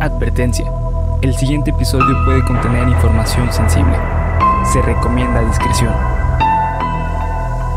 Advertencia. 0.00 0.64
El 1.22 1.34
siguiente 1.34 1.70
episodio 1.70 2.24
puede 2.24 2.44
contener 2.44 2.86
información 2.86 3.52
sensible. 3.52 3.96
Se 4.72 4.80
recomienda 4.80 5.40
discreción. 5.42 5.92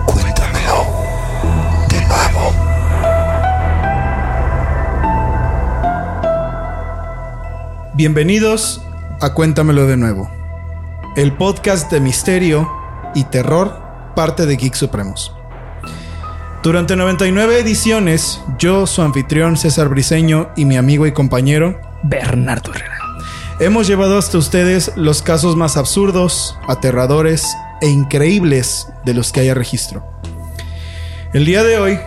Cuéntamelo 0.05 0.86
de 1.89 2.02
nuevo. 2.05 2.54
Bienvenidos 7.95 8.85
a 9.19 9.33
Cuéntamelo 9.33 9.88
de 9.88 9.97
nuevo. 9.97 10.29
El 11.15 11.33
podcast 11.33 11.91
de 11.91 12.01
misterio 12.01 12.71
y 13.15 13.23
terror 13.23 13.81
parte 14.15 14.45
de 14.45 14.57
Geek 14.57 14.75
Supremos. 14.75 15.35
Durante 16.64 16.96
99 16.96 17.57
ediciones, 17.57 18.39
yo, 18.59 18.86
su 18.86 19.02
anfitrión 19.02 19.57
César 19.57 19.89
Briseño 19.89 20.52
y 20.55 20.66
mi 20.66 20.77
amigo 20.77 21.07
y 21.07 21.12
compañero 21.12 21.82
Bernardo 22.04 22.71
Herrera. 22.71 23.00
Hemos 23.59 23.88
llevado 23.88 24.20
hasta 24.20 24.38
ustedes 24.38 24.91
los 24.95 25.23
casos 25.23 25.55
más 25.55 25.76
absurdos, 25.76 26.55
aterradores 26.68 27.48
e 27.82 27.88
increíbles 27.88 28.88
de 29.05 29.16
los 29.16 29.32
que 29.32 29.40
haya 29.40 29.55
registro. 29.55 30.05
El 31.34 31.45
día 31.45 31.63
de 31.63 31.80
hoy, 31.80 31.99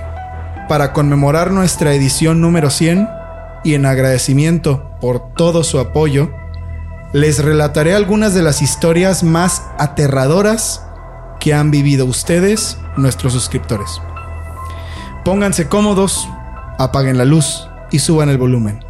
para 0.69 0.92
conmemorar 0.92 1.50
nuestra 1.50 1.92
edición 1.92 2.41
número 2.41 2.70
100 2.70 3.09
y 3.64 3.75
en 3.75 3.86
agradecimiento 3.86 4.89
por 5.00 5.34
todo 5.34 5.64
su 5.64 5.80
apoyo, 5.80 6.30
les 7.12 7.42
relataré 7.42 7.92
algunas 7.92 8.34
de 8.34 8.42
las 8.42 8.62
historias 8.62 9.25
más 9.25 9.64
aterradoras 9.78 10.86
que 11.41 11.55
han 11.55 11.73
vivido 11.73 12.06
ustedes, 12.06 12.78
nuestros 12.97 13.33
suscriptores. 13.33 14.00
Pónganse 15.24 15.69
cómodos, 15.69 16.28
apaguen 16.78 17.16
la 17.16 17.24
luz 17.24 17.66
y 17.91 18.01
suban 18.01 18.28
el 18.28 18.37
volumen, 18.37 18.84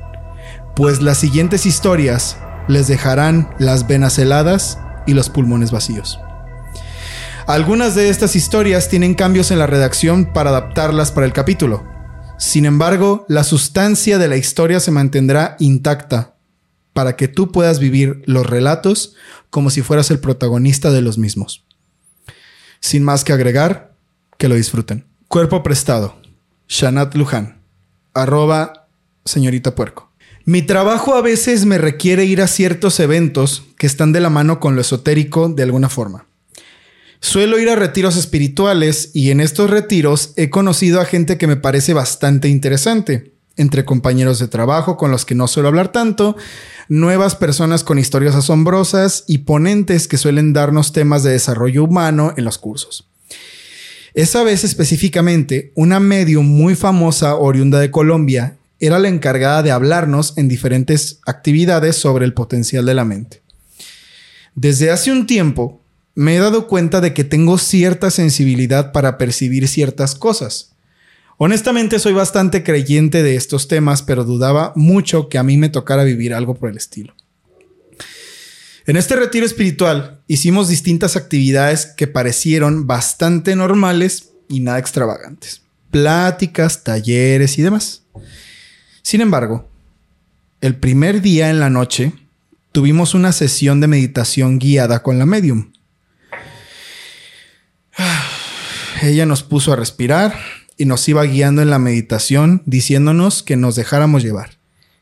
pues 0.74 1.00
las 1.00 1.18
siguientes 1.18 1.64
historias 1.64 2.38
les 2.66 2.88
dejarán 2.88 3.54
las 3.58 3.86
venas 3.86 4.18
heladas 4.18 4.78
y 5.06 5.14
los 5.14 5.30
pulmones 5.30 5.70
vacíos. 5.70 6.18
Algunas 7.46 7.94
de 7.94 8.08
estas 8.08 8.34
historias 8.36 8.88
tienen 8.88 9.14
cambios 9.14 9.52
en 9.52 9.60
la 9.60 9.66
redacción 9.66 10.32
para 10.32 10.50
adaptarlas 10.50 11.12
para 11.12 11.26
el 11.26 11.32
capítulo. 11.32 11.84
Sin 12.36 12.64
embargo, 12.64 13.26
la 13.28 13.44
sustancia 13.44 14.18
de 14.18 14.26
la 14.26 14.36
historia 14.36 14.80
se 14.80 14.90
mantendrá 14.90 15.54
intacta 15.60 16.34
para 16.94 17.16
que 17.16 17.28
tú 17.28 17.52
puedas 17.52 17.78
vivir 17.78 18.22
los 18.26 18.44
relatos 18.44 19.14
como 19.50 19.70
si 19.70 19.82
fueras 19.82 20.10
el 20.10 20.18
protagonista 20.18 20.90
de 20.90 21.02
los 21.02 21.16
mismos. 21.16 21.64
Sin 22.80 23.04
más 23.04 23.22
que 23.22 23.32
agregar, 23.32 23.94
que 24.36 24.48
lo 24.48 24.56
disfruten. 24.56 25.04
Cuerpo 25.28 25.62
prestado. 25.62 26.23
Shanat 26.68 27.14
Luján. 27.14 27.60
Arroba 28.14 28.88
señorita 29.24 29.74
puerco. 29.74 30.10
Mi 30.44 30.62
trabajo 30.62 31.14
a 31.14 31.22
veces 31.22 31.64
me 31.64 31.78
requiere 31.78 32.26
ir 32.26 32.42
a 32.42 32.48
ciertos 32.48 33.00
eventos 33.00 33.62
que 33.78 33.86
están 33.86 34.12
de 34.12 34.20
la 34.20 34.28
mano 34.28 34.60
con 34.60 34.74
lo 34.74 34.82
esotérico 34.82 35.48
de 35.48 35.62
alguna 35.62 35.88
forma. 35.88 36.26
Suelo 37.20 37.58
ir 37.58 37.70
a 37.70 37.76
retiros 37.76 38.16
espirituales 38.16 39.10
y 39.14 39.30
en 39.30 39.40
estos 39.40 39.70
retiros 39.70 40.34
he 40.36 40.50
conocido 40.50 41.00
a 41.00 41.06
gente 41.06 41.38
que 41.38 41.46
me 41.46 41.56
parece 41.56 41.94
bastante 41.94 42.48
interesante, 42.48 43.32
entre 43.56 43.86
compañeros 43.86 44.38
de 44.38 44.48
trabajo 44.48 44.98
con 44.98 45.10
los 45.10 45.24
que 45.24 45.34
no 45.34 45.48
suelo 45.48 45.68
hablar 45.68 45.90
tanto, 45.90 46.36
nuevas 46.90 47.34
personas 47.34 47.82
con 47.82 47.98
historias 47.98 48.34
asombrosas 48.34 49.24
y 49.26 49.38
ponentes 49.38 50.06
que 50.06 50.18
suelen 50.18 50.52
darnos 50.52 50.92
temas 50.92 51.22
de 51.22 51.32
desarrollo 51.32 51.84
humano 51.84 52.34
en 52.36 52.44
los 52.44 52.58
cursos. 52.58 53.08
Esa 54.14 54.44
vez 54.44 54.62
específicamente, 54.62 55.72
una 55.74 55.98
medium 55.98 56.46
muy 56.46 56.76
famosa 56.76 57.34
oriunda 57.34 57.80
de 57.80 57.90
Colombia 57.90 58.56
era 58.78 59.00
la 59.00 59.08
encargada 59.08 59.64
de 59.64 59.72
hablarnos 59.72 60.38
en 60.38 60.46
diferentes 60.46 61.18
actividades 61.26 61.96
sobre 61.96 62.24
el 62.24 62.32
potencial 62.32 62.86
de 62.86 62.94
la 62.94 63.04
mente. 63.04 63.42
Desde 64.54 64.92
hace 64.92 65.10
un 65.10 65.26
tiempo 65.26 65.82
me 66.14 66.36
he 66.36 66.38
dado 66.38 66.68
cuenta 66.68 67.00
de 67.00 67.12
que 67.12 67.24
tengo 67.24 67.58
cierta 67.58 68.08
sensibilidad 68.12 68.92
para 68.92 69.18
percibir 69.18 69.66
ciertas 69.66 70.14
cosas. 70.14 70.76
Honestamente 71.36 71.98
soy 71.98 72.12
bastante 72.12 72.62
creyente 72.62 73.24
de 73.24 73.34
estos 73.34 73.66
temas, 73.66 74.02
pero 74.02 74.22
dudaba 74.22 74.72
mucho 74.76 75.28
que 75.28 75.38
a 75.38 75.42
mí 75.42 75.56
me 75.56 75.70
tocara 75.70 76.04
vivir 76.04 76.34
algo 76.34 76.54
por 76.54 76.70
el 76.70 76.76
estilo. 76.76 77.14
En 78.86 78.98
este 78.98 79.16
retiro 79.16 79.46
espiritual 79.46 80.20
hicimos 80.26 80.68
distintas 80.68 81.16
actividades 81.16 81.86
que 81.86 82.06
parecieron 82.06 82.86
bastante 82.86 83.56
normales 83.56 84.32
y 84.46 84.60
nada 84.60 84.78
extravagantes. 84.78 85.62
Pláticas, 85.90 86.84
talleres 86.84 87.58
y 87.58 87.62
demás. 87.62 88.02
Sin 89.00 89.22
embargo, 89.22 89.66
el 90.60 90.76
primer 90.76 91.22
día 91.22 91.48
en 91.48 91.60
la 91.60 91.70
noche 91.70 92.12
tuvimos 92.72 93.14
una 93.14 93.32
sesión 93.32 93.80
de 93.80 93.86
meditación 93.86 94.58
guiada 94.58 95.02
con 95.02 95.18
la 95.18 95.24
medium. 95.24 95.72
Ella 99.02 99.24
nos 99.24 99.42
puso 99.42 99.72
a 99.72 99.76
respirar 99.76 100.38
y 100.76 100.84
nos 100.84 101.08
iba 101.08 101.22
guiando 101.24 101.62
en 101.62 101.70
la 101.70 101.78
meditación 101.78 102.62
diciéndonos 102.66 103.42
que 103.42 103.56
nos 103.56 103.76
dejáramos 103.76 104.22
llevar, 104.22 104.58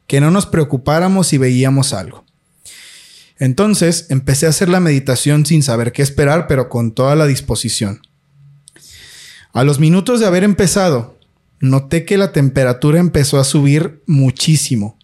que 0.07 0.21
no 0.21 0.31
nos 0.31 0.47
preocupáramos 0.47 1.27
si 1.27 1.39
veíamos 1.39 1.93
algo. 1.93 2.25
Entonces 3.43 4.07
empecé 4.09 4.47
a 4.47 4.51
hacer 4.51 4.69
la 4.69 4.79
meditación 4.79 5.45
sin 5.45 5.65
saber 5.65 5.91
qué 5.91 6.03
esperar, 6.03 6.47
pero 6.47 6.69
con 6.69 6.93
toda 6.93 7.17
la 7.17 7.27
disposición. 7.27 8.01
A 9.53 9.65
los 9.65 9.81
minutos 9.81 10.21
de 10.21 10.27
haber 10.27 10.45
empezado, 10.45 11.19
noté 11.59 12.05
que 12.05 12.17
la 12.19 12.31
temperatura 12.31 13.01
empezó 13.01 13.41
a 13.41 13.45
subir 13.45 14.01
muchísimo. 14.07 14.97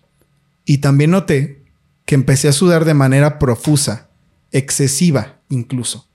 Y 0.64 0.78
también 0.78 1.10
noté 1.10 1.64
que 2.06 2.14
empecé 2.14 2.46
a 2.46 2.52
sudar 2.52 2.84
de 2.84 2.94
manera 2.94 3.40
profusa, 3.40 4.08
excesiva 4.52 5.40
incluso. 5.48 6.06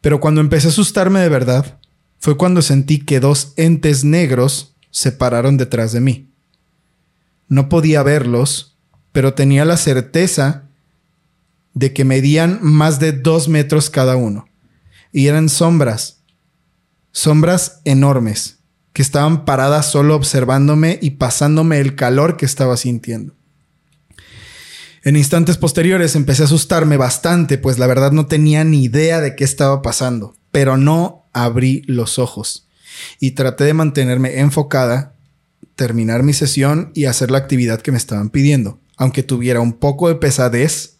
Pero 0.00 0.18
cuando 0.18 0.40
empecé 0.40 0.66
a 0.66 0.70
asustarme 0.70 1.20
de 1.20 1.28
verdad, 1.28 1.78
fue 2.18 2.36
cuando 2.36 2.62
sentí 2.62 2.98
que 2.98 3.20
dos 3.20 3.52
entes 3.54 4.02
negros 4.02 4.74
se 4.90 5.12
pararon 5.12 5.56
detrás 5.56 5.92
de 5.92 6.00
mí. 6.00 6.30
No 7.46 7.68
podía 7.68 8.02
verlos, 8.02 8.76
pero 9.12 9.34
tenía 9.34 9.64
la 9.64 9.76
certeza 9.76 10.65
de 11.76 11.92
que 11.92 12.06
medían 12.06 12.58
más 12.62 13.00
de 13.00 13.12
dos 13.12 13.48
metros 13.48 13.90
cada 13.90 14.16
uno. 14.16 14.48
Y 15.12 15.26
eran 15.26 15.50
sombras, 15.50 16.22
sombras 17.12 17.82
enormes, 17.84 18.60
que 18.94 19.02
estaban 19.02 19.44
paradas 19.44 19.90
solo 19.92 20.16
observándome 20.16 20.98
y 21.02 21.10
pasándome 21.10 21.78
el 21.78 21.94
calor 21.94 22.38
que 22.38 22.46
estaba 22.46 22.78
sintiendo. 22.78 23.34
En 25.04 25.16
instantes 25.16 25.58
posteriores 25.58 26.16
empecé 26.16 26.42
a 26.42 26.46
asustarme 26.46 26.96
bastante, 26.96 27.58
pues 27.58 27.78
la 27.78 27.86
verdad 27.86 28.10
no 28.10 28.26
tenía 28.26 28.64
ni 28.64 28.82
idea 28.82 29.20
de 29.20 29.36
qué 29.36 29.44
estaba 29.44 29.82
pasando, 29.82 30.34
pero 30.50 30.78
no 30.78 31.28
abrí 31.34 31.82
los 31.86 32.18
ojos 32.18 32.68
y 33.20 33.32
traté 33.32 33.64
de 33.64 33.74
mantenerme 33.74 34.40
enfocada, 34.40 35.12
terminar 35.74 36.22
mi 36.22 36.32
sesión 36.32 36.90
y 36.94 37.04
hacer 37.04 37.30
la 37.30 37.36
actividad 37.36 37.82
que 37.82 37.92
me 37.92 37.98
estaban 37.98 38.30
pidiendo, 38.30 38.80
aunque 38.96 39.22
tuviera 39.22 39.60
un 39.60 39.74
poco 39.74 40.08
de 40.08 40.14
pesadez 40.14 40.95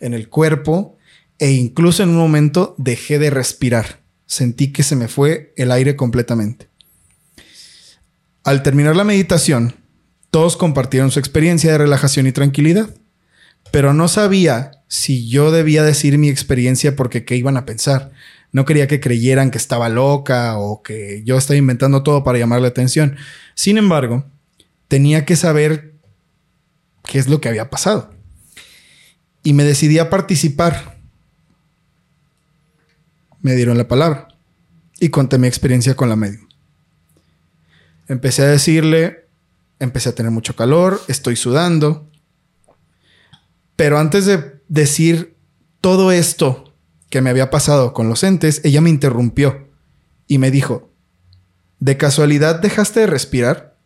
en 0.00 0.14
el 0.14 0.28
cuerpo 0.28 0.98
e 1.38 1.52
incluso 1.52 2.02
en 2.02 2.10
un 2.10 2.16
momento 2.16 2.74
dejé 2.78 3.18
de 3.18 3.30
respirar. 3.30 4.00
Sentí 4.26 4.72
que 4.72 4.82
se 4.82 4.96
me 4.96 5.08
fue 5.08 5.52
el 5.56 5.70
aire 5.70 5.96
completamente. 5.96 6.68
Al 8.44 8.62
terminar 8.62 8.96
la 8.96 9.04
meditación, 9.04 9.74
todos 10.30 10.56
compartieron 10.56 11.10
su 11.10 11.18
experiencia 11.18 11.72
de 11.72 11.78
relajación 11.78 12.26
y 12.26 12.32
tranquilidad, 12.32 12.90
pero 13.70 13.94
no 13.94 14.08
sabía 14.08 14.82
si 14.88 15.28
yo 15.28 15.50
debía 15.50 15.82
decir 15.82 16.18
mi 16.18 16.28
experiencia 16.28 16.96
porque 16.96 17.24
qué 17.24 17.36
iban 17.36 17.56
a 17.56 17.66
pensar. 17.66 18.10
No 18.50 18.64
quería 18.64 18.88
que 18.88 19.00
creyeran 19.00 19.50
que 19.50 19.58
estaba 19.58 19.88
loca 19.88 20.58
o 20.58 20.82
que 20.82 21.22
yo 21.24 21.36
estaba 21.36 21.56
inventando 21.56 22.02
todo 22.02 22.24
para 22.24 22.38
llamar 22.38 22.62
la 22.62 22.68
atención. 22.68 23.16
Sin 23.54 23.76
embargo, 23.76 24.24
tenía 24.88 25.24
que 25.24 25.36
saber 25.36 25.94
qué 27.04 27.18
es 27.18 27.28
lo 27.28 27.40
que 27.40 27.48
había 27.48 27.70
pasado 27.70 28.17
y 29.48 29.54
me 29.54 29.64
decidí 29.64 29.98
a 29.98 30.10
participar. 30.10 31.00
Me 33.40 33.54
dieron 33.54 33.78
la 33.78 33.88
palabra 33.88 34.28
y 35.00 35.08
conté 35.08 35.38
mi 35.38 35.46
experiencia 35.46 35.96
con 35.96 36.10
la 36.10 36.16
medium. 36.16 36.46
Empecé 38.08 38.42
a 38.42 38.48
decirle, 38.48 39.26
empecé 39.78 40.10
a 40.10 40.14
tener 40.14 40.32
mucho 40.32 40.54
calor, 40.54 41.00
estoy 41.08 41.34
sudando. 41.34 42.10
Pero 43.74 43.98
antes 43.98 44.26
de 44.26 44.60
decir 44.68 45.34
todo 45.80 46.12
esto 46.12 46.74
que 47.08 47.22
me 47.22 47.30
había 47.30 47.48
pasado 47.48 47.94
con 47.94 48.10
los 48.10 48.24
entes, 48.24 48.60
ella 48.64 48.82
me 48.82 48.90
interrumpió 48.90 49.66
y 50.26 50.36
me 50.36 50.50
dijo, 50.50 50.92
¿de 51.80 51.96
casualidad 51.96 52.60
dejaste 52.60 53.00
de 53.00 53.06
respirar? 53.06 53.78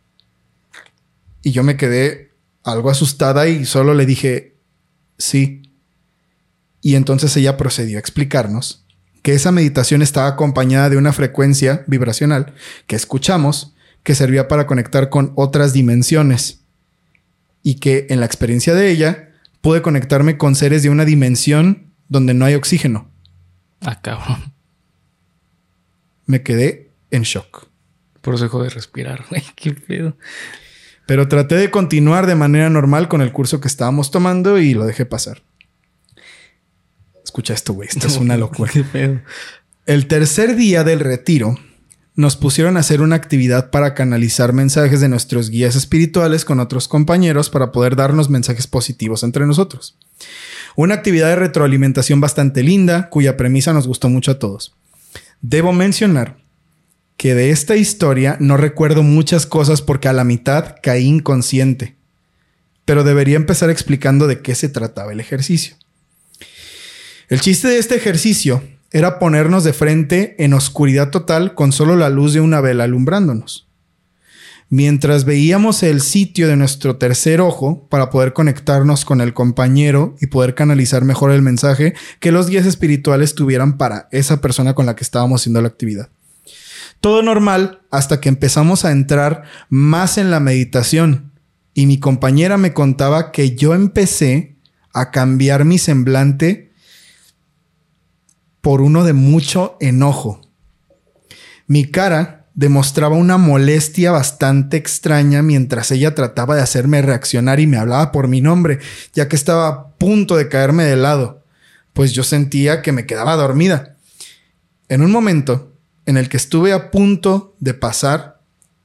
Y 1.41 1.51
yo 1.51 1.63
me 1.63 1.77
quedé 1.77 2.33
algo 2.63 2.89
asustada 2.89 3.47
y 3.47 3.63
solo 3.63 3.93
le 3.93 4.05
dije, 4.05 4.52
Sí. 5.23 5.61
Y 6.81 6.95
entonces 6.95 7.35
ella 7.37 7.55
procedió 7.55 7.97
a 7.97 7.99
explicarnos 8.01 8.85
que 9.21 9.33
esa 9.33 9.53
meditación 9.53 10.01
estaba 10.01 10.27
acompañada 10.27 10.89
de 10.89 10.97
una 10.97 11.13
frecuencia 11.13 11.85
vibracional 11.87 12.53
que 12.87 12.97
escuchamos 12.97 13.73
que 14.03 14.15
servía 14.15 14.49
para 14.49 14.67
conectar 14.67 15.09
con 15.09 15.31
otras 15.35 15.71
dimensiones. 15.71 16.59
y 17.65 17.75
que 17.75 18.07
en 18.09 18.19
la 18.19 18.25
experiencia 18.25 18.73
de 18.73 18.91
ella 18.91 19.29
pude 19.61 19.81
conectarme 19.81 20.37
con 20.37 20.55
seres 20.55 20.83
de 20.83 20.89
una 20.89 21.05
dimensión 21.05 21.93
donde 22.09 22.33
no 22.33 22.43
hay 22.43 22.55
oxígeno. 22.55 23.09
Ah, 23.79 24.01
cabrón. 24.01 24.53
Me 26.25 26.43
quedé 26.43 26.91
en 27.11 27.21
shock. 27.21 27.69
Por 28.19 28.35
eso 28.35 28.43
dejó 28.43 28.61
de 28.61 28.69
respirar, 28.69 29.23
güey. 29.29 29.41
Qué 29.55 29.71
pedo. 29.71 30.17
Pero 31.05 31.27
traté 31.27 31.55
de 31.55 31.71
continuar 31.71 32.27
de 32.27 32.35
manera 32.35 32.69
normal 32.69 33.07
con 33.07 33.21
el 33.21 33.31
curso 33.31 33.59
que 33.59 33.67
estábamos 33.67 34.11
tomando 34.11 34.57
y 34.57 34.73
lo 34.73 34.85
dejé 34.85 35.05
pasar. 35.05 35.41
Escucha 37.23 37.53
esto, 37.53 37.73
güey. 37.73 37.89
Esto 37.89 38.07
es 38.07 38.17
una 38.17 38.37
locura. 38.37 38.71
Qué 38.71 38.83
pedo. 38.83 39.21
El 39.85 40.07
tercer 40.07 40.55
día 40.55 40.83
del 40.83 41.01
retiro, 41.01 41.57
nos 42.15 42.35
pusieron 42.35 42.77
a 42.77 42.81
hacer 42.81 43.01
una 43.01 43.15
actividad 43.15 43.71
para 43.71 43.95
canalizar 43.95 44.53
mensajes 44.53 45.01
de 45.01 45.09
nuestros 45.09 45.49
guías 45.49 45.75
espirituales 45.75 46.45
con 46.45 46.59
otros 46.59 46.87
compañeros 46.87 47.49
para 47.49 47.71
poder 47.71 47.95
darnos 47.95 48.29
mensajes 48.29 48.67
positivos 48.67 49.23
entre 49.23 49.47
nosotros. 49.47 49.97
Una 50.75 50.93
actividad 50.95 51.29
de 51.29 51.37
retroalimentación 51.37 52.21
bastante 52.21 52.61
linda, 52.61 53.09
cuya 53.09 53.35
premisa 53.35 53.73
nos 53.73 53.87
gustó 53.87 54.09
mucho 54.09 54.31
a 54.31 54.39
todos. 54.39 54.75
Debo 55.41 55.73
mencionar 55.73 56.37
que 57.23 57.35
de 57.35 57.51
esta 57.51 57.77
historia 57.77 58.35
no 58.41 58.57
recuerdo 58.57 59.01
muchas 59.01 59.45
cosas 59.45 59.81
porque 59.81 60.09
a 60.09 60.11
la 60.11 60.25
mitad 60.25 60.75
caí 60.83 61.05
inconsciente, 61.05 61.95
pero 62.83 63.05
debería 63.05 63.37
empezar 63.37 63.69
explicando 63.69 64.27
de 64.27 64.41
qué 64.41 64.55
se 64.55 64.67
trataba 64.67 65.13
el 65.13 65.21
ejercicio. 65.21 65.77
El 67.29 67.39
chiste 67.39 67.69
de 67.69 67.77
este 67.77 67.95
ejercicio 67.95 68.61
era 68.91 69.19
ponernos 69.19 69.63
de 69.63 69.71
frente 69.71 70.35
en 70.37 70.53
oscuridad 70.53 71.11
total 71.11 71.55
con 71.55 71.71
solo 71.71 71.95
la 71.95 72.09
luz 72.09 72.33
de 72.33 72.41
una 72.41 72.59
vela 72.59 72.83
alumbrándonos. 72.83 73.69
Mientras 74.67 75.23
veíamos 75.23 75.81
el 75.81 76.01
sitio 76.01 76.49
de 76.49 76.57
nuestro 76.57 76.97
tercer 76.97 77.39
ojo 77.39 77.87
para 77.87 78.09
poder 78.09 78.33
conectarnos 78.33 79.05
con 79.05 79.21
el 79.21 79.33
compañero 79.33 80.17
y 80.19 80.27
poder 80.27 80.55
canalizar 80.55 81.05
mejor 81.05 81.31
el 81.31 81.41
mensaje 81.41 81.93
que 82.19 82.33
los 82.33 82.49
guías 82.49 82.65
espirituales 82.65 83.33
tuvieran 83.33 83.77
para 83.77 84.09
esa 84.11 84.41
persona 84.41 84.73
con 84.73 84.85
la 84.85 84.97
que 84.97 85.05
estábamos 85.05 85.39
haciendo 85.39 85.61
la 85.61 85.69
actividad. 85.69 86.09
Todo 87.03 87.21
normal 87.21 87.81
hasta 87.91 88.21
que 88.21 88.29
empezamos 88.29 88.85
a 88.85 88.91
entrar 88.91 89.43
más 89.67 90.17
en 90.17 90.31
la 90.31 90.39
meditación 90.39 91.33
y 91.73 91.85
mi 91.85 91.99
compañera 91.99 92.55
me 92.57 92.71
contaba 92.71 93.33
que 93.33 93.57
yo 93.57 93.73
empecé 93.73 94.55
a 94.93 95.11
cambiar 95.11 95.65
mi 95.65 95.79
semblante 95.79 96.71
por 98.61 98.79
uno 98.79 99.03
de 99.03 99.11
mucho 99.11 99.75
enojo. 99.81 100.39
Mi 101.67 101.83
cara 101.91 102.45
demostraba 102.53 103.17
una 103.17 103.37
molestia 103.37 104.11
bastante 104.11 104.77
extraña 104.77 105.41
mientras 105.41 105.91
ella 105.91 106.15
trataba 106.15 106.55
de 106.55 106.61
hacerme 106.61 107.01
reaccionar 107.01 107.59
y 107.59 107.67
me 107.67 107.75
hablaba 107.75 108.13
por 108.13 108.29
mi 108.29 108.39
nombre, 108.39 108.79
ya 109.11 109.27
que 109.27 109.35
estaba 109.35 109.67
a 109.67 109.87
punto 109.97 110.37
de 110.37 110.47
caerme 110.47 110.85
de 110.85 110.95
lado, 110.95 111.43
pues 111.91 112.13
yo 112.13 112.23
sentía 112.23 112.81
que 112.81 112.93
me 112.93 113.05
quedaba 113.05 113.35
dormida. 113.35 113.97
En 114.87 115.01
un 115.01 115.11
momento 115.11 115.72
en 116.05 116.17
el 116.17 116.29
que 116.29 116.37
estuve 116.37 116.73
a 116.73 116.91
punto 116.91 117.55
de 117.59 117.73
pasar 117.73 118.41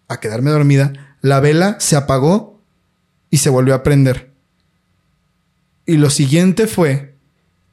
a 0.08 0.20
quedarme 0.20 0.50
dormida, 0.50 0.92
la 1.20 1.40
vela 1.40 1.76
se 1.80 1.96
apagó 1.96 2.62
y 3.30 3.38
se 3.38 3.50
volvió 3.50 3.74
a 3.74 3.82
prender. 3.82 4.30
Y 5.86 5.96
lo 5.96 6.10
siguiente 6.10 6.66
fue 6.66 7.16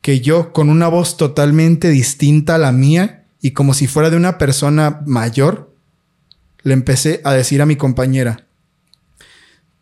que 0.02 0.22
yo, 0.22 0.54
con 0.54 0.70
una 0.70 0.88
voz 0.88 1.18
totalmente 1.18 1.90
distinta 1.90 2.56
a 2.56 2.60
la 2.60 2.72
mía 2.72 3.26
y 3.42 3.52
como 3.52 3.74
si 3.74 3.88
fuera 3.88 4.10
de 4.10 4.18
una 4.18 4.38
persona 4.38 5.02
mayor, 5.06 5.74
le 6.62 6.74
empecé 6.74 7.22
a 7.24 7.34
decir 7.34 7.62
a 7.62 7.66
mi 7.66 7.76
compañera, 7.76 8.48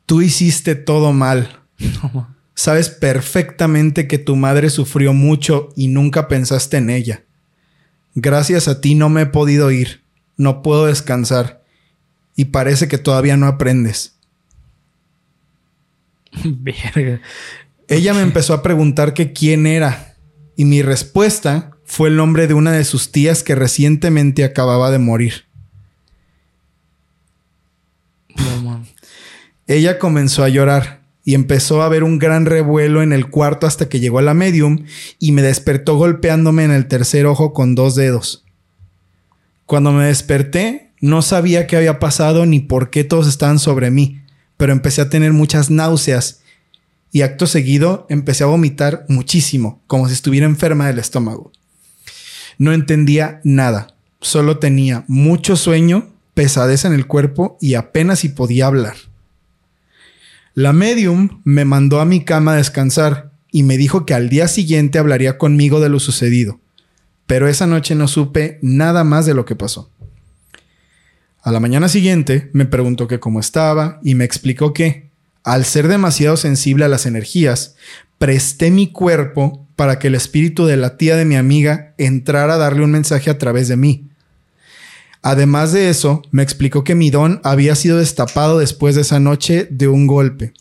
tú 0.06 0.22
hiciste 0.22 0.76
todo 0.76 1.14
mal. 1.14 1.62
Sabes 2.56 2.90
perfectamente 2.90 4.08
que 4.08 4.18
tu 4.18 4.36
madre 4.36 4.70
sufrió 4.70 5.14
mucho 5.14 5.70
y 5.76 5.88
nunca 5.88 6.28
pensaste 6.28 6.78
en 6.78 6.90
ella. 6.90 7.24
Gracias 8.16 8.68
a 8.68 8.82
ti 8.82 8.96
no 8.96 9.10
me 9.10 9.22
he 9.22 9.26
podido 9.26 9.72
ir, 9.72 10.04
no 10.38 10.62
puedo 10.62 10.86
descansar 10.86 11.64
y 12.36 12.46
parece 12.46 12.88
que 12.88 12.98
todavía 12.98 13.38
no 13.38 13.48
aprendes. 13.48 14.16
Verga. 16.44 17.22
Ella 17.88 18.14
me 18.14 18.22
empezó 18.22 18.54
a 18.54 18.64
preguntar 18.64 19.14
que 19.14 19.34
quién 19.34 19.68
era 19.68 20.16
y 20.56 20.66
mi 20.66 20.82
respuesta 20.82 21.72
fue 21.86 22.10
el 22.10 22.16
nombre 22.16 22.48
de 22.48 22.54
una 22.54 22.72
de 22.72 22.84
sus 22.86 23.12
tías 23.12 23.44
que 23.44 23.56
recientemente 23.56 24.44
acababa 24.44 24.90
de 24.92 25.00
morir. 25.00 25.46
Ella 29.68 29.98
comenzó 29.98 30.44
a 30.44 30.50
llorar 30.50 31.03
y 31.26 31.36
empezó 31.36 31.82
a 31.82 31.90
ver 31.90 32.04
un 32.04 32.20
gran 32.20 32.46
revuelo 32.46 33.02
en 33.02 33.14
el 33.14 33.30
cuarto 33.30 33.66
hasta 33.66 33.88
que 33.88 34.00
llegó 34.00 34.20
a 34.20 34.24
la 34.24 34.34
medium 34.34 34.86
y 35.20 35.32
me 35.32 35.42
despertó 35.42 35.96
golpeándome 35.96 36.64
en 36.64 36.72
el 36.72 36.88
tercer 36.88 37.26
ojo 37.26 37.54
con 37.54 37.76
dos 37.76 37.96
dedos. 37.96 38.44
Cuando 39.66 39.92
me 39.92 40.06
desperté, 40.06 40.92
no 41.00 41.22
sabía 41.22 41.66
qué 41.68 41.78
había 41.78 42.00
pasado 42.00 42.46
ni 42.46 42.60
por 42.60 42.90
qué 42.90 43.04
todos 43.04 43.28
estaban 43.28 43.60
sobre 43.60 43.92
mí, 43.92 44.22
pero 44.58 44.74
empecé 44.74 45.02
a 45.02 45.10
tener 45.10 45.34
muchas 45.34 45.70
náuseas 45.70 46.42
y 47.12 47.22
acto 47.22 47.48
seguido 47.48 48.06
empecé 48.10 48.44
a 48.44 48.48
vomitar 48.48 49.06
muchísimo, 49.08 49.82
como 49.88 50.08
si 50.08 50.16
estuviera 50.16 50.46
enferma 50.46 50.88
del 50.88 51.00
estómago. 51.00 51.52
No 52.58 52.74
entendía 52.74 53.40
nada, 53.44 53.96
solo 54.20 54.58
tenía 54.58 55.06
mucho 55.08 55.56
sueño, 55.56 56.10
pesadez 56.34 56.86
en 56.86 56.94
el 56.94 57.06
cuerpo 57.06 57.58
y 57.62 57.76
apenas 57.76 58.20
si 58.20 58.30
podía 58.30 58.66
hablar. 58.66 58.96
La 60.56 60.72
medium 60.72 61.42
me 61.44 61.66
mandó 61.66 62.00
a 62.00 62.06
mi 62.06 62.24
cama 62.24 62.54
a 62.54 62.58
descansar 62.58 63.32
y 63.52 63.64
me 63.64 63.76
dijo 63.76 64.06
que 64.06 64.14
al 64.14 64.30
día 64.30 64.48
siguiente 64.48 65.00
hablaría 65.00 65.40
conmigo 65.40 65.80
de 65.80 65.90
lo 65.90 66.00
sucedido, 66.00 66.60
pero 67.26 67.48
esa 67.48 67.66
noche 67.66 67.96
no 67.96 68.08
supe 68.08 68.60
nada 68.62 69.04
más 69.04 69.26
de 69.26 69.34
lo 69.34 69.46
que 69.46 69.56
pasó. 69.56 69.90
A 71.42 71.52
la 71.52 71.60
mañana 71.60 71.90
siguiente 71.90 72.52
me 72.54 72.66
preguntó 72.66 73.08
que 73.08 73.20
cómo 73.20 73.40
estaba 73.40 74.00
y 74.04 74.14
me 74.14 74.26
explicó 74.26 74.74
que, 74.74 75.10
al 75.44 75.66
ser 75.66 75.88
demasiado 75.88 76.38
sensible 76.38 76.86
a 76.86 76.88
las 76.88 77.08
energías, 77.08 77.76
presté 78.20 78.70
mi 78.70 78.92
cuerpo 78.92 79.68
para 79.76 79.98
que 79.98 80.08
el 80.08 80.16
espíritu 80.16 80.68
de 80.68 80.78
la 80.78 80.98
tía 80.98 81.16
de 81.16 81.26
mi 81.26 81.36
amiga 81.36 81.96
entrara 81.98 82.54
a 82.54 82.58
darle 82.58 82.84
un 82.84 82.92
mensaje 82.92 83.32
a 83.32 83.40
través 83.40 83.70
de 83.70 83.76
mí. 83.76 84.08
Además 85.24 85.72
de 85.72 85.90
eso, 85.90 86.22
me 86.32 86.44
explicó 86.44 86.84
que 86.84 86.96
mi 86.96 87.10
don 87.10 87.40
había 87.46 87.76
sido 87.76 87.98
destapado 87.98 88.60
después 88.60 88.96
de 88.96 89.02
esa 89.02 89.22
noche 89.22 89.68
de 89.72 89.88
un 89.88 90.06
golpe 90.06 90.54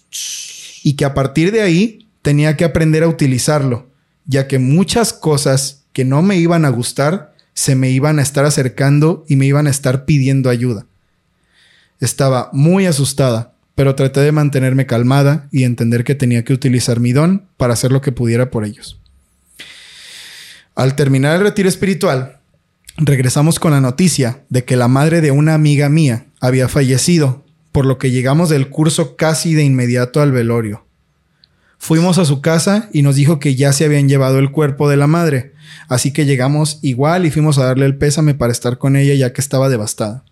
y 0.84 0.94
que 0.94 1.04
a 1.04 1.14
partir 1.14 1.50
de 1.50 1.62
ahí 1.62 2.08
tenía 2.22 2.56
que 2.56 2.64
aprender 2.64 3.02
a 3.02 3.08
utilizarlo, 3.08 3.88
ya 4.24 4.46
que 4.46 4.60
muchas 4.60 5.12
cosas 5.12 5.82
que 5.92 6.04
no 6.04 6.22
me 6.22 6.36
iban 6.36 6.64
a 6.64 6.68
gustar 6.68 7.34
se 7.54 7.74
me 7.74 7.90
iban 7.90 8.20
a 8.20 8.22
estar 8.22 8.44
acercando 8.44 9.24
y 9.28 9.34
me 9.34 9.46
iban 9.46 9.66
a 9.66 9.70
estar 9.70 10.04
pidiendo 10.04 10.48
ayuda. 10.48 10.86
Estaba 11.98 12.48
muy 12.52 12.86
asustada, 12.86 13.54
pero 13.74 13.96
traté 13.96 14.20
de 14.20 14.30
mantenerme 14.30 14.86
calmada 14.86 15.48
y 15.50 15.64
entender 15.64 16.04
que 16.04 16.14
tenía 16.14 16.44
que 16.44 16.52
utilizar 16.52 17.00
mi 17.00 17.12
don 17.12 17.48
para 17.56 17.72
hacer 17.72 17.90
lo 17.90 18.00
que 18.00 18.12
pudiera 18.12 18.52
por 18.52 18.64
ellos. 18.64 19.00
Al 20.76 20.94
terminar 20.94 21.34
el 21.34 21.42
retiro 21.42 21.68
espiritual, 21.68 22.38
regresamos 22.96 23.58
con 23.58 23.72
la 23.72 23.80
noticia 23.80 24.44
de 24.48 24.64
que 24.64 24.76
la 24.76 24.88
madre 24.88 25.20
de 25.20 25.30
una 25.30 25.54
amiga 25.54 25.88
mía 25.88 26.26
había 26.40 26.68
fallecido, 26.68 27.44
por 27.70 27.86
lo 27.86 27.98
que 27.98 28.10
llegamos 28.10 28.48
del 28.48 28.68
curso 28.68 29.16
casi 29.16 29.54
de 29.54 29.64
inmediato 29.64 30.20
al 30.20 30.32
velorio. 30.32 30.84
Fuimos 31.78 32.18
a 32.18 32.24
su 32.24 32.40
casa 32.40 32.88
y 32.92 33.02
nos 33.02 33.16
dijo 33.16 33.38
que 33.40 33.56
ya 33.56 33.72
se 33.72 33.84
habían 33.84 34.08
llevado 34.08 34.38
el 34.38 34.52
cuerpo 34.52 34.88
de 34.88 34.96
la 34.96 35.06
madre, 35.06 35.52
así 35.88 36.12
que 36.12 36.26
llegamos 36.26 36.78
igual 36.82 37.26
y 37.26 37.30
fuimos 37.30 37.58
a 37.58 37.64
darle 37.64 37.86
el 37.86 37.96
pésame 37.96 38.34
para 38.34 38.52
estar 38.52 38.78
con 38.78 38.94
ella 38.94 39.14
ya 39.14 39.32
que 39.32 39.40
estaba 39.40 39.68
devastada. 39.68 40.24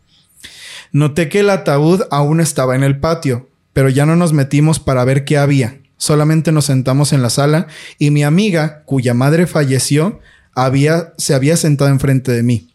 Noté 0.93 1.29
que 1.29 1.41
el 1.41 1.51
ataúd 1.51 2.03
aún 2.11 2.41
estaba 2.41 2.77
en 2.77 2.83
el 2.83 3.01
patio, 3.01 3.49
pero 3.73 3.89
ya 3.89 4.07
no 4.07 4.17
nos 4.17 4.33
metimos 4.33 4.79
para 4.81 5.05
ver 5.05 5.25
qué 5.25 5.39
había. 5.39 5.79
Solamente 5.97 6.53
nos 6.53 6.67
sentamos 6.67 7.13
en 7.13 7.23
la 7.23 7.31
sala 7.31 7.67
y 7.99 8.11
mi 8.11 8.23
amiga, 8.23 8.83
cuya 8.85 9.15
madre 9.15 9.47
falleció, 9.47 10.21
había, 10.55 11.13
se 11.19 11.35
había 11.35 11.57
sentado 11.57 11.91
enfrente 11.91 12.33
de 12.33 12.43
mí. 12.43 12.75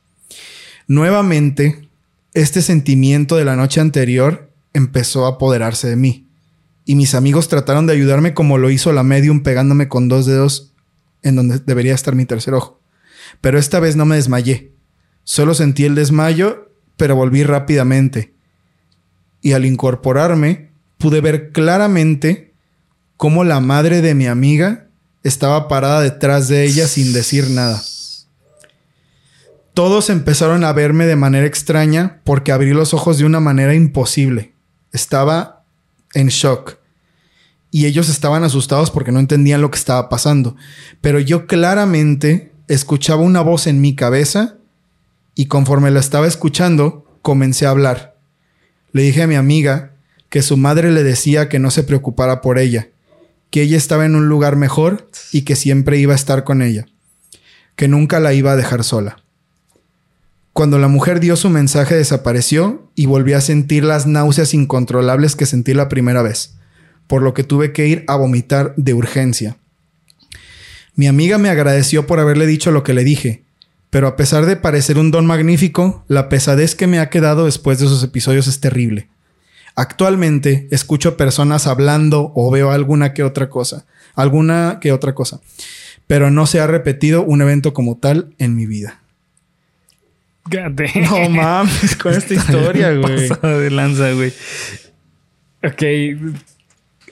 Nuevamente, 0.88 1.88
este 2.34 2.62
sentimiento 2.62 3.36
de 3.36 3.46
la 3.46 3.56
noche 3.56 3.82
anterior 3.82 4.52
empezó 4.74 5.26
a 5.26 5.30
apoderarse 5.30 5.88
de 5.88 5.96
mí. 5.96 6.28
Y 6.86 6.96
mis 6.96 7.16
amigos 7.16 7.48
trataron 7.48 7.88
de 7.88 7.94
ayudarme 7.94 8.34
como 8.34 8.58
lo 8.58 8.70
hizo 8.70 8.92
la 8.94 9.04
medium 9.04 9.42
pegándome 9.42 9.88
con 9.88 10.08
dos 10.08 10.26
dedos 10.26 10.74
en 11.24 11.36
donde 11.36 11.60
debería 11.60 11.96
estar 11.96 12.14
mi 12.14 12.26
tercer 12.26 12.54
ojo. 12.54 12.80
Pero 13.42 13.58
esta 13.58 13.80
vez 13.80 13.96
no 13.96 14.06
me 14.06 14.16
desmayé. 14.16 14.74
Solo 15.24 15.56
sentí 15.56 15.86
el 15.86 15.96
desmayo 15.96 16.66
pero 16.98 17.16
volví 17.16 17.44
rápidamente. 17.44 18.34
Y 19.42 19.54
al 19.54 19.66
incorporarme, 19.66 20.72
pude 20.98 21.22
ver 21.22 21.52
claramente 21.52 22.54
cómo 23.18 23.44
la 23.44 23.60
madre 23.60 24.02
de 24.02 24.16
mi 24.16 24.28
amiga 24.28 24.85
estaba 25.28 25.68
parada 25.68 26.02
detrás 26.02 26.48
de 26.48 26.64
ella 26.64 26.88
sin 26.88 27.12
decir 27.12 27.50
nada. 27.50 27.82
Todos 29.74 30.12
empezaron 30.12 30.64
a 30.64 30.72
verme 30.72 31.08
de 31.08 31.16
manera 31.16 31.48
extraña 31.48 32.22
porque 32.24 32.52
abrí 32.52 32.74
los 32.74 32.94
ojos 32.94 33.18
de 33.18 33.26
una 33.26 33.40
manera 33.40 33.74
imposible. 33.74 34.54
Estaba 34.92 35.64
en 36.14 36.28
shock. 36.28 36.78
y 37.72 37.88
ellos 37.88 38.08
estaban 38.08 38.46
asustados 38.46 38.90
porque 38.90 39.12
no 39.12 39.20
entendían 39.20 39.60
lo 39.60 39.70
que 39.70 39.78
estaba 39.78 40.08
pasando. 40.08 40.56
Pero 41.02 41.20
yo 41.20 41.46
claramente 41.46 42.54
escuchaba 42.70 43.22
una 43.22 43.42
voz 43.42 43.68
en 43.68 43.82
mi 43.82 43.96
cabeza 43.96 44.56
y 45.34 45.48
conforme 45.48 45.92
la 45.92 46.00
estaba 46.00 46.26
escuchando, 46.26 47.06
comencé 47.22 47.66
a 47.66 47.72
hablar. 47.72 48.16
Le 48.94 49.02
dije 49.02 49.24
a 49.24 49.28
mi 49.28 49.36
amiga 49.36 49.92
que 50.30 50.42
su 50.42 50.56
madre 50.56 50.92
le 50.92 51.04
decía 51.04 51.50
que 51.50 51.60
no 51.60 51.70
se 51.70 51.84
preocupara 51.84 52.40
por 52.40 52.60
ella, 52.60 52.88
que 53.50 53.62
ella 53.62 53.78
estaba 53.78 54.06
en 54.06 54.16
un 54.16 54.28
lugar 54.28 54.56
mejor 54.56 55.10
y 55.32 55.42
que 55.42 55.56
siempre 55.56 55.98
iba 55.98 56.14
a 56.14 56.18
estar 56.18 56.44
con 56.44 56.62
ella, 56.62 56.88
que 57.76 57.88
nunca 57.88 58.20
la 58.20 58.34
iba 58.34 58.52
a 58.52 58.56
dejar 58.56 58.84
sola. 58.84 59.24
Cuando 60.54 60.80
la 60.80 60.88
mujer 60.88 61.20
dio 61.20 61.36
su 61.36 61.50
mensaje 61.50 61.96
desapareció 61.96 62.90
y 62.96 63.08
volví 63.08 63.34
a 63.34 63.42
sentir 63.42 63.84
las 63.84 64.08
náuseas 64.08 64.54
incontrolables 64.54 65.36
que 65.36 65.46
sentí 65.46 65.74
la 65.74 65.90
primera 65.90 66.22
vez, 66.22 66.56
por 67.08 67.22
lo 67.22 67.34
que 67.34 67.44
tuve 67.44 67.74
que 67.74 67.88
ir 67.88 68.06
a 68.08 68.16
vomitar 68.16 68.74
de 68.78 68.94
urgencia. 68.94 69.58
Mi 70.96 71.08
amiga 71.08 71.38
me 71.38 71.50
agradeció 71.50 72.08
por 72.08 72.22
haberle 72.22 72.48
dicho 72.48 72.72
lo 72.72 72.84
que 72.84 72.94
le 72.94 73.04
dije, 73.04 73.44
pero 73.90 74.08
a 74.08 74.16
pesar 74.16 74.46
de 74.46 74.56
parecer 74.56 74.98
un 74.98 75.12
don 75.12 75.26
magnífico, 75.26 76.06
la 76.08 76.30
pesadez 76.30 76.76
que 76.76 76.88
me 76.88 77.00
ha 77.00 77.10
quedado 77.10 77.46
después 77.46 77.80
de 77.80 77.86
esos 77.86 78.04
episodios 78.04 78.48
es 78.48 78.60
terrible. 78.60 79.10
Actualmente 79.76 80.68
escucho 80.72 81.18
personas 81.18 81.68
hablando 81.68 82.32
o 82.36 82.50
veo 82.52 82.72
alguna 82.72 83.14
que 83.14 83.24
otra 83.24 83.50
cosa, 83.50 83.86
alguna 84.16 84.78
que 84.80 84.92
otra 84.92 85.14
cosa, 85.14 85.42
pero 86.08 86.32
no 86.32 86.46
se 86.48 86.60
ha 86.62 86.68
repetido 86.68 87.24
un 87.24 87.42
evento 87.42 87.74
como 87.74 87.98
tal 87.98 88.34
en 88.38 88.56
mi 88.56 88.66
vida. 88.66 89.00
No 91.10 91.30
mames 91.30 91.96
con 91.96 92.14
esta 92.14 92.34
historia, 92.36 92.94
güey. 92.94 93.28
de 93.42 93.72
lanza, 93.72 94.12
güey. 94.14 94.32
Ok. 95.64 95.82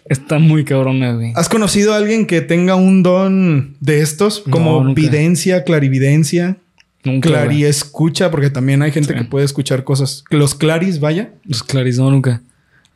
Está 0.05 0.37
muy 0.37 0.63
cabrona, 0.65 1.13
güey. 1.13 1.31
¿Has 1.35 1.49
conocido 1.49 1.93
a 1.93 1.97
alguien 1.97 2.27
que 2.27 2.41
tenga 2.41 2.75
un 2.75 3.03
don 3.03 3.75
de 3.79 4.01
estos? 4.01 4.39
Como 4.49 4.83
No, 4.83 4.93
videncia, 4.93 5.63
clarividencia, 5.63 6.57
Nunca. 7.03 7.29
clari 7.29 7.63
escucha, 7.65 8.29
porque 8.29 8.49
también 8.49 8.81
hay 8.83 8.91
gente 8.91 9.13
Sí. 9.13 9.19
que 9.19 9.25
puede 9.25 9.45
escuchar 9.45 9.83
cosas. 9.83 10.23
Los 10.29 10.53
claris, 10.55 10.99
vaya. 10.99 11.31
Los 11.45 11.63
Claris, 11.63 11.97
no, 11.97 12.11
nunca. 12.11 12.41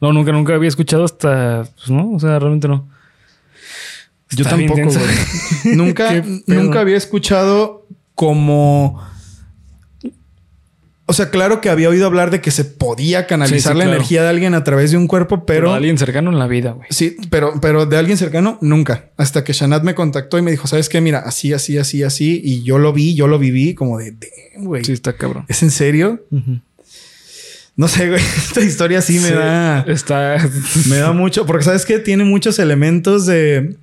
No, 0.01 0.13
nunca, 0.13 0.31
nunca 0.31 0.53
había 0.55 0.69
escuchado 0.69 1.05
hasta. 1.05 1.67
Pues 1.75 1.89
no, 1.89 2.11
o 2.13 2.19
sea, 2.19 2.37
realmente 2.39 2.67
no. 2.67 2.87
Yo 4.31 4.43
Está 4.43 4.57
tampoco, 4.57 4.81
güey. 4.83 5.75
nunca, 5.77 6.23
nunca 6.45 6.81
había 6.81 6.97
escuchado 6.97 7.87
como. 8.15 9.01
O 11.09 11.13
sea, 11.13 11.29
claro 11.29 11.61
que 11.61 11.69
había 11.69 11.87
oído 11.87 12.05
hablar 12.05 12.31
de 12.31 12.41
que 12.41 12.51
se 12.51 12.65
podía 12.65 13.27
canalizar 13.27 13.59
Sí, 13.59 13.61
sí, 13.61 13.67
la 13.69 13.73
claro. 13.85 13.91
energía 13.91 14.23
de 14.23 14.27
alguien 14.29 14.53
a 14.53 14.65
través 14.65 14.91
de 14.91 14.97
un 14.97 15.07
cuerpo, 15.07 15.45
Pero 15.45 15.67
pero. 15.67 15.73
alguien 15.73 15.97
cercano 15.97 16.29
en 16.31 16.37
la 16.37 16.47
vida, 16.47 16.71
güey. 16.73 16.87
Sí, 16.91 17.15
pero, 17.29 17.53
pero 17.61 17.85
de 17.85 17.95
alguien 17.95 18.17
cercano, 18.17 18.57
nunca. 18.59 19.11
Hasta 19.15 19.45
que 19.45 19.53
Shanat 19.53 19.83
me 19.83 19.95
contactó 19.95 20.37
y 20.37 20.41
me 20.41 20.51
dijo, 20.51 20.67
¿sabes 20.67 20.89
qué? 20.89 20.99
Mira, 20.99 21.19
así, 21.19 21.53
así, 21.53 21.77
así, 21.77 22.03
así. 22.03 22.41
Y 22.43 22.61
yo 22.63 22.77
lo 22.77 22.91
vi, 22.91 23.15
yo 23.15 23.27
lo 23.29 23.39
viví 23.39 23.73
como 23.73 23.97
de, 23.97 24.11
"Damn, 24.11 24.65
güey. 24.65 24.83
Sí, 24.83 24.91
está 24.91 25.13
cabrón. 25.15 25.45
¿Es 25.47 25.63
en 25.63 25.71
serio? 25.71 26.25
No 27.77 27.87
sé, 27.87 28.09
güey. 28.09 28.21
Esta 28.37 28.61
historia 28.61 29.01
sí 29.01 29.19
me 29.19 29.29
Sí, 29.29 29.33
da. 29.33 29.81
Está. 29.87 30.37
Me 30.89 30.97
da 30.97 31.13
mucho. 31.13 31.45
Porque 31.45 31.63
sabes 31.63 31.85
que 31.85 31.99
tiene 31.99 32.23
muchos 32.25 32.59
elementos 32.59 33.25
de 33.25 33.75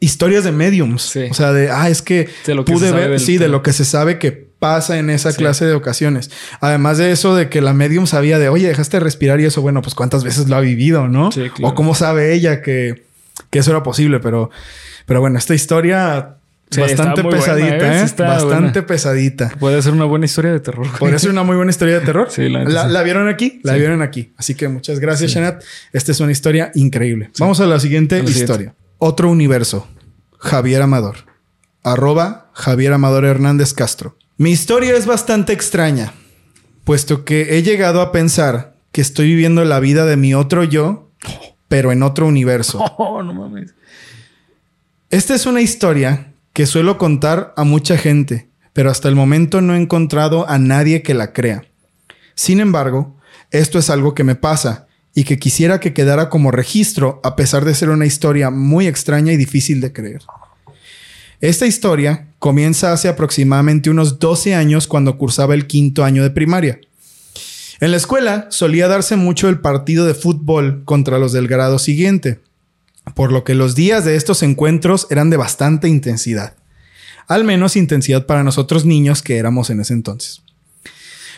historias 0.00 0.42
de 0.44 0.52
mediums. 0.52 1.02
Sí. 1.02 1.28
O 1.30 1.34
sea, 1.34 1.52
de 1.52 1.70
ah, 1.70 1.88
es 1.88 2.02
que, 2.02 2.28
De 2.44 2.54
lo 2.56 2.64
que 2.64 2.72
pude 2.72 2.90
ver, 2.92 3.10
del 3.10 3.20
sí, 3.20 3.38
de 3.38 3.48
lo 3.48 3.62
que 3.62 3.72
se 3.72 3.84
sabe 3.84 4.18
que 4.18 4.32
pasa 4.32 4.98
en 4.98 5.08
esa 5.10 5.30
Sí. 5.32 5.38
clase 5.38 5.64
de 5.64 5.74
ocasiones. 5.74 6.30
Además 6.60 6.98
de 6.98 7.12
eso, 7.12 7.34
de 7.36 7.48
que 7.48 7.60
la 7.60 7.72
medium 7.72 8.06
sabía 8.06 8.38
de 8.40 8.48
oye, 8.48 8.66
dejaste 8.68 8.96
de 8.96 9.04
respirar 9.04 9.40
y 9.40 9.44
eso, 9.44 9.62
bueno, 9.62 9.82
pues 9.82 9.94
cuántas 9.94 10.24
veces 10.24 10.48
lo 10.48 10.56
ha 10.56 10.60
vivido, 10.60 11.06
¿no? 11.08 11.30
Sí, 11.32 11.48
claro. 11.54 11.72
O 11.72 11.74
cómo 11.76 11.94
sabe 11.94 12.34
ella 12.34 12.60
que, 12.62 13.04
que 13.50 13.60
eso 13.60 13.70
era 13.70 13.82
posible. 13.84 14.18
Pero, 14.20 14.50
pero 15.06 15.20
bueno, 15.20 15.38
esta 15.38 15.54
historia 15.54 16.36
Sí, 16.74 16.80
bastante 16.80 17.22
buena, 17.22 17.38
pesadita, 17.38 17.76
¿eh? 17.76 18.00
¿eh? 18.00 18.02
Está 18.04 18.24
bastante 18.28 18.80
buena. 18.80 18.86
pesadita. 18.86 19.48
Puede 19.58 19.82
ser 19.82 19.92
una 19.92 20.04
buena 20.04 20.24
historia 20.24 20.52
de 20.52 20.60
terror. 20.60 20.86
Podría 20.98 21.18
ser 21.18 21.30
una 21.30 21.42
muy 21.42 21.56
buena 21.56 21.70
historia 21.70 21.98
de 21.98 22.04
terror. 22.06 22.28
Sí, 22.30 22.48
la 22.48 23.02
vieron 23.02 23.28
aquí, 23.28 23.60
la 23.62 23.74
Sí. 23.74 23.78
vieron 23.78 24.02
aquí. 24.02 24.32
Así 24.36 24.54
que 24.54 24.68
muchas 24.68 24.98
gracias, 25.00 25.30
Shanat. 25.32 25.62
Esta 25.92 26.12
es 26.12 26.20
una 26.20 26.32
historia 26.32 26.70
increíble. 26.74 27.30
Vamos 27.38 27.60
a 27.60 27.66
la 27.66 27.78
siguiente 27.78 28.16
A 28.16 28.18
la 28.18 28.26
siguiente. 28.26 28.44
historia. 28.52 28.74
Otro 28.98 29.30
universo. 29.30 29.86
Javier 30.38 30.82
Amador. 30.82 31.16
Arroba 31.84 32.50
Javier 32.54 32.92
Amador 32.92 33.24
Hernández 33.24 33.74
Castro. 33.74 34.16
Mi 34.38 34.50
historia 34.50 34.96
es 34.96 35.06
bastante 35.06 35.52
extraña, 35.52 36.12
puesto 36.84 37.24
que 37.24 37.56
he 37.58 37.62
llegado 37.62 38.00
a 38.00 38.12
pensar 38.12 38.74
que 38.92 39.00
estoy 39.00 39.26
viviendo 39.28 39.64
la 39.64 39.78
vida 39.80 40.04
de 40.06 40.16
mi 40.16 40.34
otro 40.34 40.64
yo, 40.64 41.10
pero 41.68 41.92
en 41.92 42.02
otro 42.02 42.26
universo. 42.26 42.78
Oh, 42.98 43.22
no 43.24 43.34
mames. 43.34 43.74
Esta 45.10 45.34
es 45.34 45.46
una 45.46 45.60
historia 45.60 46.31
que 46.52 46.66
suelo 46.66 46.98
contar 46.98 47.54
a 47.56 47.64
mucha 47.64 47.96
gente, 47.96 48.48
pero 48.72 48.90
hasta 48.90 49.08
el 49.08 49.14
momento 49.14 49.60
no 49.60 49.74
he 49.74 49.80
encontrado 49.80 50.48
a 50.48 50.58
nadie 50.58 51.02
que 51.02 51.14
la 51.14 51.32
crea. 51.32 51.64
Sin 52.34 52.60
embargo, 52.60 53.16
esto 53.50 53.78
es 53.78 53.90
algo 53.90 54.14
que 54.14 54.24
me 54.24 54.34
pasa 54.34 54.86
y 55.14 55.24
que 55.24 55.38
quisiera 55.38 55.80
que 55.80 55.92
quedara 55.92 56.28
como 56.28 56.50
registro 56.50 57.20
a 57.22 57.36
pesar 57.36 57.64
de 57.64 57.74
ser 57.74 57.90
una 57.90 58.06
historia 58.06 58.50
muy 58.50 58.86
extraña 58.86 59.32
y 59.32 59.36
difícil 59.36 59.80
de 59.80 59.92
creer. 59.92 60.22
Esta 61.40 61.66
historia 61.66 62.28
comienza 62.38 62.92
hace 62.92 63.08
aproximadamente 63.08 63.90
unos 63.90 64.18
12 64.18 64.54
años 64.54 64.86
cuando 64.86 65.18
cursaba 65.18 65.54
el 65.54 65.66
quinto 65.66 66.04
año 66.04 66.22
de 66.22 66.30
primaria. 66.30 66.80
En 67.80 67.90
la 67.90 67.96
escuela 67.96 68.46
solía 68.50 68.88
darse 68.88 69.16
mucho 69.16 69.48
el 69.48 69.60
partido 69.60 70.06
de 70.06 70.14
fútbol 70.14 70.84
contra 70.84 71.18
los 71.18 71.32
del 71.32 71.48
grado 71.48 71.78
siguiente 71.78 72.40
por 73.14 73.32
lo 73.32 73.44
que 73.44 73.54
los 73.54 73.74
días 73.74 74.04
de 74.04 74.16
estos 74.16 74.42
encuentros 74.42 75.06
eran 75.10 75.30
de 75.30 75.36
bastante 75.36 75.88
intensidad. 75.88 76.54
Al 77.28 77.44
menos 77.44 77.76
intensidad 77.76 78.26
para 78.26 78.42
nosotros 78.42 78.84
niños 78.84 79.22
que 79.22 79.38
éramos 79.38 79.70
en 79.70 79.80
ese 79.80 79.94
entonces. 79.94 80.42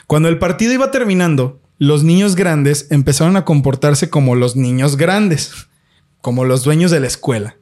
Cuando 0.07 0.29
el 0.29 0.39
partido 0.39 0.73
iba 0.73 0.91
terminando, 0.91 1.61
los 1.79 2.05
niños 2.05 2.37
grandes 2.37 2.87
empezaron 2.91 3.37
a 3.37 3.45
comportarse 3.45 4.11
como 4.11 4.35
los 4.35 4.57
niños 4.57 4.97
grandes, 4.97 5.53
como 6.21 6.45
los 6.45 6.65
dueños 6.65 6.91
de 6.91 7.01
la 7.01 7.07
escuela. 7.07 7.57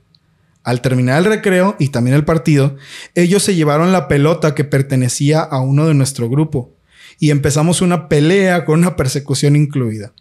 Al 0.65 0.81
terminar 0.81 1.19
el 1.19 1.25
recreo 1.25 1.77
y 1.79 1.89
también 1.89 2.15
el 2.15 2.25
partido, 2.25 2.77
ellos 3.15 3.43
se 3.43 3.55
llevaron 3.55 3.91
la 3.91 4.07
pelota 4.07 4.55
que 4.55 4.65
pertenecía 4.65 5.41
a 5.41 5.61
uno 5.61 5.87
de 5.87 5.95
nuestro 5.95 6.29
grupo 6.29 6.73
y 7.19 7.31
empezamos 7.31 7.83
una 7.83 8.09
pelea 8.09 8.65
con 8.65 8.81
una 8.81 8.97
persecución 8.97 9.57
incluida. 9.57 10.13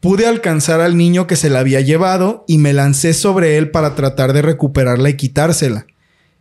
Pude 0.00 0.26
alcanzar 0.26 0.80
al 0.80 0.96
niño 0.96 1.26
que 1.26 1.34
se 1.34 1.50
la 1.50 1.58
había 1.58 1.80
llevado 1.80 2.44
y 2.46 2.58
me 2.58 2.72
lancé 2.72 3.14
sobre 3.14 3.58
él 3.58 3.70
para 3.70 3.96
tratar 3.96 4.32
de 4.32 4.42
recuperarla 4.42 5.10
y 5.10 5.14
quitársela. 5.14 5.86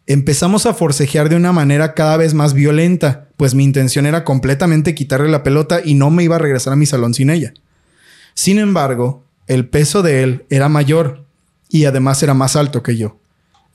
Empezamos 0.05 0.65
a 0.67 0.75
forcejear 0.75 1.27
de 1.27 1.35
una 1.35 1.51
manera 1.51 1.93
cada 1.95 2.17
vez 2.17 2.33
más 2.35 2.53
violenta, 2.53 3.29
pues 3.35 3.55
mi 3.55 3.63
intención 3.63 4.05
era 4.05 4.23
completamente 4.23 4.93
quitarle 4.93 5.29
la 5.29 5.43
pelota 5.43 5.81
y 5.83 5.95
no 5.95 6.11
me 6.11 6.23
iba 6.23 6.35
a 6.35 6.39
regresar 6.39 6.73
a 6.73 6.77
mi 6.77 6.85
salón 6.85 7.15
sin 7.15 7.31
ella. 7.31 7.53
Sin 8.35 8.59
embargo, 8.59 9.23
el 9.47 9.67
peso 9.67 10.03
de 10.03 10.21
él 10.21 10.45
era 10.49 10.69
mayor 10.69 11.25
y 11.69 11.85
además 11.85 12.21
era 12.21 12.35
más 12.35 12.55
alto 12.55 12.83
que 12.83 12.95
yo. 12.95 13.17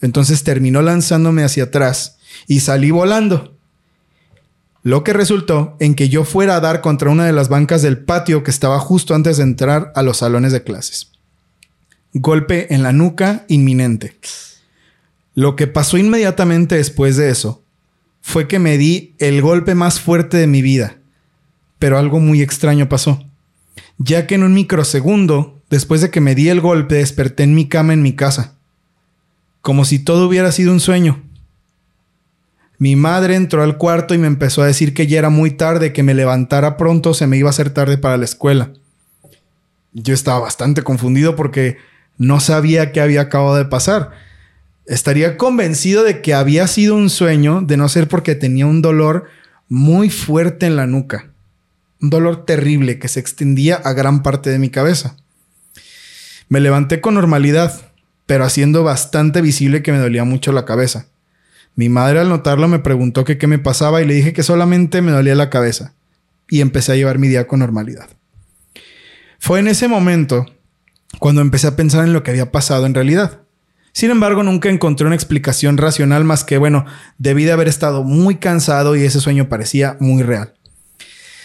Entonces 0.01 0.45
terminó 0.45 0.81
lanzándome 0.81 1.43
hacia 1.43 1.65
atrás 1.65 2.19
y 2.47 2.61
salí 2.61 2.93
volando. 2.93 3.57
Lo 4.83 5.05
que 5.05 5.13
resultó 5.13 5.77
en 5.79 5.95
que 5.95 6.09
yo 6.09 6.25
fuera 6.25 6.57
a 6.57 6.61
dar 6.61 6.81
contra 6.81 7.11
una 7.11 7.25
de 7.25 7.33
las 7.33 7.49
bancas 7.49 7.83
del 7.83 7.99
patio 7.99 8.43
que 8.43 8.51
estaba 8.51 8.81
justo 8.81 9.15
antes 9.15 9.37
de 9.37 9.45
entrar 9.45 9.93
a 9.95 10.03
los 10.03 10.19
salones 10.19 10.53
de 10.53 10.65
clases. 10.65 11.13
Golpe 12.15 12.75
en 12.75 12.83
la 12.83 12.93
nuca 12.93 13.45
inminente. 13.49 14.17
Lo 15.35 15.55
que 15.55 15.69
pasó 15.69 15.99
inmediatamente 15.99 16.77
después 16.77 17.17
de 17.17 17.31
eso 17.31 17.63
fue 18.21 18.49
que 18.49 18.59
me 18.59 18.77
di 18.77 19.15
el 19.19 19.41
golpe 19.41 19.75
más 19.75 20.01
fuerte 20.01 20.37
de 20.37 20.47
mi 20.49 20.63
vida. 20.63 20.97
Pero 21.79 21.97
algo 21.97 22.19
muy 22.19 22.43
extraño 22.43 22.89
pasó. 22.89 23.25
Ya 23.99 24.27
que 24.27 24.35
en 24.35 24.43
un 24.43 24.53
microsegundo, 24.53 25.61
después 25.71 26.01
de 26.01 26.11
que 26.11 26.21
me 26.21 26.35
di 26.35 26.49
el 26.49 26.61
golpe, 26.61 26.97
desperté 26.97 27.45
en 27.45 27.55
mi 27.55 27.69
cama 27.69 27.93
en 27.93 28.03
mi 28.03 28.15
casa. 28.15 28.57
Como 29.61 29.85
si 29.85 30.01
todo 30.01 30.27
hubiera 30.27 30.51
sido 30.51 30.73
un 30.73 30.81
sueño. 30.81 31.23
Mi 32.83 32.97
madre 32.97 33.37
entró 33.37 33.63
al 33.63 33.79
cuarto 33.79 34.13
y 34.13 34.19
me 34.19 34.27
empezó 34.27 34.61
a 34.61 34.67
decir 34.67 34.93
que 34.93 35.07
ya 35.07 35.17
era 35.17 35.31
muy 35.31 35.53
tarde, 35.53 35.93
que 35.93 36.03
me 36.03 36.15
levantara 36.15 36.77
pronto, 36.77 37.15
se 37.15 37.29
me 37.29 37.37
iba 37.37 37.49
a 37.49 37.51
hacer 37.51 37.71
tarde 37.71 37.97
para 37.97 38.17
la 38.17 38.25
escuela. 38.25 38.73
Yo 39.93 40.13
estaba 40.13 40.41
bastante 40.41 40.83
confundido 40.83 41.37
porque 41.37 41.77
no 42.19 42.41
sabía 42.41 42.91
qué 42.91 43.01
había 43.01 43.21
acabado 43.21 43.55
de 43.55 43.67
pasar. 43.67 44.11
Estaría 44.85 45.37
convencido 45.37 46.03
de 46.03 46.23
que 46.23 46.35
había 46.35 46.67
sido 46.67 46.97
un 46.97 47.09
sueño, 47.09 47.63
de 47.63 47.77
no 47.77 47.89
ser 47.89 48.09
porque 48.09 48.35
tenía 48.35 48.67
un 48.67 48.83
dolor 48.83 49.27
muy 49.69 50.11
fuerte 50.11 50.67
en 50.67 50.75
la 50.75 50.89
nuca. 50.89 51.31
Un 52.01 52.11
dolor 52.11 52.45
terrible 52.47 52.99
que 52.99 53.07
se 53.07 53.21
extendía 53.21 53.77
a 53.77 53.93
gran 53.93 54.25
parte 54.25 54.51
de 54.51 54.59
mi 54.59 54.71
cabeza. 54.71 55.15
Me 56.49 56.59
levanté 56.59 57.01
con 57.01 57.15
normalidad, 57.15 57.81
pero 58.27 58.43
haciendo 58.43 58.83
bastante 58.83 59.41
visible 59.41 59.85
que 59.85 59.93
me 59.93 59.99
dolía 59.99 60.25
mucho 60.25 60.51
la 60.51 60.65
cabeza. 60.65 61.07
Mi 61.75 61.89
madre 61.89 62.21
al 62.21 62.29
notarlo 62.29 62.69
me 62.69 62.79
preguntó 62.79 63.25
qué 63.25 63.47
me 63.47 63.59
pasaba 63.59 64.03
y 64.03 64.07
le 64.07 64.15
dije 64.15 64.33
que 64.33 64.43
solamente 64.43 65.01
me 65.03 65.13
dolía 65.13 65.35
la 65.35 65.51
cabeza. 65.51 65.95
Y 66.49 66.61
empecé 66.61 66.93
a 66.93 66.97
llevar 66.97 67.19
mi 67.19 67.29
día 67.29 67.47
con 67.47 67.61
normalidad. 67.61 68.09
Fue 69.39 69.59
en 69.59 69.69
ese 69.69 69.89
momento 69.89 70.47
cuando 71.19 71.41
empecé 71.41 71.67
a 71.67 71.77
pensar 71.77 72.05
en 72.05 72.13
lo 72.13 72.23
que 72.23 72.31
había 72.31 72.53
pasado 72.53 72.87
en 72.87 72.95
realidad. 72.95 73.41
Sin 73.93 74.11
embargo, 74.11 74.43
nunca 74.43 74.71
encontré 74.71 75.07
una 75.07 75.17
explicación 75.17 75.77
racional 75.77 76.25
más 76.25 76.45
que, 76.45 76.59
bueno, 76.59 76.87
debí 77.19 77.45
de 77.45 77.53
haber 77.53 77.69
estado 77.69 78.05
muy 78.05 78.37
cansado 78.37 78.97
y 78.97 79.05
ese 79.05 79.21
sueño 79.21 79.49
parecía 79.49 79.97
muy 80.01 80.23
real. 80.23 80.55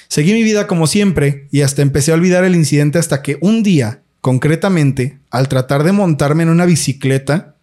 Seguí 0.08 0.34
mi 0.34 0.44
vida 0.44 0.68
como 0.68 0.88
siempre 0.88 1.48
y 1.52 1.62
hasta 1.62 1.82
empecé 1.82 2.12
a 2.12 2.16
olvidar 2.16 2.46
el 2.46 2.56
incidente 2.56 3.00
hasta 3.00 3.22
que 3.22 3.38
un 3.42 3.64
día, 3.64 4.02
concretamente, 4.22 5.20
al 5.30 5.50
tratar 5.50 5.84
de 5.84 5.92
montarme 5.92 6.44
en 6.44 6.50
una 6.50 6.66
bicicleta, 6.66 7.56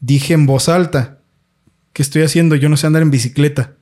dije 0.00 0.32
en 0.32 0.46
voz 0.46 0.70
alta, 0.70 1.17
¿qué 1.98 2.02
estoy 2.02 2.22
haciendo? 2.22 2.54
Yo 2.54 2.68
no 2.68 2.76
sé 2.76 2.86
andar 2.86 3.02
en 3.02 3.10
bicicleta. 3.10 3.72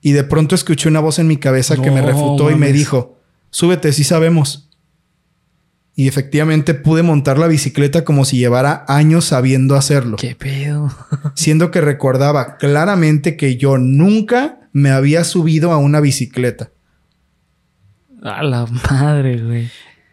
Y 0.00 0.12
de 0.12 0.22
pronto 0.22 0.54
escuché 0.54 0.88
una 0.88 1.00
voz 1.00 1.18
en 1.18 1.26
mi 1.26 1.36
cabeza 1.36 1.76
que 1.76 1.90
me 1.90 2.00
refutó 2.00 2.48
y 2.48 2.54
me 2.54 2.72
dijo, 2.72 3.18
súbete, 3.50 3.92
sí 3.92 4.04
sabemos. 4.04 4.70
Y 5.96 6.06
efectivamente 6.06 6.74
pude 6.74 7.02
montar 7.02 7.36
la 7.36 7.48
bicicleta 7.48 8.04
como 8.04 8.24
si 8.24 8.38
llevara 8.38 8.84
años 8.86 9.24
sabiendo 9.24 9.74
hacerlo, 9.74 10.16
¿Qué 10.16 10.36
pedo? 10.36 10.94
siendo 11.34 11.72
que 11.72 11.80
recordaba 11.80 12.56
claramente 12.56 13.36
que 13.36 13.56
yo 13.56 13.78
nunca 13.78 14.70
me 14.72 14.92
había 14.92 15.24
subido 15.24 15.72
a 15.72 15.78
una 15.78 15.98
bicicleta. 15.98 16.70
A 18.22 18.44
la 18.44 18.64
madre, 18.88 19.42
güey. 19.42 19.68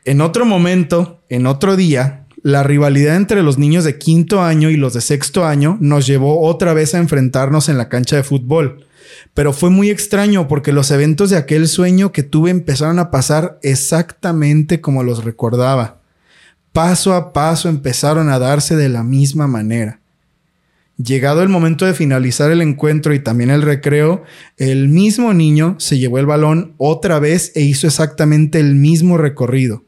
En 0.05 0.21
otro 0.21 0.43
momento, 0.43 1.23
en 1.29 1.45
otro 1.45 1.75
día, 1.75 2.24
la 2.45 2.61
rivalidad 2.61 3.15
entre 3.15 3.41
los 3.41 3.57
niños 3.57 3.85
de 3.85 3.97
quinto 3.97 4.43
año 4.43 4.69
y 4.69 4.77
los 4.77 4.93
de 4.93 5.01
sexto 5.01 5.47
año 5.47 5.79
nos 5.81 6.05
llevó 6.05 6.41
otra 6.41 6.75
vez 6.75 6.93
a 6.93 6.99
enfrentarnos 6.99 7.69
en 7.69 7.79
la 7.79 7.89
cancha 7.89 8.17
de 8.17 8.23
fútbol. 8.23 8.85
Pero 9.33 9.51
fue 9.51 9.71
muy 9.71 9.89
extraño 9.89 10.47
porque 10.47 10.71
los 10.71 10.91
eventos 10.91 11.31
de 11.31 11.37
aquel 11.37 11.67
sueño 11.67 12.11
que 12.11 12.21
tuve 12.21 12.51
empezaron 12.51 12.99
a 12.99 13.09
pasar 13.09 13.57
exactamente 13.63 14.79
como 14.79 15.01
los 15.01 15.23
recordaba. 15.23 16.01
Paso 16.71 17.15
a 17.15 17.33
paso 17.33 17.67
empezaron 17.67 18.29
a 18.29 18.37
darse 18.37 18.75
de 18.75 18.89
la 18.89 19.01
misma 19.01 19.47
manera. 19.47 19.99
Llegado 21.03 21.41
el 21.41 21.49
momento 21.49 21.87
de 21.87 21.95
finalizar 21.95 22.51
el 22.51 22.61
encuentro 22.61 23.15
y 23.15 23.19
también 23.19 23.49
el 23.49 23.63
recreo, 23.63 24.23
el 24.57 24.87
mismo 24.87 25.33
niño 25.33 25.77
se 25.79 25.97
llevó 25.97 26.19
el 26.19 26.27
balón 26.27 26.75
otra 26.77 27.17
vez 27.17 27.53
e 27.55 27.61
hizo 27.61 27.87
exactamente 27.87 28.59
el 28.59 28.75
mismo 28.75 29.17
recorrido. 29.17 29.84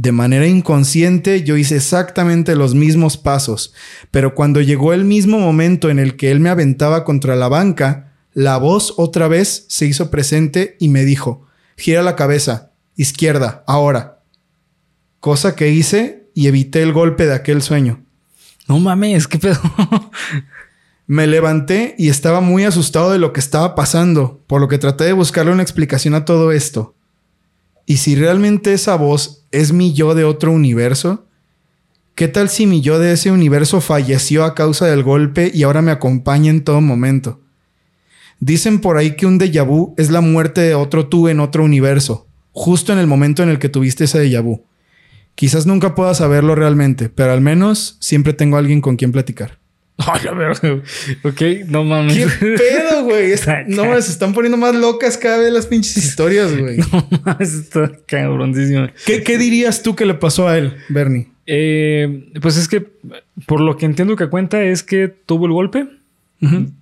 De 0.00 0.12
manera 0.12 0.46
inconsciente 0.46 1.42
yo 1.42 1.56
hice 1.56 1.74
exactamente 1.74 2.54
los 2.54 2.76
mismos 2.76 3.16
pasos, 3.16 3.74
pero 4.12 4.32
cuando 4.32 4.60
llegó 4.60 4.92
el 4.92 5.04
mismo 5.04 5.40
momento 5.40 5.90
en 5.90 5.98
el 5.98 6.16
que 6.16 6.30
él 6.30 6.38
me 6.38 6.50
aventaba 6.50 7.02
contra 7.02 7.34
la 7.34 7.48
banca, 7.48 8.12
la 8.32 8.58
voz 8.58 8.94
otra 8.96 9.26
vez 9.26 9.66
se 9.66 9.86
hizo 9.86 10.08
presente 10.08 10.76
y 10.78 10.86
me 10.86 11.04
dijo, 11.04 11.48
gira 11.76 12.04
la 12.04 12.14
cabeza, 12.14 12.70
izquierda, 12.94 13.64
ahora. 13.66 14.22
Cosa 15.18 15.56
que 15.56 15.70
hice 15.70 16.30
y 16.32 16.46
evité 16.46 16.80
el 16.82 16.92
golpe 16.92 17.26
de 17.26 17.34
aquel 17.34 17.60
sueño. 17.60 18.04
No 18.68 18.78
mames, 18.78 19.26
¿qué 19.26 19.38
pedo? 19.38 19.60
Me 21.08 21.26
levanté 21.26 21.96
y 21.98 22.08
estaba 22.08 22.40
muy 22.40 22.62
asustado 22.62 23.10
de 23.10 23.18
lo 23.18 23.32
que 23.32 23.40
estaba 23.40 23.74
pasando, 23.74 24.44
por 24.46 24.60
lo 24.60 24.68
que 24.68 24.78
traté 24.78 25.02
de 25.02 25.12
buscarle 25.12 25.50
una 25.50 25.64
explicación 25.64 26.14
a 26.14 26.24
todo 26.24 26.52
esto. 26.52 26.94
¿Y 27.90 27.96
si 27.96 28.16
realmente 28.16 28.74
esa 28.74 28.96
voz 28.96 29.46
es 29.50 29.72
mi 29.72 29.94
yo 29.94 30.14
de 30.14 30.24
otro 30.24 30.52
universo? 30.52 31.26
¿Qué 32.14 32.28
tal 32.28 32.50
si 32.50 32.66
mi 32.66 32.82
yo 32.82 32.98
de 32.98 33.12
ese 33.12 33.30
universo 33.30 33.80
falleció 33.80 34.44
a 34.44 34.54
causa 34.54 34.84
del 34.84 35.02
golpe 35.02 35.50
y 35.54 35.62
ahora 35.62 35.80
me 35.80 35.90
acompaña 35.90 36.50
en 36.50 36.64
todo 36.64 36.82
momento? 36.82 37.40
Dicen 38.40 38.80
por 38.80 38.98
ahí 38.98 39.16
que 39.16 39.24
un 39.24 39.38
déjà 39.40 39.66
vu 39.66 39.94
es 39.96 40.10
la 40.10 40.20
muerte 40.20 40.60
de 40.60 40.74
otro 40.74 41.06
tú 41.06 41.28
en 41.28 41.40
otro 41.40 41.64
universo, 41.64 42.28
justo 42.52 42.92
en 42.92 42.98
el 42.98 43.06
momento 43.06 43.42
en 43.42 43.48
el 43.48 43.58
que 43.58 43.70
tuviste 43.70 44.04
ese 44.04 44.22
déjà 44.22 44.42
vu. 44.42 44.66
Quizás 45.34 45.64
nunca 45.64 45.94
pueda 45.94 46.12
saberlo 46.12 46.54
realmente, 46.54 47.08
pero 47.08 47.32
al 47.32 47.40
menos 47.40 47.96
siempre 48.00 48.34
tengo 48.34 48.56
a 48.56 48.58
alguien 48.58 48.82
con 48.82 48.96
quien 48.96 49.12
platicar. 49.12 49.60
Ok, 51.24 51.42
no 51.66 51.84
mames. 51.84 52.14
¿Qué 52.14 52.46
pedo, 52.56 53.04
güey? 53.04 53.32
No, 53.66 54.00
se 54.00 54.12
están 54.12 54.32
poniendo 54.32 54.56
más 54.56 54.74
locas 54.74 55.18
cada 55.18 55.38
vez 55.38 55.52
las 55.52 55.66
pinches 55.66 55.96
historias, 55.96 56.56
güey. 56.56 56.78
No 56.92 57.08
mames, 57.24 57.52
está 57.54 57.90
cabroncísimo. 58.06 58.88
¿Qué, 59.04 59.22
qué 59.22 59.38
dirías 59.38 59.82
tú 59.82 59.96
que 59.96 60.06
le 60.06 60.14
pasó 60.14 60.48
a 60.48 60.56
él, 60.56 60.76
Bernie? 60.88 61.28
Eh, 61.46 62.30
pues 62.40 62.56
es 62.56 62.68
que, 62.68 62.86
por 63.46 63.60
lo 63.60 63.76
que 63.76 63.86
entiendo 63.86 64.16
que 64.16 64.28
cuenta, 64.28 64.62
es 64.62 64.82
que 64.82 65.08
tuvo 65.08 65.46
el 65.46 65.52
golpe, 65.52 65.86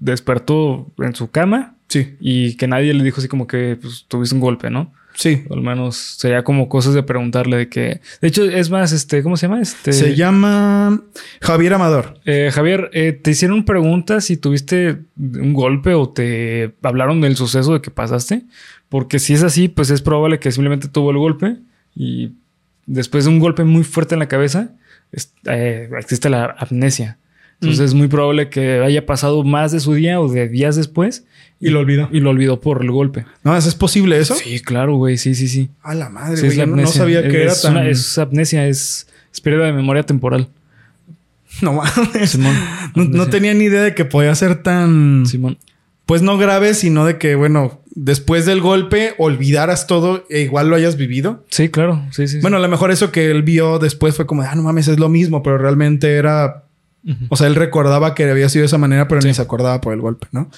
despertó 0.00 0.92
en 0.98 1.14
su 1.14 1.30
cama 1.30 1.76
Sí, 1.88 2.16
y 2.20 2.56
que 2.56 2.66
nadie 2.66 2.92
le 2.94 3.04
dijo 3.04 3.20
así 3.20 3.28
como 3.28 3.46
que 3.46 3.78
pues, 3.80 4.04
tuviste 4.08 4.34
un 4.34 4.40
golpe, 4.40 4.70
¿no? 4.70 4.92
Sí. 5.16 5.42
O 5.48 5.54
al 5.54 5.62
menos 5.62 5.96
sería 5.96 6.44
como 6.44 6.68
cosas 6.68 6.94
de 6.94 7.02
preguntarle 7.02 7.56
de 7.56 7.68
que. 7.68 8.00
De 8.20 8.28
hecho, 8.28 8.44
es 8.44 8.70
más, 8.70 8.92
este, 8.92 9.22
¿cómo 9.22 9.36
se 9.36 9.48
llama? 9.48 9.60
Este. 9.60 9.92
Se 9.92 10.14
llama 10.14 11.02
Javier 11.40 11.74
Amador. 11.74 12.20
Eh, 12.24 12.50
Javier, 12.52 12.90
eh, 12.92 13.12
¿te 13.12 13.32
hicieron 13.32 13.64
preguntas 13.64 14.24
si 14.26 14.36
tuviste 14.36 14.98
un 15.18 15.52
golpe 15.54 15.94
o 15.94 16.08
te 16.08 16.72
hablaron 16.82 17.20
del 17.20 17.34
suceso 17.36 17.72
de 17.74 17.80
que 17.80 17.90
pasaste? 17.90 18.42
Porque 18.88 19.18
si 19.18 19.34
es 19.34 19.42
así, 19.42 19.66
pues 19.68 19.90
es 19.90 20.00
probable 20.02 20.38
que 20.38 20.52
simplemente 20.52 20.86
tuvo 20.88 21.10
el 21.10 21.18
golpe 21.18 21.56
y 21.96 22.32
después 22.86 23.24
de 23.24 23.30
un 23.30 23.40
golpe 23.40 23.64
muy 23.64 23.82
fuerte 23.82 24.14
en 24.14 24.20
la 24.20 24.28
cabeza, 24.28 24.70
es- 25.12 25.32
eh, 25.46 25.90
existe 25.98 26.30
la 26.30 26.54
amnesia. 26.58 27.18
Entonces 27.60 27.80
Mm. 27.80 27.84
es 27.84 27.94
muy 27.94 28.08
probable 28.08 28.48
que 28.50 28.80
haya 28.80 29.06
pasado 29.06 29.42
más 29.44 29.72
de 29.72 29.80
su 29.80 29.94
día 29.94 30.20
o 30.20 30.28
de 30.28 30.48
días 30.48 30.76
después 30.76 31.24
Y 31.60 31.70
lo 31.70 31.80
olvidó. 31.80 32.08
y 32.12 32.20
lo 32.20 32.30
olvidó 32.30 32.60
por 32.60 32.82
el 32.82 32.90
golpe. 32.90 33.24
No, 33.44 33.56
¿eso 33.56 33.68
es 33.68 33.74
posible 33.74 34.18
eso? 34.18 34.34
Sí, 34.34 34.60
claro, 34.60 34.96
güey, 34.96 35.16
sí, 35.16 35.34
sí, 35.34 35.48
sí. 35.48 35.70
A 35.82 35.94
la 35.94 36.10
madre, 36.10 36.36
Sí, 36.36 36.46
güey. 36.46 36.58
la 36.58 36.66
no, 36.66 36.86
sabía 36.86 37.22
que 37.26 37.42
era 37.44 37.52
es 37.52 37.62
tan... 37.62 37.72
una- 37.72 37.88
es 37.88 38.18
amnesia, 38.18 38.68
es, 38.68 39.06
es 39.32 39.40
pérdida 39.40 39.64
de 39.66 39.72
memoria 39.72 40.02
temporal. 40.02 40.48
No 41.62 41.72
mames. 41.72 42.30
Simón. 42.30 42.54
No, 42.94 43.26
tenía 43.28 43.54
ni 43.54 43.64
idea 43.64 43.82
de 43.82 43.94
que 43.94 44.04
podía 44.04 44.34
ser 44.34 44.56
tan... 44.62 45.24
Simón. 45.26 45.56
Pues 46.04 46.20
no 46.22 46.36
grave, 46.38 46.74
sino 46.74 47.04
de 47.06 47.16
que, 47.18 47.34
bueno, 47.34 47.80
después 47.94 48.44
del 48.46 48.60
golpe 48.60 49.14
olvidaras 49.18 49.86
todo 49.86 50.24
e 50.28 50.42
igual 50.42 50.68
lo 50.68 50.76
hayas 50.76 50.96
vivido. 50.96 51.44
Sí, 51.48 51.68
claro. 51.70 52.02
Sí, 52.12 52.28
sí. 52.28 52.36
sí. 52.36 52.40
Bueno, 52.42 52.58
a 52.58 52.60
lo 52.60 52.68
mejor 52.68 52.90
eso 52.90 53.10
que 53.10 53.30
él 53.30 53.42
vio 53.42 53.78
después 53.78 54.14
fue 54.14 54.26
como, 54.26 54.42
ah, 54.42 54.54
no 54.54 54.62
mames, 54.62 54.86
es 54.88 54.98
lo 55.00 55.08
mismo, 55.08 55.42
pero 55.42 55.56
realmente 55.58 56.14
era 56.16 56.64
O 57.28 57.36
sea, 57.36 57.46
él 57.46 57.54
recordaba 57.54 58.14
que 58.14 58.28
había 58.28 58.48
sido 58.48 58.62
de 58.62 58.66
esa 58.66 58.78
manera, 58.78 59.06
pero 59.06 59.22
Sí. 59.22 59.28
ni 59.28 59.34
se 59.34 59.40
acordaba 59.42 59.80
por 59.80 59.94
el 59.94 60.00
golpe, 60.00 60.26
¿no? 60.32 60.50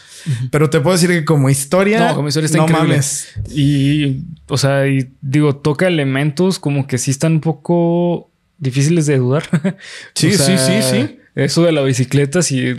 Pero 0.50 0.70
te 0.70 0.80
puedo 0.80 0.96
decir 0.96 1.10
que 1.10 1.24
como 1.24 1.50
historia. 1.50 2.08
No, 2.08 2.14
como 2.16 2.28
historia 2.28 2.46
está 2.46 2.58
no 2.58 2.64
increíble. 2.64 2.88
mames. 2.94 3.28
Y, 3.54 4.22
o 4.48 4.56
sea, 4.56 4.86
y 4.88 5.10
digo, 5.20 5.56
toca 5.56 5.86
elementos 5.86 6.58
como 6.58 6.86
que 6.86 6.96
sí 6.96 7.10
están 7.10 7.32
un 7.34 7.40
poco 7.40 8.30
difíciles 8.58 9.04
de 9.06 9.18
dudar. 9.18 9.42
Sí, 10.14 10.28
O 10.28 10.38
sea, 10.38 10.58
sí, 10.58 10.82
sí, 10.82 10.90
sí. 10.90 11.18
Eso 11.34 11.62
de 11.64 11.72
la 11.72 11.82
bicicleta, 11.82 12.40
sí. 12.42 12.74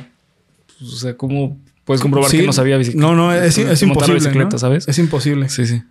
O 0.82 0.86
sea, 0.88 1.16
¿cómo 1.16 1.58
puedes 1.86 2.02
comprobar 2.02 2.30
Sí. 2.32 2.40
que 2.40 2.46
no 2.48 2.54
sabía 2.54 2.76
bicicleta? 2.78 3.06
No, 3.08 3.16
no, 3.16 3.34
es, 3.34 3.58
es 3.58 3.82
imposible. 3.84 4.16
bicicleta, 4.20 4.50
¿no? 4.54 4.58
¿sabes? 4.60 4.88
Es 4.88 4.98
imposible. 4.98 5.48
Sí, 5.48 5.68
sí. 5.68 5.82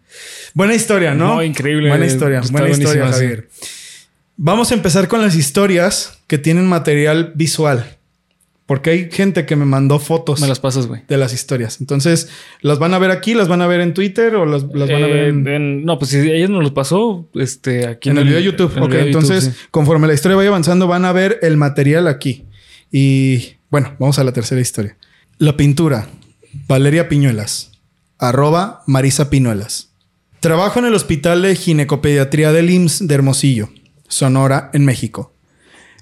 Buena 0.52 0.74
historia, 0.74 1.14
¿no? 1.14 1.36
No, 1.36 1.42
increíble. 1.44 1.88
Buena 1.90 2.06
historia, 2.06 2.40
Está 2.40 2.52
buena 2.52 2.70
historia, 2.70 3.06
sí. 3.06 3.12
Javier. 3.12 3.48
Vamos 4.36 4.70
a 4.70 4.74
empezar 4.74 5.08
con 5.08 5.20
las 5.22 5.34
historias 5.36 6.17
que 6.28 6.38
tienen 6.38 6.66
material 6.68 7.32
visual. 7.34 7.96
Porque 8.66 8.90
hay 8.90 9.10
gente 9.10 9.46
que 9.46 9.56
me 9.56 9.64
mandó 9.64 9.98
fotos 9.98 10.42
Me 10.42 10.46
las 10.46 10.60
pasas, 10.60 10.86
güey. 10.86 11.00
de 11.08 11.16
las 11.16 11.32
historias. 11.32 11.80
Entonces, 11.80 12.28
¿las 12.60 12.78
van 12.78 12.92
a 12.92 12.98
ver 12.98 13.10
aquí? 13.10 13.32
¿Las 13.32 13.48
van 13.48 13.62
a 13.62 13.66
ver 13.66 13.80
en 13.80 13.94
Twitter 13.94 14.34
o 14.34 14.44
las, 14.44 14.62
las 14.74 14.90
van 14.90 15.02
a 15.04 15.06
ver 15.06 15.28
en, 15.28 15.48
en- 15.48 15.84
no, 15.86 15.98
pues 15.98 16.10
si 16.10 16.18
ella 16.18 16.48
nos 16.48 16.62
los 16.62 16.72
pasó, 16.72 17.26
este, 17.34 17.86
aquí 17.86 18.10
en 18.10 18.18
el 18.18 18.24
video 18.24 18.36
de 18.38 18.44
YouTube? 18.44 18.70
en 18.76 18.82
ok, 18.82 18.88
video 18.90 19.04
de 19.06 19.10
YouTube, 19.10 19.22
entonces, 19.24 19.54
sí. 19.54 19.66
conforme 19.70 20.06
la 20.06 20.12
historia 20.12 20.36
vaya 20.36 20.50
avanzando, 20.50 20.86
van 20.86 21.06
a 21.06 21.12
ver 21.12 21.38
el 21.40 21.56
material 21.56 22.06
aquí. 22.08 22.44
Y 22.92 23.54
bueno, 23.70 23.96
vamos 23.98 24.18
a 24.18 24.24
la 24.24 24.32
tercera 24.32 24.60
historia. 24.60 24.98
La 25.38 25.56
pintura. 25.56 26.06
Valeria 26.66 27.08
Piñuelas. 27.08 27.72
Arroba 28.18 28.82
Marisa 28.86 29.30
Piñuelas. 29.30 29.92
Trabajo 30.40 30.78
en 30.78 30.84
el 30.84 30.94
Hospital 30.94 31.40
de 31.40 31.56
Ginecopediatría 31.56 32.52
del 32.52 32.68
IMSS 32.68 33.08
de 33.08 33.14
Hermosillo, 33.14 33.70
Sonora, 34.08 34.70
en 34.74 34.84
México. 34.84 35.32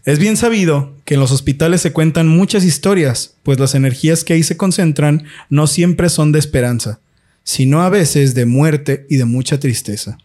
Es 0.06 0.20
bien 0.20 0.36
sabido 0.36 0.94
que 1.04 1.14
en 1.14 1.20
los 1.20 1.32
hospitales 1.32 1.80
se 1.80 1.92
cuentan 1.92 2.28
muchas 2.28 2.62
historias, 2.62 3.34
pues 3.42 3.58
las 3.58 3.74
energías 3.74 4.22
que 4.22 4.34
ahí 4.34 4.44
se 4.44 4.56
concentran 4.56 5.24
no 5.50 5.66
siempre 5.66 6.10
son 6.10 6.30
de 6.30 6.38
esperanza, 6.38 7.00
sino 7.42 7.82
a 7.82 7.90
veces 7.90 8.36
de 8.36 8.46
muerte 8.46 9.04
y 9.10 9.16
de 9.16 9.24
mucha 9.24 9.58
tristeza. 9.58 10.16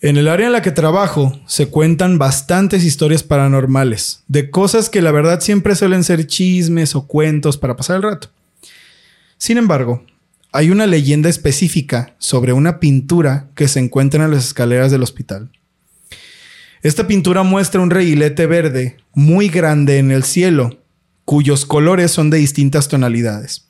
En 0.00 0.16
el 0.16 0.26
área 0.26 0.48
en 0.48 0.52
la 0.52 0.62
que 0.62 0.72
trabajo 0.72 1.40
se 1.46 1.66
cuentan 1.66 2.18
bastantes 2.18 2.82
historias 2.82 3.22
paranormales, 3.22 4.24
de 4.26 4.50
cosas 4.50 4.90
que 4.90 5.00
la 5.00 5.12
verdad 5.12 5.40
siempre 5.40 5.76
suelen 5.76 6.02
ser 6.02 6.26
chismes 6.26 6.96
o 6.96 7.06
cuentos 7.06 7.56
para 7.56 7.76
pasar 7.76 7.96
el 7.98 8.02
rato. 8.02 8.30
Sin 9.38 9.58
embargo, 9.58 10.04
hay 10.50 10.72
una 10.72 10.88
leyenda 10.88 11.28
específica 11.28 12.16
sobre 12.18 12.52
una 12.52 12.80
pintura 12.80 13.46
que 13.54 13.68
se 13.68 13.78
encuentra 13.78 14.24
en 14.24 14.32
las 14.32 14.44
escaleras 14.44 14.90
del 14.90 15.04
hospital. 15.04 15.50
Esta 16.82 17.06
pintura 17.06 17.42
muestra 17.42 17.82
un 17.82 17.90
reguilete 17.90 18.46
verde 18.46 18.96
muy 19.12 19.48
grande 19.48 19.98
en 19.98 20.10
el 20.10 20.24
cielo, 20.24 20.78
cuyos 21.26 21.66
colores 21.66 22.10
son 22.10 22.30
de 22.30 22.38
distintas 22.38 22.88
tonalidades. 22.88 23.66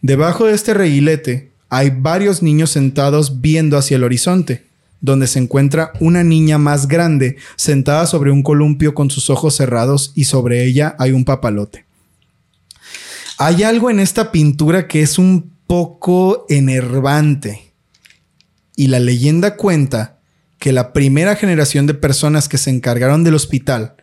Debajo 0.00 0.46
de 0.46 0.54
este 0.54 0.72
reguilete 0.72 1.52
hay 1.68 1.90
varios 1.90 2.42
niños 2.42 2.70
sentados 2.70 3.42
viendo 3.42 3.76
hacia 3.76 3.96
el 3.96 4.04
horizonte, 4.04 4.64
donde 5.02 5.26
se 5.26 5.38
encuentra 5.38 5.92
una 6.00 6.24
niña 6.24 6.56
más 6.56 6.88
grande 6.88 7.36
sentada 7.56 8.06
sobre 8.06 8.30
un 8.30 8.42
columpio 8.42 8.94
con 8.94 9.10
sus 9.10 9.28
ojos 9.28 9.54
cerrados 9.54 10.12
y 10.14 10.24
sobre 10.24 10.64
ella 10.64 10.96
hay 10.98 11.12
un 11.12 11.26
papalote. 11.26 11.84
Hay 13.36 13.62
algo 13.62 13.90
en 13.90 14.00
esta 14.00 14.32
pintura 14.32 14.88
que 14.88 15.02
es 15.02 15.18
un 15.18 15.52
poco 15.66 16.46
enervante 16.48 17.72
y 18.74 18.86
la 18.86 19.00
leyenda 19.00 19.56
cuenta 19.56 20.17
que 20.58 20.72
la 20.72 20.92
primera 20.92 21.36
generación 21.36 21.86
de 21.86 21.94
personas 21.94 22.48
que 22.48 22.58
se 22.58 22.70
encargaron 22.70 23.24
del 23.24 23.34
hospital 23.34 23.94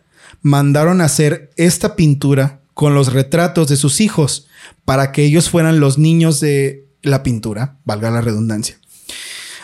mandaron 0.41 1.01
hacer 1.01 1.51
esta 1.57 1.95
pintura 1.95 2.61
con 2.73 2.93
los 2.93 3.13
retratos 3.13 3.67
de 3.67 3.77
sus 3.77 4.01
hijos 4.01 4.47
para 4.83 5.11
que 5.11 5.23
ellos 5.23 5.49
fueran 5.49 5.79
los 5.79 5.97
niños 5.97 6.39
de 6.39 6.85
la 7.01 7.23
pintura, 7.23 7.77
valga 7.85 8.11
la 8.11 8.21
redundancia. 8.21 8.77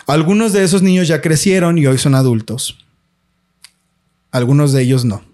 Algunos 0.06 0.52
de 0.52 0.64
esos 0.64 0.82
niños 0.82 1.08
ya 1.08 1.20
crecieron 1.20 1.78
y 1.78 1.86
hoy 1.86 1.98
son 1.98 2.14
adultos. 2.14 2.78
Algunos 4.30 4.72
de 4.72 4.82
ellos 4.82 5.04
no. 5.04 5.24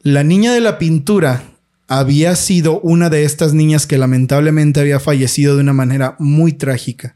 La 0.00 0.22
niña 0.22 0.52
de 0.52 0.60
la 0.60 0.78
pintura 0.78 1.42
había 1.88 2.36
sido 2.36 2.80
una 2.80 3.10
de 3.10 3.24
estas 3.24 3.54
niñas 3.54 3.86
que 3.86 3.98
lamentablemente 3.98 4.80
había 4.80 5.00
fallecido 5.00 5.56
de 5.56 5.62
una 5.62 5.72
manera 5.72 6.16
muy 6.18 6.52
trágica, 6.52 7.15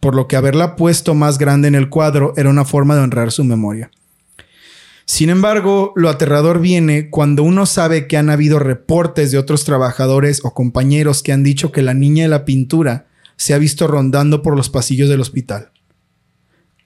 por 0.00 0.14
lo 0.14 0.28
que 0.28 0.36
haberla 0.36 0.76
puesto 0.76 1.14
más 1.14 1.38
grande 1.38 1.68
en 1.68 1.74
el 1.74 1.88
cuadro 1.88 2.32
era 2.36 2.50
una 2.50 2.64
forma 2.64 2.94
de 2.94 3.02
honrar 3.02 3.32
su 3.32 3.44
memoria. 3.44 3.90
Sin 5.04 5.30
embargo, 5.30 5.94
lo 5.96 6.10
aterrador 6.10 6.60
viene 6.60 7.08
cuando 7.08 7.42
uno 7.42 7.64
sabe 7.64 8.06
que 8.06 8.18
han 8.18 8.28
habido 8.28 8.58
reportes 8.58 9.30
de 9.30 9.38
otros 9.38 9.64
trabajadores 9.64 10.40
o 10.44 10.52
compañeros 10.52 11.22
que 11.22 11.32
han 11.32 11.42
dicho 11.42 11.72
que 11.72 11.80
la 11.80 11.94
niña 11.94 12.24
de 12.24 12.28
la 12.28 12.44
pintura 12.44 13.06
se 13.36 13.54
ha 13.54 13.58
visto 13.58 13.86
rondando 13.86 14.42
por 14.42 14.54
los 14.54 14.68
pasillos 14.68 15.08
del 15.08 15.22
hospital. 15.22 15.70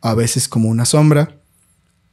A 0.00 0.14
veces 0.14 0.46
como 0.46 0.68
una 0.68 0.84
sombra, 0.84 1.40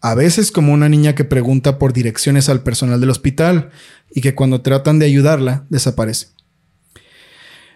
a 0.02 0.16
veces 0.16 0.52
como 0.52 0.74
una 0.74 0.90
niña 0.90 1.14
que 1.14 1.26
pregunta 1.26 1.78
por 1.78 1.94
direcciones 1.94 2.50
al 2.50 2.64
personal 2.64 3.00
del 3.00 3.10
hospital 3.10 3.70
y 4.10 4.22
que 4.22 4.34
cuando 4.34 4.62
tratan 4.62 4.98
de 4.98 5.06
ayudarla 5.06 5.66
desaparece. 5.70 6.30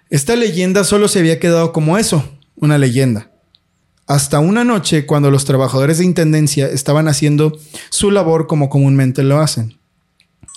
Esta 0.10 0.36
leyenda 0.36 0.84
solo 0.84 1.08
se 1.08 1.20
había 1.20 1.40
quedado 1.40 1.74
como 1.74 1.98
eso, 1.98 2.28
una 2.56 2.78
leyenda. 2.78 3.32
Hasta 4.06 4.40
una 4.40 4.64
noche 4.64 5.06
cuando 5.06 5.32
los 5.32 5.46
trabajadores 5.46 5.98
de 5.98 6.06
Intendencia 6.06 6.68
estaban 6.68 7.08
haciendo 7.08 7.58
su 7.90 8.12
labor 8.12 8.48
como 8.48 8.70
comúnmente 8.70 9.24
lo 9.24 9.40
hacen. 9.40 9.78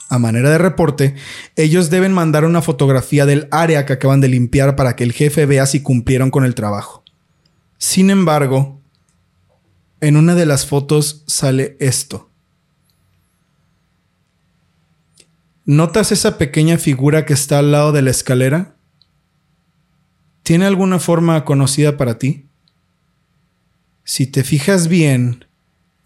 A 0.09 0.19
manera 0.19 0.51
de 0.51 0.59
reporte, 0.59 1.15
ellos 1.57 1.91
deben 1.91 2.13
mandar 2.13 2.45
una 2.45 2.63
fotografía 2.63 3.27
del 3.27 3.49
área 3.51 3.87
que 3.87 3.95
acaban 3.95 4.21
de 4.21 4.29
limpiar 4.29 4.77
para 4.77 4.95
que 4.95 5.05
el 5.05 5.13
jefe 5.13 5.47
vea 5.47 5.67
si 5.67 5.83
cumplieron 5.83 6.31
con 6.31 6.45
el 6.45 6.55
trabajo. 6.55 7.03
Sin 7.79 8.11
embargo, 8.11 8.81
en 10.01 10.17
una 10.17 10.35
de 10.35 10.47
las 10.47 10.67
fotos 10.67 11.25
sale 11.27 11.77
esto. 11.81 12.31
¿Notas 15.65 16.13
esa 16.13 16.39
pequeña 16.39 16.79
figura 16.79 17.25
que 17.25 17.33
está 17.33 17.59
al 17.59 17.73
lado 17.73 17.91
de 17.91 18.03
la 18.03 18.11
escalera? 18.11 18.76
¿Tiene 20.47 20.65
alguna 20.67 21.01
forma 21.01 21.45
conocida 21.45 21.97
para 21.97 22.19
ti? 22.19 22.47
Si 24.05 24.29
te 24.29 24.45
fijas 24.45 24.87
bien, 24.87 25.45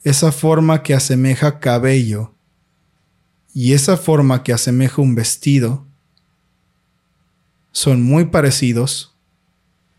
esa 0.02 0.32
forma 0.32 0.82
que 0.82 0.94
asemeja 0.94 1.60
cabello 1.60 2.32
y 3.52 3.74
esa 3.74 3.98
forma 3.98 4.42
que 4.42 4.54
asemeja 4.54 5.02
un 5.02 5.14
vestido 5.14 5.86
son 7.72 8.02
muy 8.02 8.24
parecidos 8.24 9.14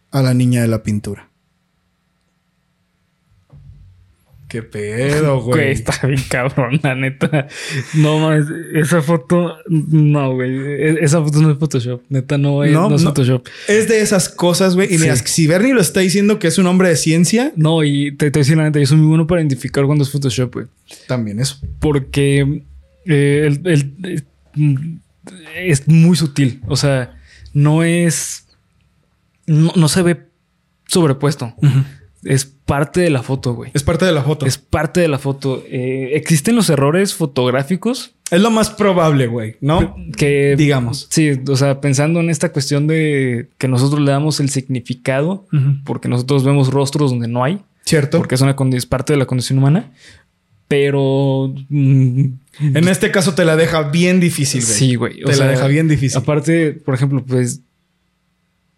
a 0.10 0.24
la 0.24 0.34
niña 0.34 0.64
de 0.64 0.70
la 0.70 0.82
pintura. 0.82 1.30
Qué 4.52 4.64
pedo, 4.64 5.42
güey. 5.44 5.72
Está 5.72 6.06
bien 6.06 6.22
cabrón, 6.28 6.82
la 6.84 6.94
neta. 6.94 7.48
No 7.94 8.20
mames, 8.20 8.48
esa 8.74 9.02
foto, 9.02 9.56
no, 9.70 10.34
güey. 10.34 10.52
E, 10.52 10.98
esa 11.06 11.24
foto 11.24 11.42
no 11.42 11.52
es 11.52 11.58
Photoshop. 11.58 12.02
Neta, 12.10 12.38
no, 12.38 12.62
es, 12.66 12.74
no, 12.74 12.94
es 12.94 13.02
Photoshop. 13.02 13.48
Es 13.70 13.88
de 13.88 14.02
esas 14.02 14.28
cosas, 14.28 14.76
güey. 14.76 14.94
Y 14.94 14.98
mira, 14.98 15.16
si 15.16 15.48
Bernie 15.48 15.74
lo 15.74 15.80
está 15.80 16.02
diciendo 16.02 16.38
que 16.38 16.48
es 16.48 16.58
un 16.58 16.68
hombre 16.68 16.90
de 16.90 16.98
ciencia. 16.98 17.54
No, 17.56 17.86
y 17.86 18.12
te, 18.18 18.26
a 18.26 18.30
decir 18.30 18.58
la 18.58 18.64
neta, 18.64 18.78
yo 18.78 18.86
soy 18.86 18.98
muy 18.98 19.08
bueno 19.08 19.26
para 19.26 19.40
identificar 19.40 19.86
cuando 19.86 20.04
es 20.04 20.10
Photoshop, 20.10 20.54
güey. 20.54 20.66
También 21.08 21.40
eso. 21.40 21.58
Porque 21.80 22.64
eh, 23.06 23.58
el, 23.64 24.26
es 25.56 25.88
muy 25.88 26.18
sutil. 26.18 26.60
O 26.68 26.76
sea, 26.76 27.18
no 27.54 27.84
es. 27.84 28.48
No, 29.48 29.88
se 29.88 30.02
ve 30.02 30.28
sobrepuesto. 30.88 31.56
Es 32.26 32.54
parte 32.72 33.02
de 33.02 33.10
la 33.10 33.22
foto, 33.22 33.54
güey. 33.54 33.70
Es 33.74 33.84
parte 33.84 34.06
de 34.06 34.14
la 34.14 34.24
foto. 34.24 34.46
Es 34.46 34.58
parte 34.58 35.02
de 35.02 35.10
la 35.10 35.20
foto. 35.20 35.62
Eh, 35.68 36.12
¿Existen 36.14 36.56
los 36.56 36.70
errores 36.70 37.14
fotográficos? 37.14 38.14
Es 38.30 38.40
lo 38.40 38.50
más 38.50 38.70
probable, 38.70 39.28
güey, 39.28 39.58
¿no? 39.60 39.94
Que 40.16 40.56
digamos. 40.58 41.08
Sí, 41.10 41.32
o 41.50 41.58
sea, 41.58 41.82
pensando 41.82 42.22
en 42.22 42.30
esta 42.30 42.54
cuestión 42.54 42.88
de 42.88 43.50
que 43.58 43.68
nosotros 43.68 44.00
le 44.00 44.12
damos 44.12 44.40
el 44.40 44.50
significado, 44.50 45.46
porque 45.84 46.08
nosotros 46.08 46.46
vemos 46.46 46.72
rostros 46.72 47.12
donde 47.12 47.28
no 47.28 47.44
hay. 47.44 47.60
Cierto. 47.84 48.20
Porque 48.20 48.36
es, 48.36 48.42
una 48.42 48.56
es 48.72 48.86
parte 48.86 49.12
de 49.12 49.20
la 49.20 49.26
condición 49.26 49.60
humana. 49.60 49.92
Pero. 50.70 51.54
Mm, 51.68 52.26
en 52.62 52.88
este 52.88 53.12
caso 53.12 53.34
te 53.34 53.44
la 53.44 53.58
deja 53.58 53.90
bien 53.90 54.22
difícil, 54.22 54.62
güey. 54.62 54.74
Sí, 54.74 54.96
güey. 54.96 55.22
Te 55.24 55.36
la 55.36 55.50
deja 55.50 55.68
bien 55.68 55.90
difícil. 55.90 56.18
Aparte, 56.18 56.72
por 56.72 56.96
ejemplo, 56.96 57.22
pues. 57.26 57.60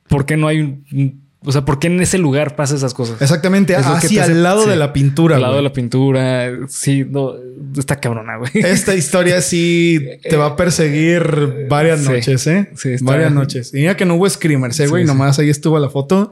¿Por 0.07 0.25
qué 0.25 0.35
no 0.35 0.47
hay 0.47 0.61
un 0.61 1.22
o 1.45 1.51
sea, 1.51 1.65
¿por 1.65 1.79
qué 1.79 1.87
en 1.87 1.99
ese 2.01 2.17
lugar 2.17 2.55
pasa 2.55 2.75
esas 2.75 2.93
cosas? 2.93 3.21
Exactamente, 3.21 3.75
así 3.75 4.17
al 4.17 4.43
lado 4.43 4.65
de 4.65 4.75
la 4.77 4.93
pintura. 4.93 5.35
Al 5.35 5.41
lado 5.41 5.55
de 5.57 5.61
la 5.61 5.73
pintura. 5.73 6.49
Sí, 6.69 7.05
no, 7.09 7.33
está 7.77 7.99
cabrona, 7.99 8.37
güey. 8.37 8.51
Esta 8.53 8.95
historia 8.95 9.41
sí 9.41 9.99
te 10.29 10.37
va 10.37 10.47
a 10.47 10.55
perseguir 10.55 11.67
varias 11.69 12.01
noches, 12.01 12.47
¿eh? 12.47 12.69
Sí, 12.75 12.95
varias 13.01 13.31
noches. 13.31 13.73
Y 13.73 13.77
mira 13.77 13.97
que 13.97 14.05
no 14.05 14.15
hubo 14.15 14.29
screamers, 14.29 14.79
¿eh, 14.79 14.87
güey? 14.87 15.03
Nomás 15.03 15.37
ahí 15.39 15.49
estuvo 15.49 15.77
la 15.79 15.89
foto. 15.89 16.31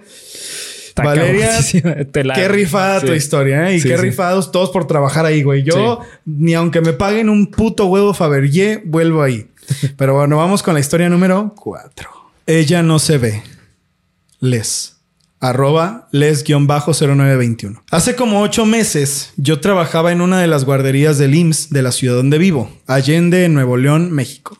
Valeria, 0.96 1.60
qué 2.36 2.48
rifada 2.48 3.02
tu 3.02 3.14
historia, 3.14 3.70
¿eh? 3.70 3.78
Y 3.78 3.82
qué 3.82 3.98
rifados 3.98 4.52
todos 4.52 4.70
por 4.70 4.88
trabajar 4.88 5.26
ahí, 5.26 5.44
güey. 5.44 5.64
Yo, 5.64 6.00
ni 6.26 6.54
aunque 6.54 6.80
me 6.80 6.94
paguen 6.94 7.30
un 7.30 7.48
puto 7.48 7.88
huevo 7.88 8.14
Fabergé, 8.14 8.82
vuelvo 8.86 9.24
ahí. 9.24 9.48
Pero 9.98 10.16
bueno, 10.16 10.38
vamos 10.38 10.64
con 10.64 10.74
la 10.74 10.80
historia 10.80 11.10
número 11.10 11.54
4. 11.58 12.10
Ella 12.46 12.82
no 12.84 13.00
se 13.00 13.18
ve. 13.18 13.44
Les 14.40 15.01
arroba 15.42 16.08
les-0921. 16.12 17.82
Hace 17.90 18.16
como 18.16 18.42
ocho 18.42 18.66
meses 18.66 19.34
yo 19.36 19.60
trabajaba 19.60 20.12
en 20.12 20.22
una 20.22 20.40
de 20.40 20.48
las 20.48 20.64
guarderías 20.64 21.18
del 21.18 21.36
IMSS 21.36 21.72
de 21.72 21.82
la 21.82 21.92
ciudad 21.92 22.16
donde 22.16 22.38
vivo, 22.38 22.72
Allende, 22.88 23.50
Nuevo 23.50 23.76
León, 23.76 24.12
México. 24.12 24.58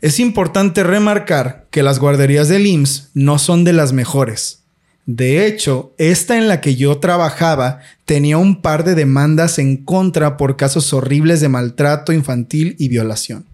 Es 0.00 0.18
importante 0.18 0.82
remarcar 0.82 1.66
que 1.70 1.82
las 1.82 1.98
guarderías 1.98 2.48
del 2.48 2.66
IMSS 2.66 3.10
no 3.14 3.38
son 3.38 3.64
de 3.64 3.74
las 3.74 3.92
mejores. 3.92 4.60
De 5.04 5.46
hecho, 5.46 5.94
esta 5.98 6.36
en 6.36 6.48
la 6.48 6.60
que 6.60 6.74
yo 6.74 6.98
trabajaba 6.98 7.80
tenía 8.06 8.38
un 8.38 8.60
par 8.60 8.82
de 8.82 8.96
demandas 8.96 9.58
en 9.58 9.76
contra 9.76 10.36
por 10.36 10.56
casos 10.56 10.92
horribles 10.92 11.40
de 11.40 11.48
maltrato 11.48 12.12
infantil 12.12 12.74
y 12.78 12.88
violación. 12.88 13.46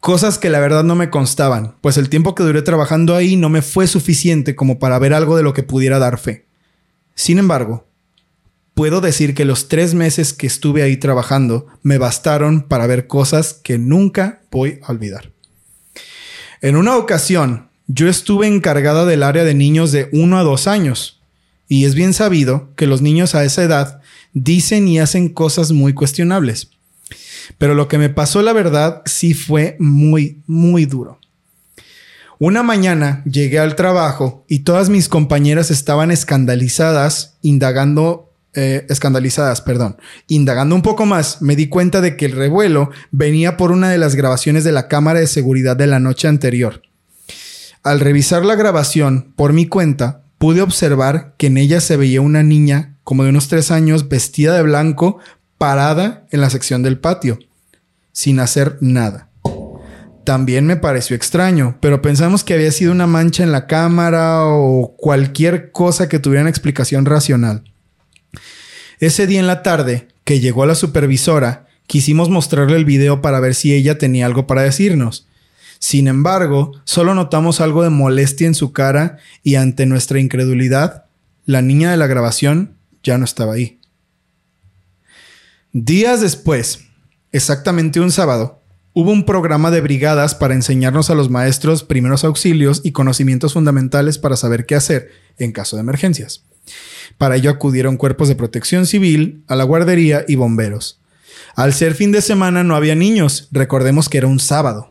Cosas 0.00 0.38
que 0.38 0.48
la 0.48 0.60
verdad 0.60 0.82
no 0.82 0.94
me 0.94 1.10
constaban, 1.10 1.74
pues 1.82 1.98
el 1.98 2.08
tiempo 2.08 2.34
que 2.34 2.42
duré 2.42 2.62
trabajando 2.62 3.14
ahí 3.14 3.36
no 3.36 3.50
me 3.50 3.60
fue 3.60 3.86
suficiente 3.86 4.56
como 4.56 4.78
para 4.78 4.98
ver 4.98 5.12
algo 5.12 5.36
de 5.36 5.42
lo 5.42 5.52
que 5.52 5.62
pudiera 5.62 5.98
dar 5.98 6.18
fe. 6.18 6.46
Sin 7.14 7.38
embargo, 7.38 7.86
puedo 8.72 9.02
decir 9.02 9.34
que 9.34 9.44
los 9.44 9.68
tres 9.68 9.92
meses 9.92 10.32
que 10.32 10.46
estuve 10.46 10.82
ahí 10.82 10.96
trabajando 10.96 11.66
me 11.82 11.98
bastaron 11.98 12.62
para 12.62 12.86
ver 12.86 13.08
cosas 13.08 13.52
que 13.52 13.76
nunca 13.76 14.40
voy 14.50 14.80
a 14.84 14.92
olvidar. 14.92 15.32
En 16.62 16.76
una 16.76 16.96
ocasión, 16.96 17.68
yo 17.86 18.08
estuve 18.08 18.46
encargada 18.46 19.04
del 19.04 19.22
área 19.22 19.44
de 19.44 19.52
niños 19.52 19.92
de 19.92 20.08
1 20.12 20.38
a 20.38 20.42
2 20.42 20.66
años, 20.66 21.20
y 21.68 21.84
es 21.84 21.94
bien 21.94 22.14
sabido 22.14 22.70
que 22.74 22.86
los 22.86 23.02
niños 23.02 23.34
a 23.34 23.44
esa 23.44 23.62
edad 23.64 24.00
dicen 24.32 24.88
y 24.88 24.98
hacen 24.98 25.28
cosas 25.28 25.72
muy 25.72 25.92
cuestionables. 25.92 26.70
Pero 27.58 27.74
lo 27.74 27.88
que 27.88 27.98
me 27.98 28.08
pasó, 28.08 28.42
la 28.42 28.52
verdad, 28.52 29.02
sí 29.06 29.34
fue 29.34 29.76
muy, 29.78 30.42
muy 30.46 30.86
duro. 30.86 31.18
Una 32.38 32.62
mañana 32.62 33.22
llegué 33.26 33.58
al 33.58 33.76
trabajo 33.76 34.46
y 34.48 34.60
todas 34.60 34.88
mis 34.88 35.10
compañeras 35.10 35.70
estaban 35.70 36.10
escandalizadas, 36.10 37.36
indagando, 37.42 38.32
eh, 38.54 38.86
escandalizadas, 38.88 39.60
perdón, 39.60 39.98
indagando 40.26 40.74
un 40.74 40.80
poco 40.80 41.04
más, 41.04 41.42
me 41.42 41.54
di 41.54 41.68
cuenta 41.68 42.00
de 42.00 42.16
que 42.16 42.24
el 42.24 42.32
revuelo 42.32 42.90
venía 43.10 43.58
por 43.58 43.72
una 43.72 43.90
de 43.90 43.98
las 43.98 44.14
grabaciones 44.14 44.64
de 44.64 44.72
la 44.72 44.88
cámara 44.88 45.20
de 45.20 45.26
seguridad 45.26 45.76
de 45.76 45.86
la 45.86 46.00
noche 46.00 46.28
anterior. 46.28 46.80
Al 47.82 48.00
revisar 48.00 48.44
la 48.44 48.54
grabación 48.54 49.34
por 49.36 49.52
mi 49.52 49.66
cuenta, 49.66 50.22
pude 50.38 50.62
observar 50.62 51.34
que 51.36 51.48
en 51.48 51.58
ella 51.58 51.82
se 51.82 51.98
veía 51.98 52.22
una 52.22 52.42
niña 52.42 52.96
como 53.04 53.24
de 53.24 53.28
unos 53.28 53.48
tres 53.48 53.70
años 53.70 54.08
vestida 54.08 54.54
de 54.54 54.62
blanco 54.62 55.18
parada 55.60 56.26
en 56.30 56.40
la 56.40 56.48
sección 56.48 56.82
del 56.82 56.98
patio, 56.98 57.38
sin 58.12 58.40
hacer 58.40 58.78
nada. 58.80 59.28
también 60.24 60.64
me 60.64 60.76
pareció 60.76 61.16
extraño, 61.16 61.76
pero 61.80 62.00
pensamos 62.00 62.44
que 62.44 62.54
había 62.54 62.70
sido 62.70 62.92
una 62.92 63.06
mancha 63.06 63.42
en 63.42 63.52
la 63.52 63.66
cámara 63.66 64.46
o 64.46 64.94
cualquier 64.96 65.70
cosa 65.72 66.08
que 66.08 66.18
tuviera 66.18 66.42
una 66.42 66.50
explicación 66.50 67.04
racional. 67.04 67.64
Ese 69.00 69.26
día 69.26 69.40
en 69.40 69.46
la 69.46 69.62
tarde, 69.62 70.08
que 70.24 70.40
llegó 70.40 70.64
la 70.64 70.74
supervisora, 70.74 71.66
quisimos 71.86 72.30
mostrarle 72.30 72.76
el 72.76 72.84
video 72.86 73.20
para 73.20 73.40
ver 73.40 73.54
si 73.54 73.74
ella 73.74 73.98
tenía 73.98 74.26
algo 74.26 74.46
para 74.46 74.62
decirnos. 74.62 75.26
Sin 75.78 76.06
embargo, 76.06 76.72
solo 76.84 77.14
notamos 77.14 77.60
algo 77.60 77.82
de 77.82 77.90
molestia 77.90 78.46
en 78.46 78.54
su 78.54 78.72
cara 78.72 79.18
y 79.42 79.56
ante 79.56 79.84
nuestra 79.84 80.20
incredulidad, 80.20 81.04
la 81.44 81.60
niña 81.60 81.90
de 81.90 81.96
la 81.98 82.06
grabación 82.06 82.76
ya 83.02 83.18
no 83.18 83.24
estaba 83.24 83.54
ahí. 83.54 83.79
Días 85.72 86.20
después, 86.20 86.80
exactamente 87.30 88.00
un 88.00 88.10
sábado, 88.10 88.60
hubo 88.92 89.12
un 89.12 89.24
programa 89.24 89.70
de 89.70 89.80
brigadas 89.80 90.34
para 90.34 90.54
enseñarnos 90.54 91.10
a 91.10 91.14
los 91.14 91.30
maestros 91.30 91.84
primeros 91.84 92.24
auxilios 92.24 92.80
y 92.82 92.90
conocimientos 92.90 93.52
fundamentales 93.52 94.18
para 94.18 94.34
saber 94.34 94.66
qué 94.66 94.74
hacer 94.74 95.12
en 95.38 95.52
caso 95.52 95.76
de 95.76 95.82
emergencias. 95.82 96.42
Para 97.18 97.36
ello 97.36 97.50
acudieron 97.50 97.98
cuerpos 97.98 98.26
de 98.26 98.34
protección 98.34 98.84
civil, 98.84 99.44
a 99.46 99.54
la 99.54 99.62
guardería 99.62 100.24
y 100.26 100.34
bomberos. 100.34 100.98
Al 101.54 101.72
ser 101.72 101.94
fin 101.94 102.10
de 102.10 102.20
semana 102.20 102.64
no 102.64 102.74
había 102.74 102.96
niños, 102.96 103.46
recordemos 103.52 104.08
que 104.08 104.18
era 104.18 104.26
un 104.26 104.40
sábado. 104.40 104.90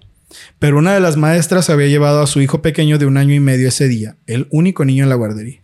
Pero 0.60 0.78
una 0.78 0.94
de 0.94 1.02
las 1.02 1.18
maestras 1.18 1.70
había 1.70 1.88
llevado 1.88 2.22
a 2.22 2.28
su 2.28 2.40
hijo 2.40 2.62
pequeño 2.62 2.98
de 2.98 3.06
un 3.06 3.18
año 3.18 3.36
y 3.36 3.42
medio 3.42 3.68
ese 3.68 3.90
día, 3.90 4.16
el 4.28 4.48
único 4.50 4.86
niño 4.86 5.04
en 5.04 5.10
la 5.10 5.16
guardería. 5.16 5.59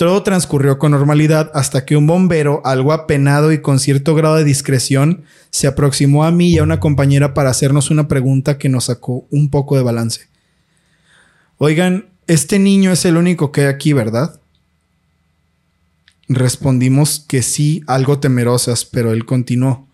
Todo 0.00 0.22
transcurrió 0.22 0.78
con 0.78 0.92
normalidad 0.92 1.50
hasta 1.52 1.84
que 1.84 1.94
un 1.94 2.06
bombero, 2.06 2.62
algo 2.64 2.94
apenado 2.94 3.52
y 3.52 3.60
con 3.60 3.78
cierto 3.78 4.14
grado 4.14 4.36
de 4.36 4.44
discreción, 4.44 5.24
se 5.50 5.66
aproximó 5.66 6.24
a 6.24 6.30
mí 6.30 6.52
y 6.52 6.56
a 6.56 6.62
una 6.62 6.80
compañera 6.80 7.34
para 7.34 7.50
hacernos 7.50 7.90
una 7.90 8.08
pregunta 8.08 8.56
que 8.56 8.70
nos 8.70 8.84
sacó 8.84 9.26
un 9.30 9.50
poco 9.50 9.76
de 9.76 9.82
balance. 9.82 10.22
Oigan, 11.58 12.06
este 12.26 12.58
niño 12.58 12.92
es 12.92 13.04
el 13.04 13.18
único 13.18 13.52
que 13.52 13.60
hay 13.60 13.66
aquí, 13.66 13.92
¿verdad? 13.92 14.40
Respondimos 16.30 17.22
que 17.28 17.42
sí, 17.42 17.82
algo 17.86 18.20
temerosas, 18.20 18.86
pero 18.86 19.12
él 19.12 19.26
continuó. 19.26 19.86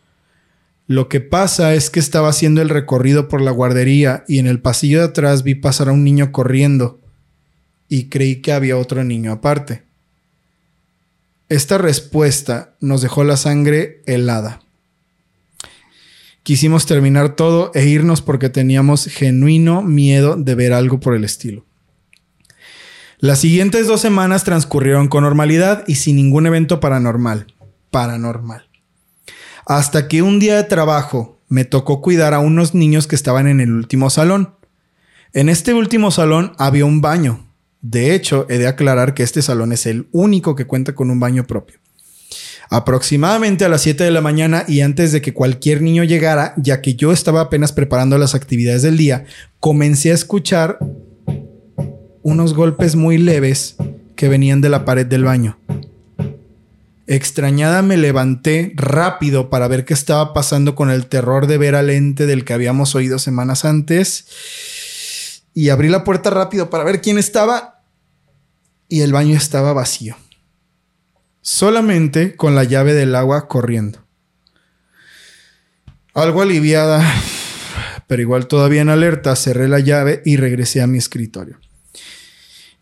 Lo 0.86 1.08
que 1.08 1.20
pasa 1.20 1.74
es 1.74 1.90
que 1.90 1.98
estaba 1.98 2.28
haciendo 2.28 2.62
el 2.62 2.68
recorrido 2.68 3.26
por 3.26 3.40
la 3.40 3.50
guardería 3.50 4.22
y 4.28 4.38
en 4.38 4.46
el 4.46 4.60
pasillo 4.60 5.00
de 5.00 5.06
atrás 5.06 5.42
vi 5.42 5.56
pasar 5.56 5.88
a 5.88 5.92
un 5.92 6.04
niño 6.04 6.30
corriendo 6.30 7.00
y 7.88 8.04
creí 8.04 8.36
que 8.36 8.52
había 8.52 8.76
otro 8.76 9.02
niño 9.02 9.32
aparte. 9.32 9.85
Esta 11.48 11.78
respuesta 11.78 12.74
nos 12.80 13.02
dejó 13.02 13.22
la 13.22 13.36
sangre 13.36 14.02
helada. 14.06 14.60
Quisimos 16.42 16.86
terminar 16.86 17.36
todo 17.36 17.70
e 17.74 17.86
irnos 17.86 18.20
porque 18.20 18.48
teníamos 18.48 19.06
genuino 19.06 19.82
miedo 19.82 20.36
de 20.36 20.54
ver 20.56 20.72
algo 20.72 20.98
por 20.98 21.14
el 21.14 21.24
estilo. 21.24 21.64
Las 23.18 23.38
siguientes 23.38 23.86
dos 23.86 24.00
semanas 24.00 24.44
transcurrieron 24.44 25.08
con 25.08 25.22
normalidad 25.22 25.84
y 25.86 25.94
sin 25.94 26.16
ningún 26.16 26.46
evento 26.46 26.80
paranormal. 26.80 27.54
Paranormal. 27.90 28.68
Hasta 29.66 30.08
que 30.08 30.22
un 30.22 30.38
día 30.38 30.56
de 30.56 30.64
trabajo 30.64 31.40
me 31.48 31.64
tocó 31.64 32.00
cuidar 32.00 32.34
a 32.34 32.40
unos 32.40 32.74
niños 32.74 33.06
que 33.06 33.16
estaban 33.16 33.46
en 33.46 33.60
el 33.60 33.72
último 33.72 34.10
salón. 34.10 34.54
En 35.32 35.48
este 35.48 35.74
último 35.74 36.10
salón 36.10 36.54
había 36.58 36.84
un 36.84 37.00
baño. 37.00 37.45
De 37.82 38.14
hecho, 38.14 38.46
he 38.48 38.58
de 38.58 38.66
aclarar 38.66 39.14
que 39.14 39.22
este 39.22 39.42
salón 39.42 39.72
es 39.72 39.86
el 39.86 40.08
único 40.12 40.54
que 40.54 40.66
cuenta 40.66 40.94
con 40.94 41.10
un 41.10 41.20
baño 41.20 41.46
propio. 41.46 41.78
Aproximadamente 42.68 43.64
a 43.64 43.68
las 43.68 43.82
7 43.82 44.02
de 44.02 44.10
la 44.10 44.20
mañana 44.20 44.64
y 44.66 44.80
antes 44.80 45.12
de 45.12 45.22
que 45.22 45.32
cualquier 45.32 45.82
niño 45.82 46.02
llegara, 46.02 46.54
ya 46.56 46.82
que 46.82 46.94
yo 46.94 47.12
estaba 47.12 47.42
apenas 47.42 47.72
preparando 47.72 48.18
las 48.18 48.34
actividades 48.34 48.82
del 48.82 48.96
día, 48.96 49.24
comencé 49.60 50.10
a 50.10 50.14
escuchar 50.14 50.78
unos 52.22 52.54
golpes 52.54 52.96
muy 52.96 53.18
leves 53.18 53.76
que 54.16 54.28
venían 54.28 54.60
de 54.60 54.70
la 54.70 54.84
pared 54.84 55.06
del 55.06 55.24
baño. 55.24 55.58
Extrañada 57.06 57.82
me 57.82 57.96
levanté 57.96 58.72
rápido 58.74 59.48
para 59.48 59.68
ver 59.68 59.84
qué 59.84 59.94
estaba 59.94 60.34
pasando 60.34 60.74
con 60.74 60.90
el 60.90 61.06
terror 61.06 61.46
de 61.46 61.56
ver 61.56 61.76
al 61.76 61.88
ente 61.88 62.26
del 62.26 62.44
que 62.44 62.52
habíamos 62.52 62.96
oído 62.96 63.20
semanas 63.20 63.64
antes. 63.64 64.26
Y 65.56 65.70
abrí 65.70 65.88
la 65.88 66.04
puerta 66.04 66.28
rápido 66.28 66.68
para 66.68 66.84
ver 66.84 67.00
quién 67.00 67.16
estaba. 67.16 67.82
Y 68.90 69.00
el 69.00 69.14
baño 69.14 69.34
estaba 69.34 69.72
vacío. 69.72 70.14
Solamente 71.40 72.36
con 72.36 72.54
la 72.54 72.64
llave 72.64 72.92
del 72.92 73.14
agua 73.14 73.48
corriendo. 73.48 74.04
Algo 76.12 76.42
aliviada, 76.42 77.02
pero 78.06 78.20
igual 78.20 78.48
todavía 78.48 78.82
en 78.82 78.90
alerta, 78.90 79.34
cerré 79.34 79.66
la 79.66 79.80
llave 79.80 80.20
y 80.26 80.36
regresé 80.36 80.82
a 80.82 80.86
mi 80.86 80.98
escritorio. 80.98 81.58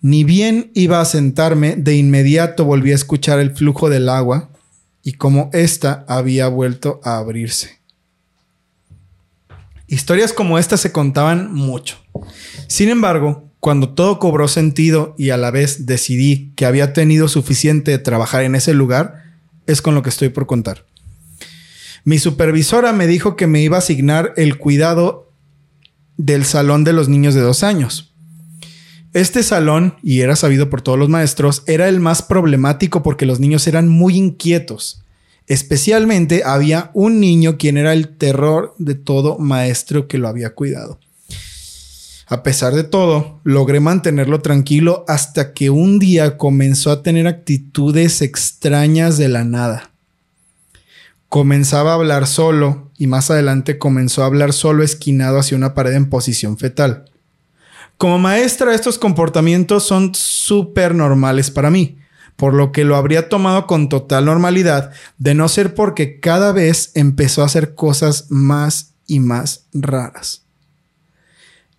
Ni 0.00 0.24
bien 0.24 0.72
iba 0.74 1.00
a 1.00 1.04
sentarme, 1.04 1.76
de 1.76 1.94
inmediato 1.94 2.64
volví 2.64 2.90
a 2.90 2.96
escuchar 2.96 3.38
el 3.38 3.54
flujo 3.54 3.88
del 3.88 4.08
agua 4.08 4.50
y 5.04 5.12
como 5.12 5.48
ésta 5.52 6.04
había 6.08 6.48
vuelto 6.48 7.00
a 7.04 7.18
abrirse. 7.18 7.83
Historias 9.94 10.32
como 10.32 10.58
esta 10.58 10.76
se 10.76 10.90
contaban 10.90 11.54
mucho. 11.54 11.98
Sin 12.66 12.88
embargo, 12.88 13.52
cuando 13.60 13.90
todo 13.90 14.18
cobró 14.18 14.48
sentido 14.48 15.14
y 15.16 15.30
a 15.30 15.36
la 15.36 15.52
vez 15.52 15.86
decidí 15.86 16.52
que 16.56 16.66
había 16.66 16.92
tenido 16.92 17.28
suficiente 17.28 17.92
de 17.92 18.00
trabajar 18.00 18.42
en 18.42 18.56
ese 18.56 18.74
lugar, 18.74 19.22
es 19.68 19.82
con 19.82 19.94
lo 19.94 20.02
que 20.02 20.08
estoy 20.08 20.30
por 20.30 20.46
contar. 20.46 20.84
Mi 22.02 22.18
supervisora 22.18 22.92
me 22.92 23.06
dijo 23.06 23.36
que 23.36 23.46
me 23.46 23.62
iba 23.62 23.76
a 23.76 23.78
asignar 23.78 24.34
el 24.36 24.58
cuidado 24.58 25.32
del 26.16 26.44
salón 26.44 26.82
de 26.82 26.92
los 26.92 27.08
niños 27.08 27.34
de 27.34 27.42
dos 27.42 27.62
años. 27.62 28.16
Este 29.12 29.44
salón, 29.44 29.94
y 30.02 30.22
era 30.22 30.34
sabido 30.34 30.70
por 30.70 30.82
todos 30.82 30.98
los 30.98 31.08
maestros, 31.08 31.62
era 31.68 31.88
el 31.88 32.00
más 32.00 32.20
problemático 32.20 33.04
porque 33.04 33.26
los 33.26 33.38
niños 33.38 33.68
eran 33.68 33.86
muy 33.86 34.16
inquietos. 34.16 35.03
Especialmente 35.46 36.42
había 36.44 36.90
un 36.94 37.20
niño 37.20 37.58
quien 37.58 37.76
era 37.76 37.92
el 37.92 38.16
terror 38.16 38.74
de 38.78 38.94
todo 38.94 39.38
maestro 39.38 40.08
que 40.08 40.18
lo 40.18 40.28
había 40.28 40.54
cuidado. 40.54 40.98
A 42.26 42.42
pesar 42.42 42.74
de 42.74 42.84
todo, 42.84 43.40
logré 43.44 43.80
mantenerlo 43.80 44.40
tranquilo 44.40 45.04
hasta 45.06 45.52
que 45.52 45.68
un 45.68 45.98
día 45.98 46.38
comenzó 46.38 46.90
a 46.90 47.02
tener 47.02 47.26
actitudes 47.26 48.22
extrañas 48.22 49.18
de 49.18 49.28
la 49.28 49.44
nada. 49.44 49.90
Comenzaba 51.28 51.92
a 51.92 51.94
hablar 51.96 52.26
solo 52.26 52.90
y 52.96 53.08
más 53.08 53.30
adelante 53.30 53.76
comenzó 53.76 54.22
a 54.22 54.26
hablar 54.26 54.54
solo 54.54 54.82
esquinado 54.82 55.38
hacia 55.38 55.56
una 55.56 55.74
pared 55.74 55.92
en 55.92 56.08
posición 56.08 56.56
fetal. 56.56 57.10
Como 57.98 58.18
maestra, 58.18 58.74
estos 58.74 58.98
comportamientos 58.98 59.84
son 59.84 60.14
súper 60.14 60.94
normales 60.94 61.50
para 61.50 61.70
mí, 61.70 61.98
por 62.36 62.54
lo 62.54 62.72
que 62.72 62.84
lo 62.84 62.96
habría 62.96 63.28
tomado 63.28 63.66
con 63.66 63.88
total 63.88 64.24
normalidad, 64.26 64.90
de 65.18 65.34
no 65.34 65.48
ser 65.48 65.74
porque 65.74 66.20
cada 66.20 66.52
vez 66.52 66.90
empezó 66.94 67.42
a 67.42 67.46
hacer 67.46 67.74
cosas 67.74 68.26
más 68.30 68.94
y 69.06 69.20
más 69.20 69.66
raras. 69.72 70.42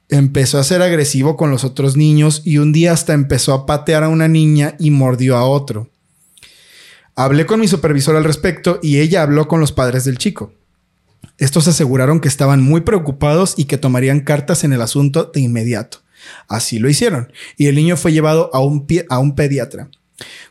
Empezó 0.07 0.59
a 0.59 0.63
ser 0.63 0.81
agresivo 0.81 1.35
con 1.35 1.49
los 1.49 1.63
otros 1.63 1.97
niños 1.97 2.41
y 2.45 2.59
un 2.59 2.71
día 2.71 2.93
hasta 2.93 3.13
empezó 3.13 3.53
a 3.53 3.65
patear 3.65 4.03
a 4.03 4.09
una 4.09 4.27
niña 4.27 4.75
y 4.79 4.91
mordió 4.91 5.35
a 5.35 5.45
otro. 5.45 5.89
Hablé 7.15 7.45
con 7.45 7.59
mi 7.59 7.67
supervisor 7.67 8.15
al 8.15 8.23
respecto 8.23 8.79
y 8.83 8.99
ella 8.99 9.23
habló 9.23 9.47
con 9.47 9.59
los 9.59 9.71
padres 9.71 10.05
del 10.05 10.17
chico. 10.17 10.53
Estos 11.37 11.67
aseguraron 11.67 12.19
que 12.19 12.27
estaban 12.27 12.61
muy 12.61 12.81
preocupados 12.81 13.55
y 13.57 13.65
que 13.65 13.77
tomarían 13.77 14.21
cartas 14.21 14.63
en 14.63 14.73
el 14.73 14.81
asunto 14.81 15.31
de 15.33 15.41
inmediato. 15.41 15.99
Así 16.47 16.79
lo 16.79 16.89
hicieron 16.89 17.31
y 17.57 17.67
el 17.67 17.75
niño 17.75 17.97
fue 17.97 18.13
llevado 18.13 18.49
a 18.53 18.59
un, 18.59 18.85
a 19.09 19.19
un 19.19 19.35
pediatra 19.35 19.89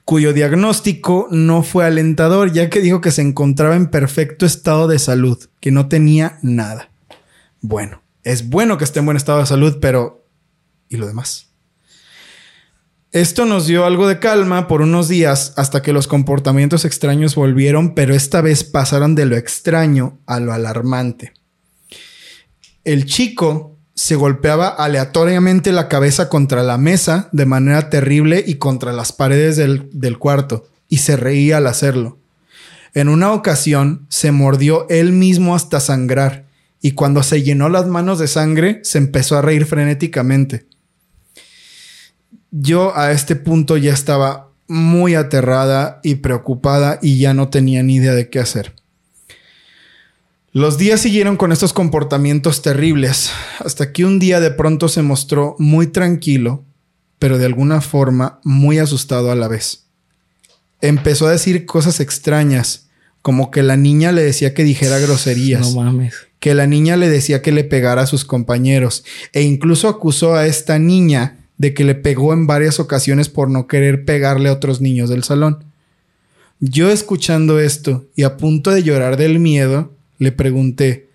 cuyo 0.04 0.32
diagnóstico 0.32 1.28
no 1.30 1.62
fue 1.62 1.86
alentador, 1.86 2.52
ya 2.52 2.68
que 2.70 2.80
dijo 2.80 3.00
que 3.00 3.10
se 3.10 3.22
encontraba 3.22 3.76
en 3.76 3.88
perfecto 3.88 4.46
estado 4.46 4.88
de 4.88 4.98
salud, 4.98 5.38
que 5.60 5.70
no 5.70 5.88
tenía 5.88 6.38
nada. 6.42 6.90
Bueno, 7.60 8.02
es 8.22 8.48
bueno 8.48 8.78
que 8.78 8.84
esté 8.84 8.98
en 8.98 9.06
buen 9.06 9.16
estado 9.16 9.40
de 9.40 9.46
salud, 9.46 9.78
pero 9.80 10.26
¿y 10.88 10.96
lo 10.96 11.06
demás? 11.06 11.50
Esto 13.12 13.46
nos 13.46 13.68
dio 13.68 13.84
algo 13.84 14.08
de 14.08 14.18
calma 14.18 14.66
por 14.66 14.82
unos 14.82 15.06
días 15.08 15.54
hasta 15.56 15.82
que 15.82 15.92
los 15.92 16.08
comportamientos 16.08 16.84
extraños 16.84 17.36
volvieron, 17.36 17.94
pero 17.94 18.12
esta 18.12 18.40
vez 18.40 18.64
pasaron 18.64 19.14
de 19.14 19.24
lo 19.24 19.36
extraño 19.36 20.18
a 20.26 20.40
lo 20.40 20.52
alarmante. 20.52 21.32
El 22.82 23.06
chico 23.06 23.73
se 23.94 24.16
golpeaba 24.16 24.68
aleatoriamente 24.68 25.72
la 25.72 25.88
cabeza 25.88 26.28
contra 26.28 26.62
la 26.62 26.78
mesa 26.78 27.28
de 27.32 27.46
manera 27.46 27.90
terrible 27.90 28.42
y 28.44 28.54
contra 28.54 28.92
las 28.92 29.12
paredes 29.12 29.56
del, 29.56 30.18
cuarto, 30.18 30.68
y 30.88 30.98
se 30.98 31.16
reía 31.16 31.58
al 31.58 31.66
hacerlo. 31.66 32.18
En 32.92 33.08
una 33.08 33.32
ocasión 33.32 34.06
se 34.08 34.32
mordió 34.32 34.88
él 34.88 35.12
mismo 35.12 35.54
hasta 35.54 35.80
sangrar, 35.80 36.46
y 36.80 36.92
cuando 36.92 37.22
se 37.22 37.42
llenó 37.42 37.68
las 37.68 37.86
manos 37.86 38.18
de 38.18 38.26
sangre, 38.28 38.80
se 38.82 38.98
empezó 38.98 39.38
a 39.38 39.42
reír 39.42 39.64
frenéticamente. 39.64 40.66
Yo 42.50 42.96
a 42.96 43.12
este 43.12 43.36
punto 43.36 43.76
ya 43.76 43.92
estaba 43.92 44.50
muy 44.66 45.14
aterrada 45.14 46.00
y 46.02 46.16
preocupada 46.16 46.98
y 47.00 47.18
ya 47.18 47.34
no 47.34 47.48
tenía 47.48 47.82
ni 47.82 47.96
idea 47.96 48.12
de 48.12 48.28
qué 48.28 48.38
hacer. 48.38 48.74
Los 50.54 50.78
días 50.78 51.00
siguieron 51.00 51.36
con 51.36 51.50
estos 51.50 51.72
comportamientos 51.72 52.62
terribles, 52.62 53.32
hasta 53.58 53.90
que 53.90 54.04
un 54.04 54.20
día 54.20 54.38
de 54.38 54.52
pronto 54.52 54.88
se 54.88 55.02
mostró 55.02 55.56
muy 55.58 55.88
tranquilo, 55.88 56.64
pero 57.18 57.38
de 57.38 57.46
alguna 57.46 57.80
forma 57.80 58.38
muy 58.44 58.78
asustado 58.78 59.32
a 59.32 59.34
la 59.34 59.48
vez. 59.48 59.86
Empezó 60.80 61.26
a 61.26 61.32
decir 61.32 61.66
cosas 61.66 61.98
extrañas, 61.98 62.86
como 63.20 63.50
que 63.50 63.64
la 63.64 63.76
niña 63.76 64.12
le 64.12 64.22
decía 64.22 64.54
que 64.54 64.62
dijera 64.62 65.00
groserías. 65.00 65.74
No 65.74 65.82
mames. 65.82 66.14
Que 66.38 66.54
la 66.54 66.68
niña 66.68 66.96
le 66.96 67.08
decía 67.08 67.42
que 67.42 67.50
le 67.50 67.64
pegara 67.64 68.02
a 68.02 68.06
sus 68.06 68.24
compañeros. 68.24 69.04
E 69.32 69.42
incluso 69.42 69.88
acusó 69.88 70.36
a 70.36 70.46
esta 70.46 70.78
niña 70.78 71.48
de 71.58 71.74
que 71.74 71.82
le 71.82 71.96
pegó 71.96 72.32
en 72.32 72.46
varias 72.46 72.78
ocasiones 72.78 73.28
por 73.28 73.50
no 73.50 73.66
querer 73.66 74.04
pegarle 74.04 74.50
a 74.50 74.52
otros 74.52 74.80
niños 74.80 75.10
del 75.10 75.24
salón. 75.24 75.64
Yo 76.60 76.92
escuchando 76.92 77.58
esto 77.58 78.04
y 78.14 78.22
a 78.22 78.36
punto 78.36 78.70
de 78.70 78.84
llorar 78.84 79.16
del 79.16 79.40
miedo, 79.40 79.90
le 80.18 80.32
pregunté, 80.32 81.10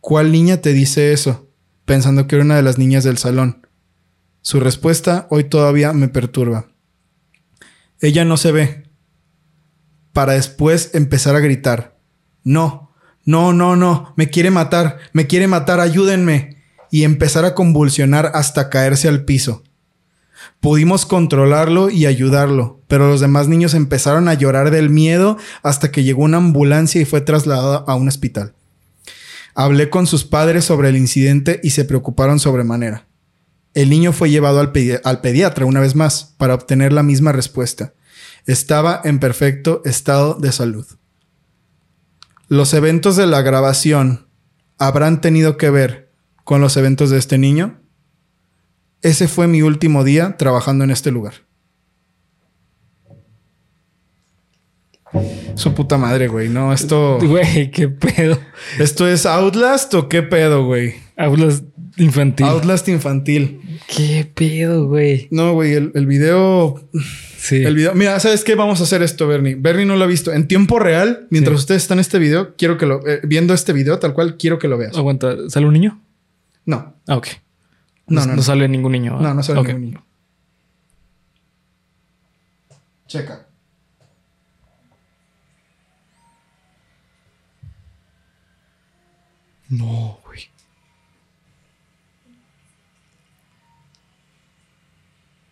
¿cuál 0.00 0.32
niña 0.32 0.60
te 0.60 0.72
dice 0.72 1.12
eso? 1.12 1.48
Pensando 1.84 2.26
que 2.26 2.36
era 2.36 2.44
una 2.44 2.56
de 2.56 2.62
las 2.62 2.78
niñas 2.78 3.04
del 3.04 3.18
salón. 3.18 3.66
Su 4.42 4.60
respuesta 4.60 5.26
hoy 5.30 5.44
todavía 5.44 5.92
me 5.92 6.08
perturba. 6.08 6.68
Ella 8.00 8.24
no 8.24 8.36
se 8.36 8.52
ve. 8.52 8.90
Para 10.12 10.34
después 10.34 10.90
empezar 10.94 11.36
a 11.36 11.40
gritar. 11.40 11.98
No, 12.44 12.94
no, 13.24 13.52
no, 13.52 13.74
no, 13.74 14.14
me 14.16 14.30
quiere 14.30 14.50
matar, 14.50 14.98
me 15.12 15.26
quiere 15.26 15.48
matar, 15.48 15.80
ayúdenme. 15.80 16.62
Y 16.92 17.02
empezar 17.02 17.44
a 17.44 17.54
convulsionar 17.54 18.30
hasta 18.34 18.70
caerse 18.70 19.08
al 19.08 19.24
piso. 19.24 19.64
Pudimos 20.60 21.06
controlarlo 21.06 21.90
y 21.90 22.06
ayudarlo, 22.06 22.80
pero 22.88 23.08
los 23.08 23.20
demás 23.20 23.48
niños 23.48 23.74
empezaron 23.74 24.28
a 24.28 24.34
llorar 24.34 24.70
del 24.70 24.90
miedo 24.90 25.36
hasta 25.62 25.90
que 25.90 26.02
llegó 26.02 26.24
una 26.24 26.38
ambulancia 26.38 27.00
y 27.00 27.04
fue 27.04 27.20
trasladado 27.20 27.84
a 27.88 27.94
un 27.94 28.08
hospital. 28.08 28.54
Hablé 29.54 29.88
con 29.90 30.06
sus 30.06 30.24
padres 30.24 30.64
sobre 30.64 30.88
el 30.88 30.96
incidente 30.96 31.60
y 31.62 31.70
se 31.70 31.84
preocuparon 31.84 32.38
sobremanera. 32.38 33.06
El 33.74 33.90
niño 33.90 34.12
fue 34.12 34.30
llevado 34.30 34.60
al, 34.60 34.72
al 35.04 35.20
pediatra 35.20 35.66
una 35.66 35.80
vez 35.80 35.94
más 35.94 36.34
para 36.36 36.54
obtener 36.54 36.92
la 36.92 37.02
misma 37.02 37.32
respuesta. 37.32 37.92
Estaba 38.46 39.00
en 39.04 39.18
perfecto 39.18 39.82
estado 39.84 40.34
de 40.34 40.52
salud. 40.52 40.86
¿Los 42.48 42.74
eventos 42.74 43.16
de 43.16 43.26
la 43.26 43.42
grabación 43.42 44.28
habrán 44.78 45.20
tenido 45.20 45.56
que 45.56 45.70
ver 45.70 46.12
con 46.44 46.60
los 46.60 46.76
eventos 46.76 47.10
de 47.10 47.18
este 47.18 47.38
niño? 47.38 47.80
Ese 49.02 49.28
fue 49.28 49.46
mi 49.46 49.62
último 49.62 50.04
día 50.04 50.36
trabajando 50.36 50.84
en 50.84 50.90
este 50.90 51.10
lugar. 51.10 51.34
Su 55.54 55.72
puta 55.74 55.96
madre, 55.96 56.28
güey. 56.28 56.48
No, 56.48 56.72
esto. 56.72 57.18
Güey, 57.22 57.70
qué 57.70 57.88
pedo. 57.88 58.38
¿Esto 58.78 59.08
es 59.08 59.24
Outlast 59.24 59.94
o 59.94 60.08
qué 60.08 60.22
pedo, 60.22 60.64
güey? 60.66 60.94
Hablas 61.16 61.62
infantil. 61.96 62.46
Outlast 62.46 62.88
infantil. 62.88 63.60
Qué 63.86 64.30
pedo, 64.34 64.86
güey. 64.88 65.28
No, 65.30 65.54
güey, 65.54 65.72
el, 65.74 65.92
el 65.94 66.06
video. 66.06 66.86
Sí. 67.38 67.62
El 67.62 67.76
video. 67.76 67.94
Mira, 67.94 68.18
¿sabes 68.20 68.44
qué? 68.44 68.54
Vamos 68.56 68.80
a 68.80 68.82
hacer 68.82 69.02
esto, 69.02 69.26
Bernie. 69.28 69.54
Bernie 69.54 69.86
no 69.86 69.96
lo 69.96 70.04
ha 70.04 70.08
visto. 70.08 70.32
En 70.32 70.48
tiempo 70.48 70.78
real, 70.78 71.26
mientras 71.30 71.56
Sí. 71.58 71.60
ustedes 71.62 71.82
están 71.82 71.98
en 71.98 72.00
este 72.00 72.18
video, 72.18 72.54
quiero 72.56 72.76
que 72.76 72.84
lo. 72.86 73.06
eh, 73.06 73.20
viendo 73.22 73.54
este 73.54 73.72
video, 73.72 73.98
tal 73.98 74.12
cual, 74.12 74.36
quiero 74.36 74.58
que 74.58 74.68
lo 74.68 74.76
veas. 74.76 74.96
Aguanta, 74.96 75.34
¿sale 75.48 75.66
un 75.66 75.72
niño? 75.72 76.02
No, 76.66 76.94
Ah, 77.06 77.16
ok. 77.16 77.28
No, 78.08 78.24
No, 78.24 78.36
no, 78.36 78.42
sale 78.42 78.68
ningún 78.68 78.92
niño. 78.92 79.18
no, 79.20 79.34
no 79.34 79.42
sale 79.42 79.60
Ok. 79.60 79.66
ningún 79.68 79.82
niño. 79.82 80.04
Checa. 83.06 83.46
No, 89.68 90.20
güey. 90.24 90.48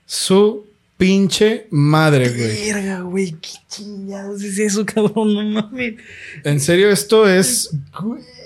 Su 0.07 0.67
pinche 0.97 1.67
madre, 1.71 2.29
güey. 2.29 2.73
Verga, 2.73 3.01
güey. 3.01 3.33
¿Qué 3.33 3.51
chingados 3.69 4.43
es 4.43 4.59
eso, 4.59 4.85
cabrón? 4.87 5.35
No 5.35 5.63
mames. 5.63 5.95
En 6.45 6.61
serio, 6.61 6.91
esto 6.91 7.29
es 7.29 7.71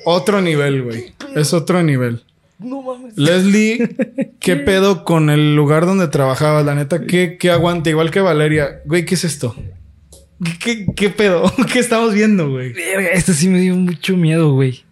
otro 0.05 0.41
nivel, 0.41 0.83
güey. 0.85 1.13
Es 1.35 1.53
otro 1.53 1.83
nivel. 1.83 2.25
No 2.59 2.83
mames. 2.83 3.17
Leslie, 3.17 3.97
¿qué 4.41 4.57
pedo 4.57 5.05
con 5.05 5.31
el 5.31 5.55
lugar 5.55 5.87
donde 5.87 6.09
trabajabas? 6.09 6.65
La 6.65 6.75
neta, 6.75 7.03
¿qué, 7.07 7.37
qué 7.39 7.51
aguanta? 7.51 7.91
Igual 7.91 8.11
que 8.11 8.21
Valeria. 8.21 8.81
Güey, 8.85 9.05
¿qué 9.05 9.15
es 9.15 9.25
esto? 9.25 9.55
¿Qué, 10.61 10.87
qué 10.97 11.09
pedo? 11.11 11.53
¿Qué 11.73 11.79
estamos 11.79 12.15
viendo, 12.15 12.51
güey? 12.51 12.73
Esto 13.13 13.33
sí 13.33 13.49
me 13.49 13.61
dio 13.61 13.77
mucho 13.77 14.17
miedo, 14.17 14.53
güey. 14.53 14.85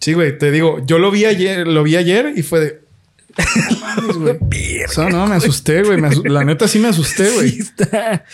Sí, 0.00 0.12
güey, 0.12 0.38
te 0.38 0.50
digo, 0.52 0.80
yo 0.86 0.98
lo 0.98 1.10
vi 1.10 1.24
ayer, 1.24 1.66
lo 1.66 1.82
vi 1.82 1.96
ayer 1.96 2.32
y 2.36 2.42
fue 2.42 2.60
de. 2.60 2.80
No 3.70 3.80
mames, 3.80 4.16
güey. 4.16 4.84
O 4.84 4.88
sea, 4.88 5.08
no, 5.10 5.26
me 5.26 5.34
asusté, 5.36 5.82
güey. 5.82 5.98
asu- 6.00 6.26
La 6.28 6.44
neta 6.44 6.68
sí 6.68 6.78
me 6.78 6.88
asusté, 6.88 7.26
Sí 7.26 7.34
güey. 7.34 7.58
está. 7.58 8.24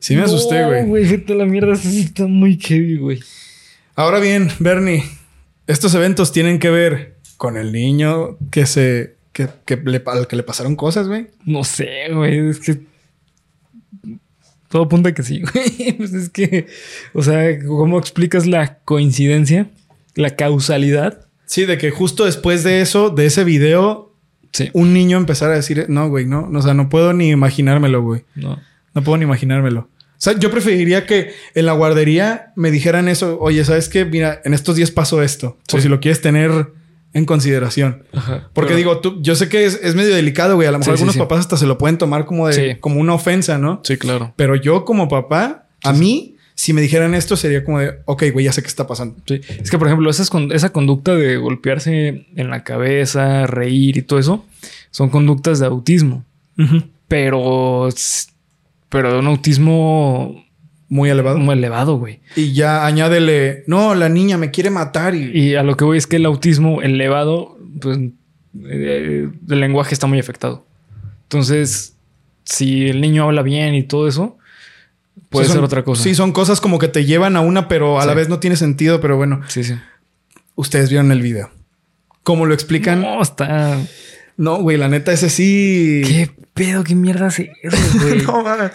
Sí 0.00 0.16
me 0.16 0.22
asusté, 0.22 0.64
güey. 0.64 0.84
güey, 0.86 1.24
la 1.28 1.44
mierda. 1.44 1.76
Sí 1.76 2.00
está 2.00 2.26
muy 2.26 2.58
heavy, 2.58 2.96
güey. 2.96 3.20
Ahora 3.94 4.18
bien, 4.20 4.50
Bernie, 4.58 5.04
estos 5.72 5.94
eventos 5.94 6.32
tienen 6.32 6.58
que 6.58 6.70
ver 6.70 7.16
con 7.36 7.56
el 7.56 7.72
niño 7.72 8.36
que 8.50 8.66
se. 8.66 9.16
que, 9.32 9.48
que 9.64 9.76
le, 9.76 10.02
al 10.06 10.26
que 10.28 10.36
le 10.36 10.42
pasaron 10.42 10.76
cosas, 10.76 11.08
güey. 11.08 11.28
No 11.44 11.64
sé, 11.64 12.12
güey. 12.12 12.50
Es 12.50 12.60
que. 12.60 12.80
Todo 14.68 14.84
apunta 14.84 15.10
a 15.10 15.14
que 15.14 15.22
sí, 15.22 15.42
güey. 15.52 15.92
Pues 15.96 16.12
es 16.14 16.30
que. 16.30 16.66
O 17.12 17.22
sea, 17.22 17.58
¿cómo 17.66 17.98
explicas 17.98 18.46
la 18.46 18.78
coincidencia? 18.84 19.70
La 20.14 20.36
causalidad. 20.36 21.26
Sí, 21.46 21.64
de 21.66 21.76
que 21.78 21.90
justo 21.90 22.24
después 22.24 22.64
de 22.64 22.80
eso, 22.80 23.10
de 23.10 23.26
ese 23.26 23.44
video, 23.44 24.08
Sí. 24.52 24.68
un 24.74 24.92
niño 24.92 25.16
empezara 25.16 25.54
a 25.54 25.56
decir, 25.56 25.86
no, 25.88 26.10
güey, 26.10 26.26
no, 26.26 26.46
no, 26.46 26.58
o 26.58 26.62
sea, 26.62 26.74
no 26.74 26.90
puedo 26.90 27.14
ni 27.14 27.30
imaginármelo, 27.30 28.02
güey. 28.02 28.24
No. 28.34 28.58
No 28.94 29.02
puedo 29.02 29.16
ni 29.16 29.24
imaginármelo. 29.24 29.88
O 30.22 30.24
sea, 30.24 30.38
yo 30.38 30.52
preferiría 30.52 31.04
que 31.04 31.32
en 31.56 31.66
la 31.66 31.72
guardería 31.72 32.52
me 32.54 32.70
dijeran 32.70 33.08
eso, 33.08 33.38
oye, 33.40 33.64
¿sabes 33.64 33.88
qué? 33.88 34.04
Mira, 34.04 34.40
en 34.44 34.54
estos 34.54 34.76
días 34.76 34.92
pasó 34.92 35.20
esto, 35.20 35.58
por 35.68 35.80
Sí. 35.80 35.82
si 35.82 35.88
lo 35.88 35.98
quieres 35.98 36.20
tener 36.20 36.68
en 37.12 37.24
consideración. 37.24 38.04
Ajá. 38.12 38.48
Porque 38.52 38.68
Pero- 38.68 38.76
digo, 38.78 38.98
tú, 39.00 39.20
yo 39.20 39.34
sé 39.34 39.48
que 39.48 39.64
es, 39.64 39.80
es 39.82 39.96
medio 39.96 40.14
delicado, 40.14 40.54
güey. 40.54 40.68
A 40.68 40.70
lo 40.70 40.78
mejor 40.78 40.94
Sí, 40.94 41.00
algunos 41.00 41.14
sí. 41.14 41.18
papás 41.18 41.40
hasta 41.40 41.56
se 41.56 41.66
lo 41.66 41.76
pueden 41.76 41.98
tomar 41.98 42.24
como 42.24 42.46
de, 42.46 42.78
como 42.78 43.00
una 43.00 43.14
ofensa, 43.14 43.58
¿no? 43.58 43.80
Sí, 43.82 43.96
claro. 43.96 44.32
Pero 44.36 44.54
yo 44.54 44.84
como 44.84 45.08
papá, 45.08 45.66
a 45.82 45.92
mí, 45.92 46.36
si 46.54 46.72
me 46.72 46.82
dijeran 46.82 47.14
esto, 47.16 47.36
sería 47.36 47.64
como 47.64 47.80
de, 47.80 47.94
ok, 48.04 48.22
güey, 48.32 48.44
ya 48.44 48.52
sé 48.52 48.62
qué 48.62 48.68
está 48.68 48.86
pasando. 48.86 49.16
Sí. 49.26 49.40
Es 49.60 49.72
que, 49.72 49.76
por 49.78 49.88
ejemplo, 49.88 50.08
esas 50.08 50.30
con- 50.30 50.52
esa 50.52 50.70
conducta 50.70 51.16
de 51.16 51.36
golpearse 51.36 52.26
en 52.36 52.48
la 52.48 52.62
cabeza, 52.62 53.48
reír 53.48 53.96
y 53.96 54.02
todo 54.02 54.20
eso, 54.20 54.46
son 54.92 55.08
conductas 55.10 55.58
de 55.58 55.66
autismo. 55.66 56.24
Pero 57.08 57.88
de 59.00 59.18
un 59.18 59.26
autismo 59.26 60.44
Muy 60.88 61.08
elevado. 61.08 61.38
muy 61.38 61.54
elevado, 61.54 61.96
güey. 61.96 62.20
Y 62.36 62.52
ya 62.52 62.84
añádele, 62.86 63.64
no, 63.66 63.94
la 63.94 64.08
niña 64.08 64.36
me 64.36 64.50
quiere 64.50 64.68
matar 64.70 65.14
y... 65.14 65.30
Y 65.36 65.54
a 65.54 65.62
lo 65.62 65.76
que 65.76 65.84
voy 65.84 65.96
es 65.98 66.06
que 66.06 66.16
el 66.16 66.26
autismo 66.26 66.82
elevado, 66.82 67.56
pues 67.80 67.98
eh, 68.64 69.28
el 69.48 69.60
lenguaje 69.60 69.94
está 69.94 70.06
muy 70.06 70.18
afectado. 70.18 70.66
Entonces, 71.24 71.94
si 72.44 72.88
el 72.88 73.00
niño 73.00 73.24
habla 73.24 73.40
bien 73.42 73.74
y 73.74 73.82
todo 73.84 74.06
eso, 74.06 74.36
puede 75.30 75.46
Sí, 75.46 75.48
son- 75.52 75.56
ser 75.58 75.64
otra 75.64 75.82
cosa. 75.84 76.02
Sí, 76.02 76.14
son 76.14 76.32
cosas 76.32 76.60
como 76.60 76.78
que 76.78 76.88
te 76.88 77.06
llevan 77.06 77.36
a 77.36 77.40
una, 77.40 77.68
pero 77.68 77.98
a 78.00 78.04
la 78.06 78.12
vez 78.14 78.28
no 78.28 78.38
tiene 78.38 78.56
sentido. 78.56 79.00
Pero 79.00 79.16
bueno, 79.16 79.40
sí, 79.48 79.64
sí. 79.64 79.74
ustedes 80.56 80.90
vieron 80.90 81.10
el 81.10 81.22
video. 81.22 81.50
¿Cómo 82.22 82.44
lo 82.44 82.52
explican? 82.52 83.00
No, 83.00 83.22
está. 83.22 83.78
No, 84.36 84.60
güey, 84.62 84.76
la 84.76 84.88
neta, 84.88 85.12
ese 85.12 85.30
sí. 85.30 86.02
¿Qué 86.06 86.30
pedo? 86.54 86.84
¿Qué 86.84 86.94
mierda 86.94 87.28
es 87.28 87.38
eso, 87.38 87.50
güey? 88.02 88.22
No, 88.22 88.42
mames. 88.42 88.72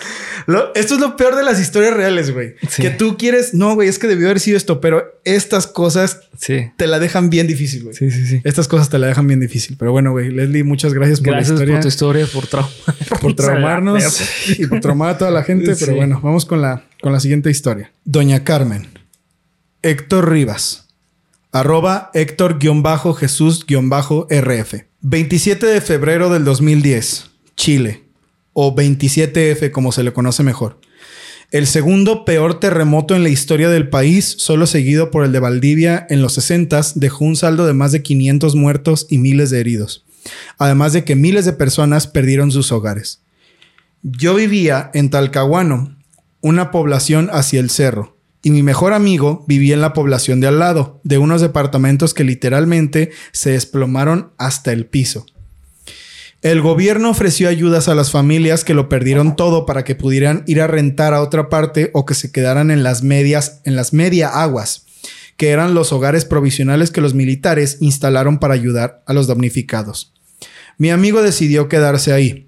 Esto 0.75 0.95
es 0.95 1.01
lo 1.01 1.15
peor 1.17 1.35
de 1.35 1.43
las 1.43 1.59
historias 1.59 1.93
reales, 1.93 2.31
güey. 2.31 2.55
Sí. 2.69 2.81
Que 2.81 2.89
tú 2.89 3.17
quieres, 3.17 3.53
no, 3.53 3.75
güey, 3.75 3.89
es 3.89 3.99
que 3.99 4.07
debió 4.07 4.27
haber 4.27 4.39
sido 4.39 4.55
esto, 4.57 4.79
pero 4.79 5.19
estas 5.25 5.67
cosas 5.67 6.21
Sí, 6.39 6.71
te 6.77 6.85
la 6.87 6.99
dejan 6.99 7.31
bien 7.31 7.47
difícil, 7.47 7.83
güey. 7.83 7.95
sí, 7.95 8.11
sí, 8.11 8.27
sí. 8.27 8.41
Estas 8.43 8.67
cosas 8.67 8.89
te 8.89 8.99
la 8.99 9.07
dejan 9.07 9.25
bien 9.27 9.39
difícil. 9.39 9.75
Pero 9.77 9.91
bueno, 9.91 10.11
güey, 10.11 10.29
Leslie, 10.29 10.63
muchas 10.63 10.93
gracias 10.93 11.19
por 11.19 11.33
la 11.33 11.41
historia. 11.41 11.73
por 11.73 11.81
tu 11.81 11.87
historia, 11.87 12.27
por 12.27 12.45
trauma. 12.47 12.69
por 13.21 13.33
traumarnos 13.33 14.21
y 14.57 14.67
por 14.67 14.79
traumar 14.79 15.09
a 15.09 15.17
toda 15.17 15.31
la 15.31 15.43
gente. 15.43 15.73
Sí. 15.75 15.83
Pero 15.85 15.97
bueno, 15.97 16.21
vamos 16.21 16.45
con 16.45 16.61
la, 16.61 16.83
con 17.01 17.11
la 17.11 17.19
siguiente 17.19 17.49
historia. 17.49 17.91
Doña 18.05 18.43
Carmen. 18.43 18.87
Héctor 19.81 20.29
Rivas. 20.31 20.85
Arroba 21.51 22.11
Héctor-Jesús-RF. 22.13 24.86
27 25.01 25.67
de 25.67 25.79
febrero 25.79 26.31
del 26.31 26.43
2010. 26.43 27.29
Chile. 27.55 28.05
O 28.53 28.75
27F 28.75 29.69
como 29.69 29.91
se 29.91 30.01
le 30.01 30.11
conoce 30.11 30.41
mejor. 30.41 30.81
El 31.51 31.67
segundo 31.67 32.25
peor 32.25 32.59
terremoto 32.59 33.15
en 33.15 33.21
la 33.21 33.29
historia 33.29 33.69
del 33.69 33.89
país, 33.89 34.35
solo 34.39 34.65
seguido 34.65 35.11
por 35.11 35.23
el 35.23 35.31
de 35.31 35.39
Valdivia 35.39 36.07
en 36.09 36.23
los 36.23 36.33
60, 36.33 36.81
dejó 36.95 37.25
un 37.25 37.35
saldo 37.35 37.67
de 37.67 37.73
más 37.73 37.91
de 37.91 38.01
500 38.01 38.55
muertos 38.55 39.05
y 39.07 39.19
miles 39.19 39.51
de 39.51 39.59
heridos. 39.59 40.03
Además 40.57 40.93
de 40.93 41.03
que 41.03 41.15
miles 41.15 41.45
de 41.45 41.53
personas 41.53 42.07
perdieron 42.07 42.51
sus 42.51 42.71
hogares. 42.71 43.21
Yo 44.01 44.33
vivía 44.33 44.89
en 44.95 45.11
Talcahuano, 45.11 45.95
una 46.41 46.71
población 46.71 47.29
hacia 47.31 47.59
el 47.59 47.69
cerro, 47.69 48.16
y 48.43 48.51
mi 48.51 48.63
mejor 48.63 48.93
amigo 48.93 49.43
vivía 49.47 49.73
en 49.73 49.81
la 49.81 49.93
población 49.93 50.39
de 50.39 50.47
al 50.47 50.59
lado, 50.59 51.01
de 51.03 51.17
unos 51.17 51.41
departamentos 51.41 52.13
que 52.13 52.23
literalmente 52.23 53.11
se 53.31 53.51
desplomaron 53.51 54.31
hasta 54.37 54.71
el 54.71 54.85
piso. 54.85 55.25
El 56.43 56.61
gobierno 56.61 57.09
ofreció 57.09 57.49
ayudas 57.49 57.87
a 57.87 57.95
las 57.95 58.11
familias 58.11 58.63
que 58.63 58.75
lo 58.75 58.89
perdieron 58.89 59.35
todo 59.35 59.65
para 59.65 59.83
que 59.83 59.95
pudieran 59.95 60.43
ir 60.45 60.61
a 60.61 60.67
rentar 60.67 61.13
a 61.13 61.21
otra 61.21 61.49
parte 61.49 61.89
o 61.93 62.05
que 62.05 62.13
se 62.13 62.31
quedaran 62.31 62.69
en 62.69 62.83
las 62.83 63.01
medias, 63.01 63.59
en 63.65 63.75
las 63.75 63.91
media 63.91 64.29
aguas, 64.29 64.85
que 65.35 65.49
eran 65.49 65.73
los 65.73 65.91
hogares 65.91 66.25
provisionales 66.25 66.91
que 66.91 67.01
los 67.01 67.15
militares 67.15 67.77
instalaron 67.81 68.37
para 68.37 68.53
ayudar 68.53 69.03
a 69.07 69.13
los 69.13 69.27
damnificados. 69.27 70.13
Mi 70.77 70.91
amigo 70.91 71.23
decidió 71.23 71.67
quedarse 71.69 72.13
ahí. 72.13 72.46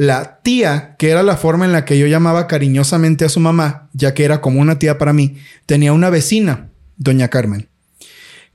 La 0.00 0.40
tía, 0.42 0.96
que 0.98 1.10
era 1.10 1.22
la 1.22 1.36
forma 1.36 1.66
en 1.66 1.72
la 1.72 1.84
que 1.84 1.98
yo 1.98 2.06
llamaba 2.06 2.46
cariñosamente 2.46 3.26
a 3.26 3.28
su 3.28 3.38
mamá, 3.38 3.90
ya 3.92 4.14
que 4.14 4.24
era 4.24 4.40
como 4.40 4.58
una 4.58 4.78
tía 4.78 4.96
para 4.96 5.12
mí, 5.12 5.36
tenía 5.66 5.92
una 5.92 6.08
vecina, 6.08 6.70
doña 6.96 7.28
Carmen. 7.28 7.68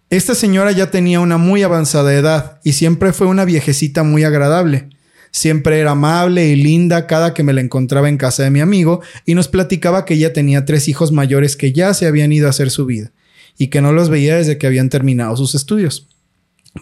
Esta 0.09 0.33
señora 0.33 0.71
ya 0.71 0.89
tenía 0.89 1.19
una 1.19 1.37
muy 1.37 1.61
avanzada 1.61 2.15
edad 2.15 2.59
y 2.63 2.71
siempre 2.73 3.13
fue 3.13 3.27
una 3.27 3.45
viejecita 3.45 4.01
muy 4.01 4.23
agradable. 4.23 4.89
Siempre 5.29 5.79
era 5.79 5.91
amable 5.91 6.47
y 6.47 6.55
linda 6.55 7.05
cada 7.05 7.35
que 7.35 7.43
me 7.43 7.53
la 7.53 7.61
encontraba 7.61 8.09
en 8.09 8.17
casa 8.17 8.41
de 8.41 8.49
mi 8.49 8.59
amigo 8.61 9.01
y 9.23 9.35
nos 9.35 9.47
platicaba 9.47 10.03
que 10.03 10.15
ella 10.15 10.33
tenía 10.33 10.65
tres 10.65 10.87
hijos 10.87 11.11
mayores 11.11 11.55
que 11.55 11.71
ya 11.71 11.93
se 11.93 12.07
habían 12.07 12.31
ido 12.31 12.47
a 12.47 12.49
hacer 12.49 12.71
su 12.71 12.87
vida 12.87 13.11
y 13.55 13.67
que 13.67 13.81
no 13.81 13.91
los 13.91 14.09
veía 14.09 14.37
desde 14.37 14.57
que 14.57 14.65
habían 14.65 14.89
terminado 14.89 15.37
sus 15.37 15.53
estudios. 15.53 16.07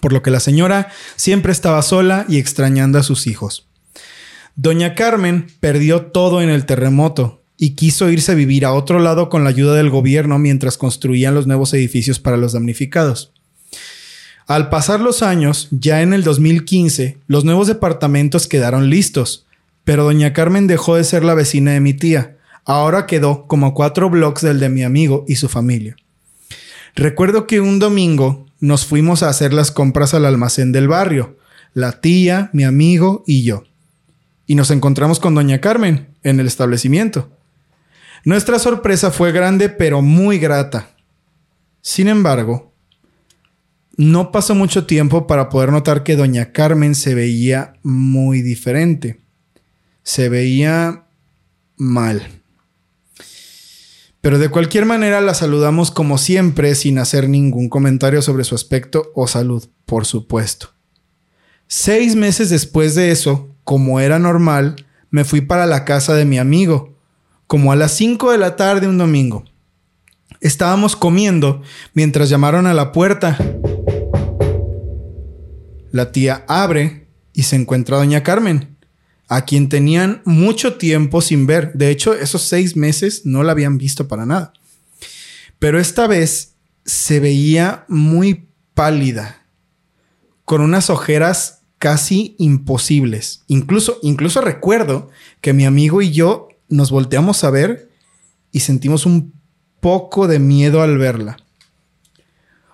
Por 0.02 0.14
lo 0.14 0.22
que 0.22 0.32
la 0.32 0.40
señora 0.40 0.88
siempre 1.18 1.52
estaba 1.52 1.82
sola 1.82 2.26
y 2.30 2.38
extrañando 2.38 2.98
a 2.98 3.04
sus 3.04 3.28
hijos. 3.28 3.68
Doña 4.56 4.94
Carmen 4.94 5.48
perdió 5.60 6.04
todo 6.04 6.42
en 6.42 6.50
el 6.50 6.66
terremoto 6.66 7.42
y 7.58 7.72
quiso 7.72 8.10
irse 8.10 8.34
a 8.34 8.36
vivir 8.36 8.66
a 8.66 8.74
otro 8.74 9.00
lado 9.00 9.30
con 9.30 9.44
la 9.44 9.50
ayuda 9.50 9.74
del 9.74 9.90
gobierno 9.90 10.38
mientras 10.38 10.78
construían 10.78 11.34
los 11.34 11.48
nuevos 11.48 11.74
edificios 11.74 12.20
para 12.20 12.38
los 12.38 12.54
damnificados. 12.54 13.32
Al 14.46 14.70
pasar 14.70 15.00
los 15.00 15.24
años, 15.24 15.70
ya 15.72 16.02
en 16.02 16.14
el 16.14 16.24
2015, 16.24 17.18
los 17.28 17.46
nuevos 17.46 17.68
departamentos 17.68 18.46
quedaron 18.48 18.90
listos, 18.90 19.46
pero 19.84 20.04
doña 20.04 20.34
Carmen 20.34 20.68
dejó 20.68 20.98
de 20.98 21.04
ser 21.04 21.24
la 21.24 21.34
vecina 21.34 21.72
de 21.72 21.80
mi 21.80 21.94
tía. 21.94 22.38
Ahora 22.66 23.08
quedó 23.08 23.48
como 23.48 23.74
cuatro 23.74 24.10
blocks 24.10 24.42
del 24.42 24.60
de 24.60 24.70
mi 24.70 24.84
amigo 24.84 25.26
y 25.28 25.36
su 25.36 25.50
familia. 25.50 25.96
Recuerdo 26.96 27.48
que 27.48 27.60
un 27.60 27.80
domingo 27.80 28.46
nos 28.60 28.86
fuimos 28.86 29.24
a 29.24 29.30
hacer 29.30 29.52
las 29.52 29.72
compras 29.72 30.14
al 30.14 30.26
almacén 30.26 30.72
del 30.72 30.88
barrio, 30.88 31.38
la 31.74 32.02
tía, 32.02 32.50
mi 32.54 32.64
amigo 32.64 33.24
y 33.26 33.44
yo. 33.44 33.64
Y 34.46 34.56
nos 34.56 34.72
encontramos 34.72 35.20
con 35.20 35.36
doña 35.36 35.62
Carmen 35.62 36.10
en 36.24 36.40
el 36.40 36.48
establecimiento. 36.48 37.32
Nuestra 38.26 38.60
sorpresa 38.60 39.12
fue 39.12 39.32
grande 39.32 39.70
pero 39.70 40.02
muy 40.02 40.40
grata. 40.40 40.96
Sin 41.82 42.08
embargo, 42.08 42.74
no 43.98 44.32
pasó 44.32 44.56
mucho 44.56 44.86
tiempo 44.86 45.28
para 45.28 45.50
poder 45.50 45.72
notar 45.72 46.04
que 46.04 46.16
doña 46.16 46.52
Carmen 46.52 46.96
se 46.96 47.16
veía 47.16 47.74
muy 47.84 48.42
diferente. 48.42 49.20
Se 50.04 50.30
veía 50.30 51.04
mal. 51.78 52.42
Pero 54.22 54.40
de 54.40 54.50
cualquier 54.50 54.86
manera 54.86 55.20
la 55.20 55.34
saludamos 55.34 55.92
como 55.92 56.18
siempre 56.18 56.76
sin 56.76 56.98
hacer 56.98 57.28
ningún 57.28 57.68
comentario 57.68 58.22
sobre 58.22 58.46
su 58.46 58.56
aspecto 58.56 59.12
o 59.16 59.28
salud, 59.28 59.68
por 59.86 60.06
supuesto. 60.06 60.70
Seis 61.68 62.16
meses 62.16 62.50
después 62.50 62.96
de 62.96 63.12
eso, 63.12 63.53
como 63.64 64.00
era 64.00 64.20
normal, 64.20 64.86
me 65.10 65.24
fui 65.24 65.42
para 65.42 65.66
la 65.66 65.86
casa 65.86 66.16
de 66.16 66.26
mi 66.26 66.40
amigo, 66.40 66.98
como 67.48 67.72
a 67.72 67.76
las 67.76 67.92
5 67.94 68.32
de 68.32 68.38
la 68.38 68.56
tarde 68.56 68.88
un 68.88 68.98
domingo. 68.98 69.46
Estábamos 70.42 70.96
comiendo 70.96 71.62
mientras 71.94 72.30
llamaron 72.30 72.68
a 72.68 72.74
la 72.74 72.92
puerta. 72.92 73.38
La 75.92 76.12
tía 76.12 76.44
abre 76.48 77.08
y 77.32 77.44
se 77.44 77.56
encuentra 77.56 77.98
doña 77.98 78.24
Carmen, 78.24 78.76
a 79.28 79.46
quien 79.46 79.70
tenían 79.70 80.22
mucho 80.26 80.76
tiempo 80.76 81.22
sin 81.22 81.48
ver. 81.48 81.74
De 81.74 81.90
hecho, 81.90 82.14
esos 82.14 82.42
seis 82.42 82.76
meses 82.76 83.26
no 83.26 83.44
la 83.44 83.52
habían 83.52 83.78
visto 83.78 84.08
para 84.08 84.26
nada. 84.26 84.54
Pero 85.60 85.80
esta 85.80 86.08
vez 86.08 86.56
se 86.86 87.20
veía 87.20 87.86
muy 87.88 88.50
pálida, 88.74 89.46
con 90.44 90.62
unas 90.62 90.90
ojeras 90.90 91.63
casi 91.84 92.34
imposibles. 92.40 93.44
Incluso, 93.48 94.00
incluso 94.04 94.40
recuerdo 94.40 95.10
que 95.42 95.52
mi 95.52 95.66
amigo 95.66 96.02
y 96.02 96.14
yo 96.14 96.48
nos 96.70 96.92
volteamos 96.92 97.44
a 97.44 97.50
ver 97.50 97.90
y 98.54 98.62
sentimos 98.62 99.06
un 99.06 99.34
poco 99.82 100.30
de 100.30 100.40
miedo 100.40 100.82
al 100.82 100.98
verla. 100.98 101.36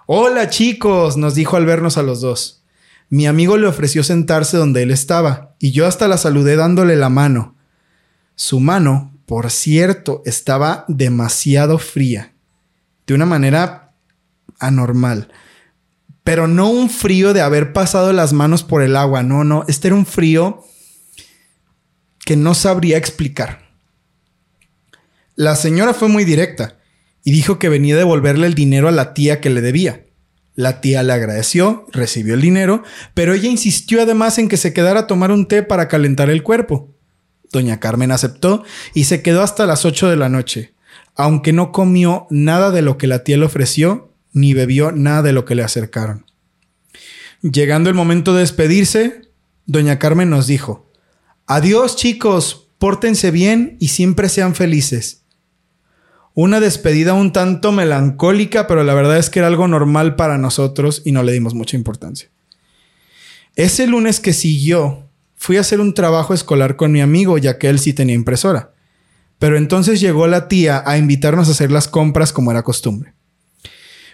Hola 0.05 0.51
chicos, 0.51 1.17
nos 1.17 1.33
dijo 1.33 1.57
al 1.57 1.65
vernos 1.65 1.97
a 1.97 2.03
los 2.03 2.21
dos. 2.21 2.61
Mi 3.09 3.25
amigo 3.25 3.57
le 3.57 3.65
ofreció 3.65 4.03
sentarse 4.03 4.57
donde 4.57 4.83
él 4.83 4.91
estaba 4.91 5.55
y 5.57 5.71
yo 5.71 5.87
hasta 5.87 6.07
la 6.07 6.19
saludé 6.19 6.55
dándole 6.55 6.95
la 6.95 7.09
mano. 7.09 7.55
Su 8.35 8.59
mano, 8.59 9.11
por 9.25 9.49
cierto, 9.49 10.21
estaba 10.23 10.85
demasiado 10.87 11.79
fría, 11.79 12.33
de 13.07 13.15
una 13.15 13.25
manera 13.25 13.91
anormal. 14.59 15.31
Pero 16.29 16.47
no 16.47 16.69
un 16.69 16.91
frío 16.91 17.33
de 17.33 17.41
haber 17.41 17.73
pasado 17.73 18.13
las 18.13 18.33
manos 18.33 18.61
por 18.61 18.83
el 18.83 18.95
agua, 18.95 19.23
no, 19.23 19.43
no, 19.43 19.65
este 19.67 19.87
era 19.87 19.95
un 19.95 20.05
frío 20.05 20.63
que 22.23 22.35
no 22.35 22.53
sabría 22.53 22.97
explicar. 22.97 23.67
La 25.33 25.55
señora 25.55 25.95
fue 25.95 26.07
muy 26.07 26.25
directa 26.25 26.77
y 27.23 27.31
dijo 27.31 27.57
que 27.57 27.67
venía 27.67 27.95
a 27.95 27.97
devolverle 27.97 28.45
el 28.45 28.53
dinero 28.53 28.87
a 28.87 28.91
la 28.91 29.15
tía 29.15 29.41
que 29.41 29.49
le 29.49 29.61
debía. 29.61 30.05
La 30.53 30.81
tía 30.81 31.01
le 31.01 31.13
agradeció, 31.13 31.87
recibió 31.91 32.35
el 32.35 32.41
dinero, 32.41 32.83
pero 33.15 33.33
ella 33.33 33.49
insistió 33.49 33.99
además 33.99 34.37
en 34.37 34.49
que 34.49 34.57
se 34.57 34.71
quedara 34.71 34.99
a 34.99 35.07
tomar 35.07 35.31
un 35.31 35.47
té 35.47 35.63
para 35.63 35.87
calentar 35.87 36.29
el 36.29 36.43
cuerpo. 36.43 36.93
Doña 37.51 37.79
Carmen 37.79 38.11
aceptó 38.11 38.63
y 38.93 39.05
se 39.05 39.23
quedó 39.23 39.41
hasta 39.41 39.65
las 39.65 39.83
8 39.83 40.11
de 40.11 40.15
la 40.15 40.29
noche, 40.29 40.75
aunque 41.15 41.53
no 41.53 41.71
comió 41.71 42.27
nada 42.29 42.69
de 42.69 42.83
lo 42.83 42.99
que 42.99 43.07
la 43.07 43.23
tía 43.23 43.37
le 43.37 43.45
ofreció 43.45 44.08
ni 44.33 44.53
bebió 44.53 44.91
nada 44.91 45.21
de 45.21 45.33
lo 45.33 45.45
que 45.45 45.55
le 45.55 45.63
acercaron. 45.63 46.25
Llegando 47.41 47.89
el 47.89 47.95
momento 47.95 48.33
de 48.33 48.41
despedirse, 48.41 49.29
doña 49.65 49.99
Carmen 49.99 50.29
nos 50.29 50.47
dijo, 50.47 50.89
Adiós 51.47 51.95
chicos, 51.95 52.67
pórtense 52.77 53.31
bien 53.31 53.77
y 53.79 53.87
siempre 53.89 54.29
sean 54.29 54.55
felices. 54.55 55.23
Una 56.33 56.59
despedida 56.59 57.13
un 57.13 57.33
tanto 57.33 57.71
melancólica, 57.71 58.67
pero 58.67 58.83
la 58.83 58.93
verdad 58.93 59.17
es 59.17 59.29
que 59.29 59.39
era 59.39 59.47
algo 59.47 59.67
normal 59.67 60.15
para 60.15 60.37
nosotros 60.37 61.01
y 61.05 61.11
no 61.11 61.23
le 61.23 61.31
dimos 61.31 61.53
mucha 61.53 61.75
importancia. 61.75 62.29
Ese 63.55 63.87
lunes 63.87 64.19
que 64.19 64.31
siguió, 64.31 65.09
fui 65.35 65.57
a 65.57 65.61
hacer 65.61 65.79
un 65.79 65.93
trabajo 65.93 66.33
escolar 66.33 66.75
con 66.75 66.91
mi 66.91 67.01
amigo, 67.01 67.37
ya 67.37 67.57
que 67.57 67.67
él 67.69 67.79
sí 67.79 67.93
tenía 67.93 68.15
impresora. 68.15 68.73
Pero 69.39 69.57
entonces 69.57 69.99
llegó 69.99 70.27
la 70.27 70.47
tía 70.47 70.83
a 70.85 70.97
invitarnos 70.97 71.47
a 71.47 71.51
hacer 71.51 71.71
las 71.71 71.87
compras 71.87 72.31
como 72.31 72.51
era 72.51 72.63
costumbre. 72.63 73.13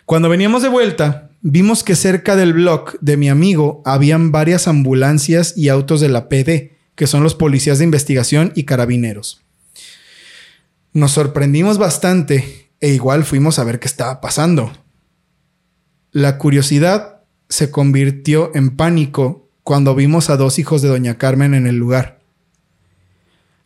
Cuando 0.06 0.30
veníamos 0.30 0.62
de 0.62 0.70
vuelta, 0.70 1.32
vimos 1.42 1.84
que 1.84 1.96
cerca 1.96 2.36
del 2.36 2.54
blog 2.54 3.00
de 3.00 3.18
mi 3.18 3.28
amigo 3.28 3.82
habían 3.86 4.32
varias 4.32 4.68
ambulancias 4.68 5.58
y 5.58 5.70
autos 5.70 6.00
de 6.00 6.10
la 6.10 6.30
PD, 6.30 6.78
que 6.94 7.08
son 7.08 7.24
los 7.24 7.34
policías 7.34 7.80
de 7.80 7.86
investigación 7.86 8.52
y 8.56 8.66
carabineros. 8.66 9.42
Nos 10.94 11.12
sorprendimos 11.12 11.80
bastante 11.80 12.70
e 12.80 12.90
igual 12.94 13.24
fuimos 13.24 13.58
a 13.58 13.64
ver 13.64 13.80
qué 13.80 13.88
estaba 13.88 14.22
pasando. 14.22 14.72
La 16.12 16.38
curiosidad 16.38 17.22
se 17.50 17.72
convirtió 17.72 18.52
en 18.54 18.76
pánico 18.76 19.50
cuando 19.64 19.96
vimos 19.96 20.30
a 20.30 20.38
dos 20.38 20.60
hijos 20.60 20.84
de 20.84 20.90
doña 20.90 21.18
Carmen 21.18 21.56
en 21.56 21.66
el 21.66 21.78
lugar. 21.78 22.20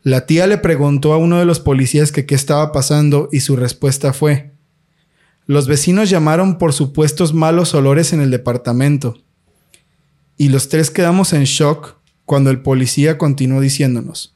La 0.03 0.25
tía 0.25 0.47
le 0.47 0.57
preguntó 0.57 1.11
a 1.11 1.17
uno 1.17 1.37
de 1.37 1.45
los 1.45 1.59
policías 1.59 2.13
que 2.13 2.25
qué 2.25 2.35
estaba 2.35 2.71
pasando 2.71 3.27
y 3.33 3.41
su 3.41 3.57
respuesta 3.57 4.13
fue, 4.13 4.53
los 5.49 5.67
vecinos 5.67 6.11
llamaron 6.11 6.59
por 6.59 6.73
supuestos 6.73 7.33
malos 7.33 7.73
olores 7.73 8.13
en 8.13 8.21
el 8.21 8.29
departamento. 8.29 9.17
Y 10.37 10.49
los 10.49 10.69
tres 10.69 10.91
quedamos 10.91 11.33
en 11.33 11.45
shock 11.45 11.95
cuando 12.25 12.51
el 12.51 12.61
policía 12.61 13.17
continuó 13.17 13.59
diciéndonos, 13.59 14.35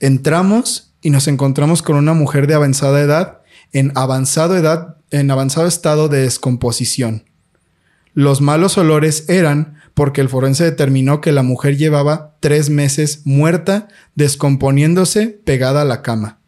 entramos 0.00 0.94
y 1.00 1.10
nos 1.10 1.28
encontramos 1.28 1.80
con 1.80 1.94
una 1.94 2.12
mujer 2.12 2.48
de 2.48 2.54
avanzada 2.54 3.00
edad 3.00 3.42
en 3.72 3.92
avanzado 3.94 4.56
edad 4.56 4.96
en 5.12 5.30
avanzado 5.30 5.68
estado 5.68 6.08
de 6.08 6.22
descomposición. 6.22 7.30
Los 8.12 8.40
malos 8.40 8.78
olores 8.78 9.28
eran 9.28 9.76
porque 9.94 10.22
el 10.22 10.28
forense 10.28 10.64
determinó 10.64 11.20
que 11.20 11.30
la 11.30 11.44
mujer 11.44 11.76
llevaba 11.76 12.36
tres 12.40 12.68
meses 12.68 13.20
muerta, 13.26 13.86
descomponiéndose 14.16 15.28
pegada 15.28 15.82
a 15.82 15.84
la 15.84 16.02
cama. 16.02 16.40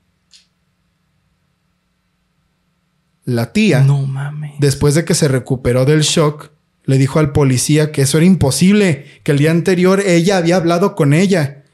La 3.28 3.52
tía, 3.52 3.82
No 3.82 4.06
mames. 4.06 4.54
después 4.58 4.94
de 4.94 5.04
que 5.04 5.12
se 5.12 5.28
recuperó 5.28 5.84
del 5.84 6.00
shock, 6.00 6.50
le 6.84 6.96
dijo 6.96 7.18
al 7.18 7.32
policía 7.32 7.92
que 7.92 8.00
eso 8.00 8.16
era 8.16 8.24
imposible, 8.24 9.04
que 9.22 9.32
el 9.32 9.38
día 9.38 9.50
anterior 9.50 10.00
ella 10.00 10.38
había 10.38 10.56
hablado 10.56 10.94
con 10.94 11.12
ella. 11.12 11.64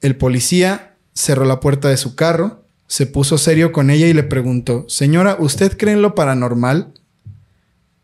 El 0.00 0.16
policía 0.16 0.96
cerró 1.12 1.44
la 1.44 1.60
puerta 1.60 1.90
de 1.90 1.98
su 1.98 2.14
carro, 2.14 2.64
se 2.86 3.06
puso 3.06 3.36
serio 3.36 3.70
con 3.70 3.90
ella 3.90 4.06
y 4.06 4.14
le 4.14 4.22
preguntó, 4.22 4.86
Señora, 4.88 5.36
¿usted 5.38 5.76
cree 5.76 5.92
en 5.92 6.00
lo 6.00 6.14
paranormal? 6.14 6.94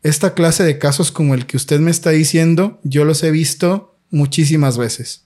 Esta 0.03 0.35
clase 0.35 0.63
de 0.63 0.77
casos 0.77 1.11
como 1.11 1.33
el 1.33 1.47
que 1.47 1.57
usted 1.57 1.81
me 1.81 1.91
está 1.91 2.11
diciendo, 2.11 2.81
yo 2.83 3.07
los 3.07 3.23
he 3.23 3.31
visto 3.31 3.97
muchísimas 4.11 4.77
veces. 4.77 5.25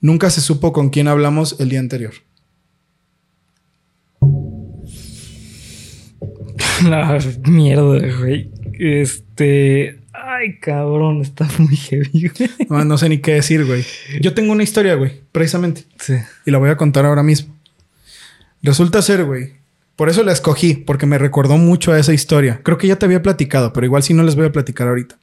Nunca 0.00 0.30
se 0.30 0.40
supo 0.40 0.72
con 0.72 0.88
quién 0.88 1.08
hablamos 1.08 1.56
el 1.60 1.68
día 1.68 1.80
anterior. 1.80 2.14
La 6.88 7.18
mierda, 7.46 7.98
güey. 8.18 8.50
Este. 8.78 9.98
Ay, 10.12 10.58
cabrón, 10.60 11.22
está 11.22 11.48
muy 11.58 11.76
heavy, 11.76 12.28
güey. 12.28 12.50
No, 12.68 12.84
no 12.84 12.98
sé 12.98 13.08
ni 13.08 13.18
qué 13.18 13.34
decir, 13.34 13.64
güey. 13.64 13.84
Yo 14.20 14.34
tengo 14.34 14.52
una 14.52 14.62
historia, 14.62 14.94
güey, 14.94 15.20
precisamente. 15.32 15.84
Sí. 15.98 16.14
Y 16.46 16.50
la 16.50 16.58
voy 16.58 16.70
a 16.70 16.76
contar 16.76 17.04
ahora 17.06 17.22
mismo. 17.22 17.54
Resulta 18.62 19.02
ser, 19.02 19.24
güey. 19.24 19.54
Por 19.96 20.08
eso 20.08 20.22
la 20.22 20.32
escogí, 20.32 20.74
porque 20.74 21.06
me 21.06 21.18
recordó 21.18 21.58
mucho 21.58 21.92
a 21.92 21.98
esa 21.98 22.12
historia. 22.12 22.60
Creo 22.62 22.78
que 22.78 22.86
ya 22.86 22.96
te 22.96 23.06
había 23.06 23.22
platicado, 23.22 23.72
pero 23.72 23.86
igual 23.86 24.02
si 24.02 24.14
no 24.14 24.22
les 24.22 24.36
voy 24.36 24.46
a 24.46 24.52
platicar 24.52 24.88
ahorita. 24.88 25.18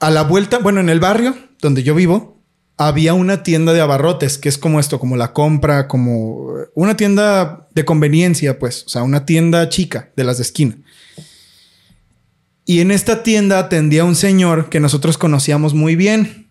A 0.00 0.10
la 0.10 0.22
vuelta, 0.22 0.58
bueno, 0.58 0.80
en 0.80 0.88
el 0.88 1.00
barrio 1.00 1.36
donde 1.60 1.82
yo 1.82 1.94
vivo, 1.94 2.37
había 2.78 3.12
una 3.12 3.42
tienda 3.42 3.72
de 3.72 3.80
abarrotes, 3.80 4.38
que 4.38 4.48
es 4.48 4.56
como 4.56 4.78
esto, 4.78 5.00
como 5.00 5.16
la 5.16 5.32
compra, 5.32 5.88
como 5.88 6.54
una 6.74 6.96
tienda 6.96 7.66
de 7.74 7.84
conveniencia, 7.84 8.60
pues, 8.60 8.84
o 8.86 8.88
sea, 8.88 9.02
una 9.02 9.26
tienda 9.26 9.68
chica 9.68 10.10
de 10.16 10.24
las 10.24 10.38
de 10.38 10.44
esquina. 10.44 10.78
Y 12.64 12.80
en 12.80 12.92
esta 12.92 13.24
tienda 13.24 13.58
atendía 13.58 14.04
un 14.04 14.14
señor 14.14 14.68
que 14.68 14.78
nosotros 14.78 15.18
conocíamos 15.18 15.74
muy 15.74 15.96
bien. 15.96 16.48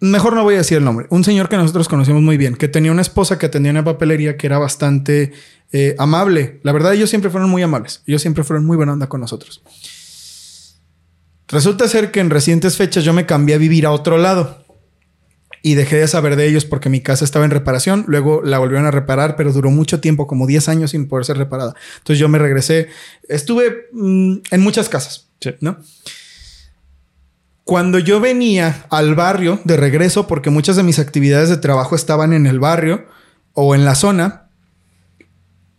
Mejor 0.00 0.34
no 0.34 0.44
voy 0.44 0.56
a 0.56 0.58
decir 0.58 0.76
el 0.76 0.84
nombre. 0.84 1.06
Un 1.08 1.24
señor 1.24 1.48
que 1.48 1.56
nosotros 1.56 1.88
conocíamos 1.88 2.22
muy 2.22 2.36
bien, 2.36 2.54
que 2.54 2.68
tenía 2.68 2.92
una 2.92 3.02
esposa 3.02 3.38
que 3.38 3.46
atendía 3.46 3.72
una 3.72 3.84
papelería 3.84 4.36
que 4.36 4.46
era 4.46 4.58
bastante 4.58 5.32
eh, 5.72 5.94
amable. 5.98 6.60
La 6.64 6.72
verdad, 6.72 6.92
ellos 6.92 7.08
siempre 7.08 7.30
fueron 7.30 7.48
muy 7.48 7.62
amables. 7.62 8.02
Ellos 8.06 8.20
siempre 8.20 8.44
fueron 8.44 8.66
muy 8.66 8.76
buena 8.76 8.92
onda 8.92 9.08
con 9.08 9.20
nosotros. 9.20 9.62
Resulta 11.48 11.88
ser 11.88 12.10
que 12.10 12.20
en 12.20 12.30
recientes 12.30 12.76
fechas 12.76 13.04
yo 13.04 13.14
me 13.14 13.24
cambié 13.24 13.54
a 13.54 13.58
vivir 13.58 13.86
a 13.86 13.90
otro 13.90 14.18
lado 14.18 14.64
y 15.62 15.74
dejé 15.74 15.96
de 15.96 16.06
saber 16.06 16.36
de 16.36 16.46
ellos 16.46 16.66
porque 16.66 16.90
mi 16.90 17.00
casa 17.00 17.24
estaba 17.24 17.46
en 17.46 17.50
reparación. 17.50 18.04
Luego 18.06 18.42
la 18.44 18.58
volvieron 18.58 18.86
a 18.86 18.90
reparar, 18.90 19.34
pero 19.34 19.52
duró 19.52 19.70
mucho 19.70 19.98
tiempo, 20.00 20.26
como 20.26 20.46
10 20.46 20.68
años 20.68 20.90
sin 20.90 21.08
poder 21.08 21.24
ser 21.24 21.38
reparada. 21.38 21.74
Entonces 21.98 22.18
yo 22.18 22.28
me 22.28 22.38
regresé. 22.38 22.88
Estuve 23.28 23.88
mm, 23.92 24.34
en 24.50 24.60
muchas 24.60 24.90
casas, 24.90 25.28
¿no? 25.60 25.78
Cuando 27.64 27.98
yo 27.98 28.20
venía 28.20 28.86
al 28.90 29.14
barrio 29.14 29.60
de 29.64 29.76
regreso, 29.76 30.26
porque 30.26 30.50
muchas 30.50 30.76
de 30.76 30.82
mis 30.82 30.98
actividades 30.98 31.48
de 31.48 31.56
trabajo 31.56 31.96
estaban 31.96 32.32
en 32.32 32.46
el 32.46 32.60
barrio 32.60 33.06
o 33.54 33.74
en 33.74 33.84
la 33.84 33.94
zona, 33.94 34.48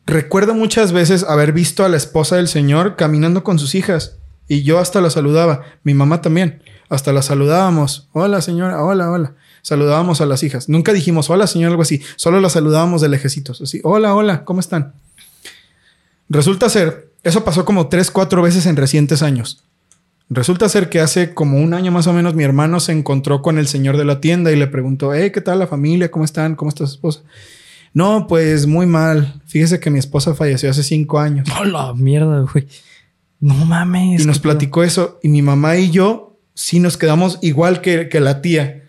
recuerdo 0.05 0.55
muchas 0.55 0.91
veces 0.91 1.23
haber 1.23 1.53
visto 1.53 1.85
a 1.85 1.89
la 1.89 1.97
esposa 1.97 2.35
del 2.35 2.47
señor 2.47 2.95
caminando 2.95 3.43
con 3.43 3.59
sus 3.59 3.75
hijas 3.75 4.19
y 4.49 4.63
yo 4.63 4.79
hasta 4.79 4.99
la 4.99 5.09
saludaba, 5.09 5.61
mi 5.83 5.93
mamá 5.93 6.21
también, 6.21 6.61
hasta 6.89 7.13
la 7.13 7.21
saludábamos, 7.21 8.09
hola 8.11 8.41
señora, 8.41 8.83
hola, 8.83 9.09
hola, 9.09 9.35
saludábamos 9.61 10.19
a 10.19 10.25
las 10.25 10.43
hijas, 10.43 10.67
nunca 10.67 10.91
dijimos 10.91 11.29
hola 11.29 11.47
señora, 11.47 11.71
algo 11.71 11.83
así, 11.83 12.01
solo 12.17 12.41
la 12.41 12.49
saludábamos 12.49 12.99
de 12.99 13.07
lejecitos, 13.07 13.61
así, 13.61 13.79
hola, 13.83 14.13
hola, 14.13 14.43
¿cómo 14.43 14.59
están? 14.59 14.93
Resulta 16.27 16.67
ser, 16.67 17.11
eso 17.23 17.45
pasó 17.45 17.63
como 17.63 17.87
tres, 17.87 18.11
cuatro 18.11 18.41
veces 18.41 18.65
en 18.65 18.75
recientes 18.75 19.23
años. 19.23 19.63
Resulta 20.31 20.69
ser 20.69 20.89
que 20.89 20.99
hace 20.99 21.33
como 21.33 21.57
un 21.57 21.73
año 21.73 21.91
más 21.91 22.05
o 22.05 22.13
menos 22.13 22.35
mi 22.35 22.43
hermano 22.43 22.79
se 22.79 22.91
encontró 22.91 23.41
con 23.41 23.57
el 23.57 23.67
señor 23.67 23.97
de 23.97 24.05
la 24.05 24.21
tienda 24.21 24.51
y 24.51 24.55
le 24.55 24.67
preguntó, 24.67 25.11
hey, 25.11 25.31
¿qué 25.33 25.41
tal 25.41 25.57
la 25.57 25.65
familia? 25.65 26.11
¿Cómo 26.11 26.23
están? 26.23 26.55
¿Cómo 26.55 26.69
está 26.69 26.85
su 26.85 26.93
esposa? 26.93 27.21
No, 27.95 28.27
pues 28.27 28.67
muy 28.67 28.85
mal. 28.85 29.41
Fíjese 29.47 29.79
que 29.79 29.89
mi 29.89 29.97
esposa 29.97 30.35
falleció 30.35 30.69
hace 30.69 30.83
cinco 30.83 31.19
años. 31.19 31.47
Hola, 31.59 31.95
mierda, 31.95 32.41
güey. 32.41 32.67
No 33.39 33.53
mames. 33.65 34.21
Y 34.21 34.25
nos 34.25 34.39
platicó 34.39 34.83
eso. 34.83 35.19
Y 35.23 35.29
mi 35.29 35.41
mamá 35.41 35.77
y 35.77 35.91
yo 35.91 36.37
sí 36.53 36.79
nos 36.79 36.97
quedamos 36.97 37.39
igual 37.41 37.81
que, 37.81 38.09
que 38.09 38.19
la 38.19 38.41
tía. 38.41 38.83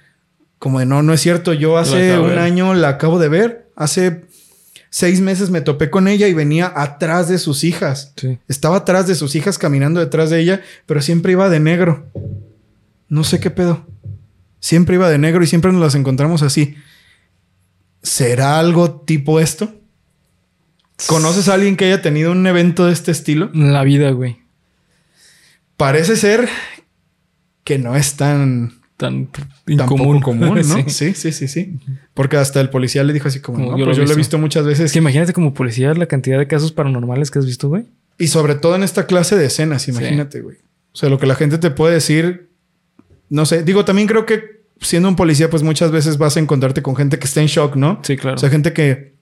Como 0.58 0.80
de 0.80 0.86
no, 0.86 1.02
no 1.02 1.12
es 1.12 1.20
cierto. 1.20 1.52
Yo 1.52 1.78
hace 1.78 2.18
un 2.18 2.38
año 2.38 2.74
la 2.74 2.88
acabo 2.88 3.18
de 3.18 3.28
ver. 3.28 3.70
Hace 3.76 4.24
seis 4.90 5.20
meses 5.20 5.50
me 5.50 5.60
topé 5.60 5.88
con 5.88 6.08
ella 6.08 6.28
y 6.28 6.34
venía 6.34 6.72
atrás 6.74 7.28
de 7.28 7.38
sus 7.38 7.64
hijas. 7.64 8.12
Estaba 8.48 8.78
atrás 8.78 9.06
de 9.06 9.14
sus 9.14 9.34
hijas 9.36 9.56
caminando 9.56 10.00
detrás 10.00 10.30
de 10.30 10.40
ella, 10.40 10.60
pero 10.84 11.00
siempre 11.00 11.32
iba 11.32 11.48
de 11.48 11.60
negro. 11.60 12.10
No 13.08 13.24
sé 13.24 13.40
qué 13.40 13.50
pedo. 13.50 13.86
Siempre 14.58 14.96
iba 14.96 15.08
de 15.08 15.18
negro 15.18 15.42
y 15.42 15.46
siempre 15.46 15.72
nos 15.72 15.80
las 15.80 15.94
encontramos 15.94 16.42
así. 16.42 16.74
¿Será 18.02 18.58
algo 18.58 19.00
tipo 19.00 19.40
esto? 19.40 19.72
¿Conoces 21.06 21.48
a 21.48 21.54
alguien 21.54 21.76
que 21.76 21.86
haya 21.86 22.02
tenido 22.02 22.32
un 22.32 22.46
evento 22.46 22.86
de 22.86 22.92
este 22.92 23.10
estilo? 23.10 23.50
En 23.54 23.72
la 23.72 23.84
vida, 23.84 24.10
güey. 24.10 24.39
Parece 25.80 26.16
ser 26.16 26.46
que 27.64 27.78
no 27.78 27.96
es 27.96 28.16
tan 28.16 28.80
tan 28.98 29.30
incomún. 29.66 30.20
común, 30.20 30.60
¿no? 30.68 30.84
Sí. 30.88 31.14
sí, 31.14 31.32
sí, 31.32 31.48
sí, 31.48 31.78
Porque 32.12 32.36
hasta 32.36 32.60
el 32.60 32.68
policía 32.68 33.02
le 33.02 33.14
dijo 33.14 33.28
así 33.28 33.40
como, 33.40 33.78
yo, 33.78 33.86
pues 33.86 33.96
lo, 33.96 34.04
he 34.04 34.14
visto 34.14 34.36
muchas 34.36 34.66
veces. 34.66 34.92
Que 34.92 34.98
imagínate 34.98 35.32
como 35.32 35.54
policía 35.54 35.94
la 35.94 36.04
cantidad 36.04 36.38
de 36.38 36.46
casos 36.46 36.70
paranormales 36.72 37.30
que 37.30 37.38
has 37.38 37.46
visto, 37.46 37.70
güey. 37.70 37.84
Y 38.18 38.26
sobre 38.26 38.56
todo 38.56 38.74
en 38.74 38.82
esta 38.82 39.06
clase 39.06 39.36
de 39.36 39.46
escenas, 39.46 39.88
imagínate, 39.88 40.42
güey. 40.42 40.58
O 40.92 40.96
sea, 40.98 41.08
lo 41.08 41.18
que 41.18 41.26
la 41.26 41.34
gente 41.34 41.56
te 41.56 41.70
puede 41.70 41.94
decir, 41.94 42.50
no 43.30 43.46
sé, 43.46 43.62
digo, 43.62 43.86
también 43.86 44.06
creo 44.06 44.26
que 44.26 44.60
siendo 44.82 45.08
un 45.08 45.16
policía, 45.16 45.48
pues 45.48 45.62
muchas 45.62 45.90
veces 45.92 46.18
vas 46.18 46.36
a 46.36 46.40
encontrarte 46.40 46.82
con 46.82 46.94
gente 46.94 47.18
que 47.18 47.24
está 47.24 47.40
en 47.40 47.46
shock, 47.46 47.76
¿no? 47.76 48.00
Sí, 48.02 48.18
claro. 48.18 48.36
O 48.36 48.38
sea, 48.38 48.50
gente 48.50 48.74
que 48.74 49.14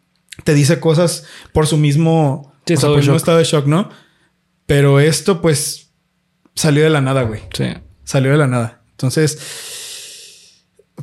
te 0.42 0.54
dice 0.54 0.80
cosas 0.80 1.24
por 1.52 1.68
su 1.68 1.76
mismo 1.76 2.52
sí, 2.66 2.74
o 2.74 2.76
sea, 2.78 2.88
por 2.90 2.98
estado 2.98 3.38
de 3.38 3.44
shock, 3.44 3.66
¿no? 3.66 3.90
Pero 4.66 4.98
esto, 4.98 5.40
pues, 5.40 5.87
salió 6.58 6.82
de 6.84 6.90
la 6.90 7.00
nada, 7.00 7.22
güey. 7.22 7.40
Sí. 7.56 7.66
Salió 8.04 8.32
de 8.32 8.38
la 8.38 8.46
nada. 8.46 8.82
Entonces, 8.92 9.38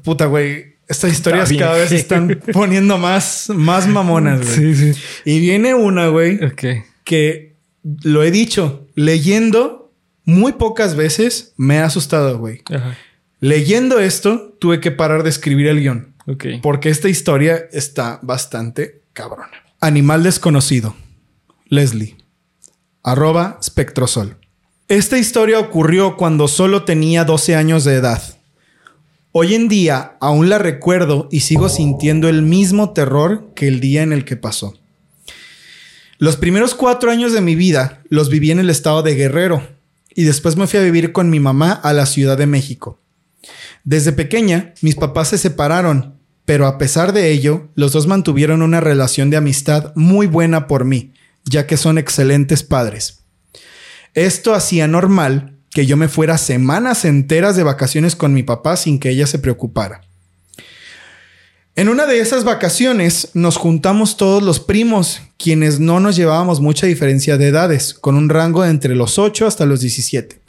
puta, 0.04 0.26
güey. 0.26 0.76
Estas 0.88 1.12
historias 1.14 1.52
cada 1.58 1.78
vez 1.78 1.92
están 1.92 2.40
poniendo 2.54 3.00
más, 3.00 3.50
más 3.56 3.88
mamonas, 3.88 4.42
güey. 4.42 4.76
Sí, 4.76 4.94
sí. 4.94 5.02
Y 5.26 5.40
viene 5.40 5.74
una, 5.74 6.10
güey, 6.10 6.44
Ok. 6.46 6.64
que 7.04 7.56
lo 8.04 8.24
he 8.24 8.30
dicho, 8.30 8.88
leyendo 8.94 9.92
muy 10.26 10.54
pocas 10.54 10.96
veces 10.96 11.54
me 11.58 11.80
ha 11.80 11.86
asustado, 11.86 12.38
güey. 12.38 12.62
Ajá. 12.72 12.96
Leyendo 13.40 14.00
esto, 14.00 14.56
tuve 14.60 14.80
que 14.80 14.92
parar 14.92 15.24
de 15.24 15.30
escribir 15.30 15.68
el 15.68 15.80
guion. 15.80 16.14
Ok. 16.28 16.46
Porque 16.62 16.90
esta 16.90 17.10
historia 17.10 17.66
está 17.72 18.20
bastante 18.22 19.02
cabrona. 19.14 19.50
Animal 19.82 20.22
desconocido. 20.22 20.96
Leslie. 21.68 22.16
Arroba 23.04 23.60
Spectrosol. 23.64 24.38
Esta 24.88 25.18
historia 25.18 25.60
ocurrió 25.60 26.16
cuando 26.16 26.48
solo 26.48 26.84
tenía 26.84 27.26
12 27.26 27.56
años 27.56 27.86
de 27.86 27.96
edad. 27.96 28.22
Hoy 29.32 29.56
en 29.56 29.68
día 29.68 30.16
aún 30.20 30.48
la 30.48 30.60
recuerdo 30.60 31.28
y 31.32 31.40
sigo 31.40 31.70
sintiendo 31.70 32.30
el 32.30 32.44
mismo 32.44 32.94
terror 32.94 33.50
que 33.56 33.68
el 33.68 33.80
día 33.80 34.04
en 34.04 34.14
el 34.14 34.26
que 34.26 34.36
pasó. 34.36 34.78
Los 36.20 36.38
primeros 36.38 36.76
cuatro 36.76 37.10
años 37.10 37.34
de 37.34 37.42
mi 37.42 37.56
vida 37.56 38.04
los 38.10 38.30
viví 38.30 38.52
en 38.52 38.60
el 38.60 38.70
estado 38.70 39.02
de 39.02 39.16
Guerrero 39.16 39.68
y 40.14 40.24
después 40.24 40.56
me 40.56 40.68
fui 40.68 40.78
a 40.78 40.84
vivir 40.84 41.12
con 41.12 41.32
mi 41.32 41.40
mamá 41.40 41.72
a 41.72 41.92
la 41.92 42.06
Ciudad 42.06 42.38
de 42.38 42.46
México. 42.46 43.00
Desde 43.86 44.12
pequeña, 44.12 44.76
mis 44.82 44.94
papás 44.94 45.30
se 45.30 45.40
separaron, 45.40 46.14
pero 46.46 46.68
a 46.68 46.78
pesar 46.78 47.12
de 47.12 47.32
ello, 47.32 47.70
los 47.74 47.92
dos 47.92 48.06
mantuvieron 48.06 48.62
una 48.62 48.82
relación 48.82 49.32
de 49.32 49.38
amistad 49.38 49.94
muy 49.96 50.28
buena 50.28 50.68
por 50.68 50.86
mí, 50.86 51.12
ya 51.44 51.66
que 51.66 51.76
son 51.76 51.98
excelentes 51.98 52.62
padres. 52.62 53.25
Esto 54.16 54.54
hacía 54.54 54.88
normal 54.88 55.58
que 55.72 55.86
yo 55.86 55.98
me 55.98 56.08
fuera 56.08 56.38
semanas 56.38 57.04
enteras 57.04 57.58
de 57.58 57.64
vacaciones 57.64 58.16
con 58.16 58.34
mi 58.34 58.44
papá 58.44 58.78
sin 58.78 58.98
que 58.98 59.10
ella 59.10 59.28
se 59.28 59.40
preocupara. 59.40 60.02
En 61.76 61.90
una 61.90 62.06
de 62.06 62.22
esas 62.22 62.46
vacaciones 62.46 63.32
nos 63.34 63.58
juntamos 63.58 64.16
todos 64.16 64.42
los 64.42 64.62
primos, 64.62 65.22
quienes 65.38 65.82
no 65.82 66.00
nos 66.00 66.16
llevábamos 66.16 66.62
mucha 66.62 66.88
diferencia 66.88 67.38
de 67.38 67.50
edades, 67.50 67.94
con 67.94 68.16
un 68.16 68.30
rango 68.30 68.64
de 68.64 68.70
entre 68.70 68.96
los 68.96 69.20
8 69.20 69.46
hasta 69.46 69.66
los 69.66 69.82
17. 69.82 70.40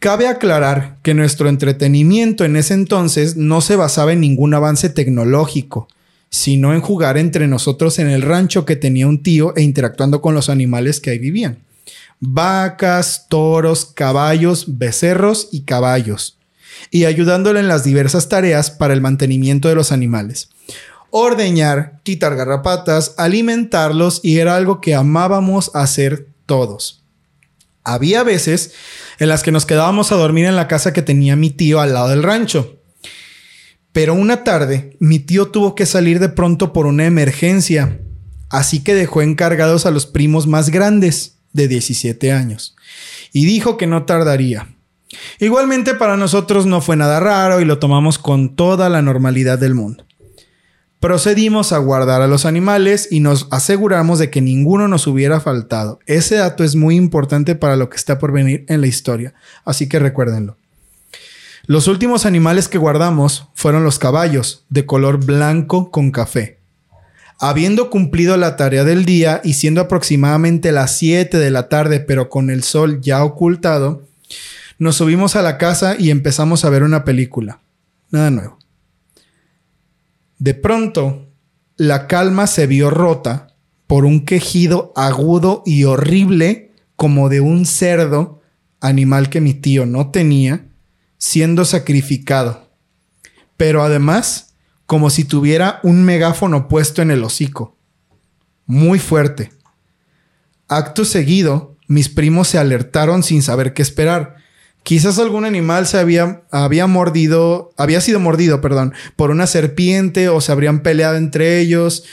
Cabe 0.00 0.26
aclarar 0.26 0.96
que 1.04 1.14
nuestro 1.14 1.48
entretenimiento 1.48 2.44
en 2.44 2.56
ese 2.56 2.74
entonces 2.74 3.36
no 3.36 3.60
se 3.60 3.76
basaba 3.76 4.12
en 4.12 4.20
ningún 4.20 4.52
avance 4.54 4.88
tecnológico, 4.88 5.86
sino 6.30 6.74
en 6.74 6.80
jugar 6.80 7.16
entre 7.16 7.46
nosotros 7.46 8.00
en 8.00 8.08
el 8.08 8.22
rancho 8.22 8.64
que 8.64 8.74
tenía 8.74 9.06
un 9.06 9.22
tío 9.22 9.54
e 9.54 9.62
interactuando 9.62 10.20
con 10.20 10.34
los 10.34 10.50
animales 10.50 10.98
que 10.98 11.10
ahí 11.10 11.18
vivían. 11.20 11.58
Vacas, 12.20 13.26
toros, 13.28 13.86
caballos, 13.86 14.78
becerros 14.78 15.48
y 15.52 15.62
caballos. 15.62 16.38
Y 16.90 17.04
ayudándole 17.04 17.60
en 17.60 17.68
las 17.68 17.84
diversas 17.84 18.28
tareas 18.28 18.70
para 18.70 18.94
el 18.94 19.00
mantenimiento 19.00 19.68
de 19.68 19.74
los 19.74 19.92
animales. 19.92 20.50
Ordeñar, 21.10 22.00
quitar 22.02 22.36
garrapatas, 22.36 23.14
alimentarlos 23.16 24.20
y 24.22 24.38
era 24.38 24.56
algo 24.56 24.80
que 24.80 24.94
amábamos 24.94 25.70
hacer 25.74 26.28
todos. 26.46 27.02
Había 27.84 28.22
veces 28.24 28.72
en 29.18 29.28
las 29.28 29.42
que 29.42 29.52
nos 29.52 29.64
quedábamos 29.64 30.10
a 30.10 30.16
dormir 30.16 30.46
en 30.46 30.56
la 30.56 30.68
casa 30.68 30.92
que 30.92 31.02
tenía 31.02 31.36
mi 31.36 31.50
tío 31.50 31.80
al 31.80 31.94
lado 31.94 32.08
del 32.08 32.22
rancho. 32.22 32.80
Pero 33.92 34.12
una 34.12 34.44
tarde, 34.44 34.96
mi 34.98 35.20
tío 35.20 35.46
tuvo 35.46 35.74
que 35.74 35.86
salir 35.86 36.18
de 36.18 36.28
pronto 36.28 36.72
por 36.72 36.86
una 36.86 37.06
emergencia, 37.06 38.00
así 38.50 38.82
que 38.82 38.94
dejó 38.94 39.22
encargados 39.22 39.86
a 39.86 39.90
los 39.90 40.04
primos 40.04 40.46
más 40.46 40.68
grandes, 40.68 41.35
de 41.56 41.68
17 41.68 42.30
años, 42.30 42.76
y 43.32 43.46
dijo 43.46 43.76
que 43.76 43.86
no 43.86 44.04
tardaría. 44.04 44.68
Igualmente 45.40 45.94
para 45.94 46.16
nosotros 46.16 46.66
no 46.66 46.80
fue 46.80 46.96
nada 46.96 47.18
raro 47.18 47.60
y 47.60 47.64
lo 47.64 47.78
tomamos 47.78 48.18
con 48.18 48.54
toda 48.54 48.88
la 48.88 49.02
normalidad 49.02 49.58
del 49.58 49.74
mundo. 49.74 50.04
Procedimos 51.00 51.72
a 51.72 51.78
guardar 51.78 52.22
a 52.22 52.26
los 52.26 52.46
animales 52.46 53.08
y 53.10 53.20
nos 53.20 53.48
aseguramos 53.50 54.18
de 54.18 54.30
que 54.30 54.40
ninguno 54.40 54.88
nos 54.88 55.06
hubiera 55.06 55.40
faltado. 55.40 56.00
Ese 56.06 56.36
dato 56.36 56.64
es 56.64 56.74
muy 56.74 56.96
importante 56.96 57.54
para 57.54 57.76
lo 57.76 57.90
que 57.90 57.96
está 57.96 58.18
por 58.18 58.32
venir 58.32 58.64
en 58.68 58.80
la 58.80 58.86
historia, 58.86 59.34
así 59.64 59.88
que 59.88 59.98
recuérdenlo. 59.98 60.56
Los 61.66 61.88
últimos 61.88 62.26
animales 62.26 62.68
que 62.68 62.78
guardamos 62.78 63.48
fueron 63.54 63.84
los 63.84 63.98
caballos, 63.98 64.64
de 64.68 64.86
color 64.86 65.24
blanco 65.24 65.90
con 65.90 66.12
café. 66.12 66.55
Habiendo 67.38 67.90
cumplido 67.90 68.36
la 68.36 68.56
tarea 68.56 68.84
del 68.84 69.04
día 69.04 69.40
y 69.44 69.54
siendo 69.54 69.80
aproximadamente 69.82 70.72
las 70.72 70.96
7 70.96 71.38
de 71.38 71.50
la 71.50 71.68
tarde, 71.68 72.00
pero 72.00 72.30
con 72.30 72.48
el 72.50 72.62
sol 72.62 73.00
ya 73.00 73.22
ocultado, 73.24 74.06
nos 74.78 74.96
subimos 74.96 75.36
a 75.36 75.42
la 75.42 75.58
casa 75.58 75.96
y 75.98 76.10
empezamos 76.10 76.64
a 76.64 76.70
ver 76.70 76.82
una 76.82 77.04
película. 77.04 77.60
Nada 78.10 78.30
nuevo. 78.30 78.58
De 80.38 80.54
pronto, 80.54 81.26
la 81.76 82.06
calma 82.06 82.46
se 82.46 82.66
vio 82.66 82.90
rota 82.90 83.48
por 83.86 84.04
un 84.04 84.24
quejido 84.24 84.92
agudo 84.96 85.62
y 85.64 85.84
horrible 85.84 86.72
como 86.96 87.28
de 87.28 87.40
un 87.40 87.66
cerdo, 87.66 88.40
animal 88.80 89.30
que 89.30 89.40
mi 89.40 89.54
tío 89.54 89.86
no 89.86 90.10
tenía, 90.10 90.66
siendo 91.18 91.64
sacrificado. 91.64 92.68
Pero 93.56 93.82
además, 93.82 94.45
como 94.86 95.10
si 95.10 95.24
tuviera 95.24 95.80
un 95.82 96.04
megáfono 96.04 96.68
puesto 96.68 97.02
en 97.02 97.10
el 97.10 97.22
hocico. 97.24 97.76
Muy 98.66 98.98
fuerte. 98.98 99.52
Acto 100.68 101.04
seguido, 101.04 101.76
mis 101.86 102.08
primos 102.08 102.48
se 102.48 102.58
alertaron 102.58 103.22
sin 103.22 103.42
saber 103.42 103.74
qué 103.74 103.82
esperar 103.82 104.36
Quizás 104.86 105.18
algún 105.18 105.44
animal 105.44 105.88
se 105.88 105.98
había, 105.98 106.86
mordido, 106.86 107.72
había 107.76 108.00
sido 108.00 108.20
mordido, 108.20 108.60
perdón, 108.60 108.94
por 109.16 109.32
una 109.32 109.48
serpiente 109.48 110.28
o 110.28 110.40
se 110.40 110.52
habrían 110.52 110.84
peleado 110.84 111.16
entre 111.16 111.58
ellos. 111.58 112.04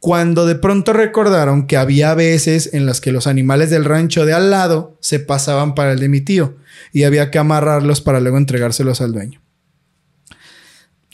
Cuando 0.00 0.46
de 0.46 0.54
pronto 0.54 0.94
recordaron 0.94 1.66
que 1.66 1.76
había 1.76 2.14
veces 2.14 2.70
en 2.72 2.86
las 2.86 3.02
que 3.02 3.12
los 3.12 3.26
animales 3.26 3.68
del 3.68 3.84
rancho 3.84 4.24
de 4.24 4.32
al 4.32 4.50
lado 4.50 4.96
se 5.00 5.20
pasaban 5.20 5.74
para 5.74 5.92
el 5.92 6.00
de 6.00 6.08
mi 6.08 6.22
tío 6.22 6.56
y 6.94 7.02
había 7.02 7.30
que 7.30 7.38
amarrarlos 7.38 8.00
para 8.00 8.20
luego 8.20 8.38
entregárselos 8.38 9.02
al 9.02 9.12
dueño. 9.12 9.43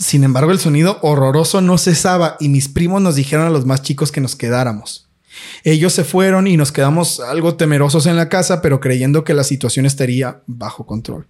Sin 0.00 0.24
embargo, 0.24 0.50
el 0.50 0.58
sonido 0.58 0.98
horroroso 1.02 1.60
no 1.60 1.76
cesaba 1.76 2.38
y 2.40 2.48
mis 2.48 2.68
primos 2.68 3.02
nos 3.02 3.16
dijeron 3.16 3.46
a 3.46 3.50
los 3.50 3.66
más 3.66 3.82
chicos 3.82 4.10
que 4.10 4.22
nos 4.22 4.34
quedáramos. 4.34 5.10
Ellos 5.62 5.92
se 5.92 6.04
fueron 6.04 6.46
y 6.46 6.56
nos 6.56 6.72
quedamos 6.72 7.20
algo 7.20 7.56
temerosos 7.56 8.06
en 8.06 8.16
la 8.16 8.30
casa, 8.30 8.62
pero 8.62 8.80
creyendo 8.80 9.24
que 9.24 9.34
la 9.34 9.44
situación 9.44 9.84
estaría 9.84 10.42
bajo 10.46 10.86
control. 10.86 11.28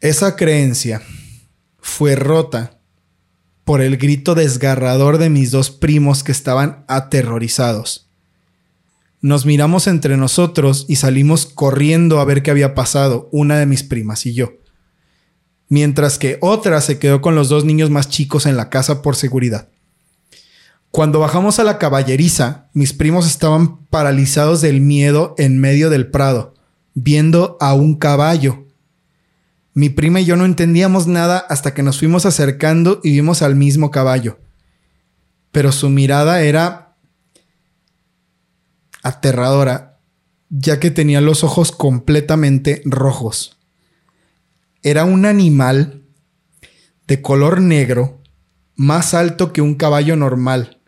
Esa 0.00 0.36
creencia 0.36 1.00
fue 1.80 2.14
rota 2.14 2.78
por 3.64 3.80
el 3.80 3.96
grito 3.96 4.34
desgarrador 4.34 5.16
de 5.16 5.30
mis 5.30 5.50
dos 5.50 5.70
primos 5.70 6.22
que 6.22 6.32
estaban 6.32 6.84
aterrorizados. 6.88 8.10
Nos 9.22 9.46
miramos 9.46 9.86
entre 9.86 10.18
nosotros 10.18 10.84
y 10.88 10.96
salimos 10.96 11.46
corriendo 11.46 12.20
a 12.20 12.26
ver 12.26 12.42
qué 12.42 12.50
había 12.50 12.74
pasado, 12.74 13.30
una 13.32 13.56
de 13.56 13.64
mis 13.64 13.82
primas 13.82 14.26
y 14.26 14.34
yo. 14.34 14.61
Mientras 15.72 16.18
que 16.18 16.36
otra 16.42 16.82
se 16.82 16.98
quedó 16.98 17.22
con 17.22 17.34
los 17.34 17.48
dos 17.48 17.64
niños 17.64 17.88
más 17.88 18.10
chicos 18.10 18.44
en 18.44 18.58
la 18.58 18.68
casa 18.68 19.00
por 19.00 19.16
seguridad. 19.16 19.70
Cuando 20.90 21.18
bajamos 21.18 21.58
a 21.58 21.64
la 21.64 21.78
caballeriza, 21.78 22.68
mis 22.74 22.92
primos 22.92 23.26
estaban 23.26 23.78
paralizados 23.86 24.60
del 24.60 24.82
miedo 24.82 25.34
en 25.38 25.58
medio 25.58 25.88
del 25.88 26.10
prado, 26.10 26.52
viendo 26.92 27.56
a 27.58 27.72
un 27.72 27.94
caballo. 27.94 28.66
Mi 29.72 29.88
prima 29.88 30.20
y 30.20 30.26
yo 30.26 30.36
no 30.36 30.44
entendíamos 30.44 31.06
nada 31.06 31.38
hasta 31.38 31.72
que 31.72 31.82
nos 31.82 31.98
fuimos 31.98 32.26
acercando 32.26 33.00
y 33.02 33.12
vimos 33.12 33.40
al 33.40 33.56
mismo 33.56 33.90
caballo. 33.90 34.40
Pero 35.52 35.72
su 35.72 35.88
mirada 35.88 36.42
era 36.42 36.96
aterradora, 39.02 40.00
ya 40.50 40.78
que 40.78 40.90
tenía 40.90 41.22
los 41.22 41.44
ojos 41.44 41.72
completamente 41.72 42.82
rojos. 42.84 43.56
Era 44.82 45.04
un 45.04 45.26
animal 45.26 46.02
de 47.06 47.22
color 47.22 47.60
negro, 47.60 48.20
más 48.74 49.14
alto 49.14 49.52
que 49.52 49.60
un 49.60 49.74
caballo 49.74 50.16
normal 50.16 50.82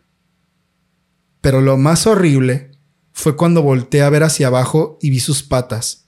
pero 1.45 1.61
lo 1.61 1.77
más 1.77 2.07
horrible 2.07 2.71
fue 3.13 3.35
cuando 3.35 3.61
volteé 3.61 4.01
a 4.01 4.09
ver 4.09 4.23
hacia 4.23 4.47
abajo 4.47 4.97
y 4.99 5.11
vi 5.11 5.19
sus 5.19 5.43
patas. 5.43 6.07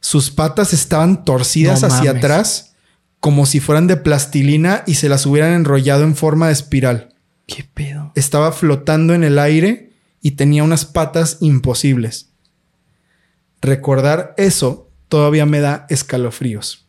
Sus 0.00 0.30
patas 0.30 0.72
estaban 0.72 1.22
torcidas 1.26 1.84
hacia 1.84 2.12
atrás 2.12 2.76
como 3.20 3.44
si 3.44 3.60
fueran 3.60 3.86
de 3.86 3.98
plastilina 3.98 4.84
y 4.86 4.94
se 4.94 5.10
las 5.10 5.26
hubieran 5.26 5.52
enrollado 5.52 6.02
en 6.02 6.16
forma 6.16 6.46
de 6.46 6.54
espiral. 6.54 7.14
¿Qué 7.46 7.64
pedo? 7.64 8.12
Estaba 8.14 8.52
flotando 8.52 9.12
en 9.12 9.22
el 9.22 9.38
aire 9.38 9.92
y 10.22 10.30
tenía 10.30 10.64
unas 10.64 10.86
patas 10.86 11.36
imposibles. 11.42 12.30
Recordar 13.60 14.32
eso 14.38 14.85
todavía 15.08 15.46
me 15.46 15.60
da 15.60 15.86
escalofríos. 15.88 16.86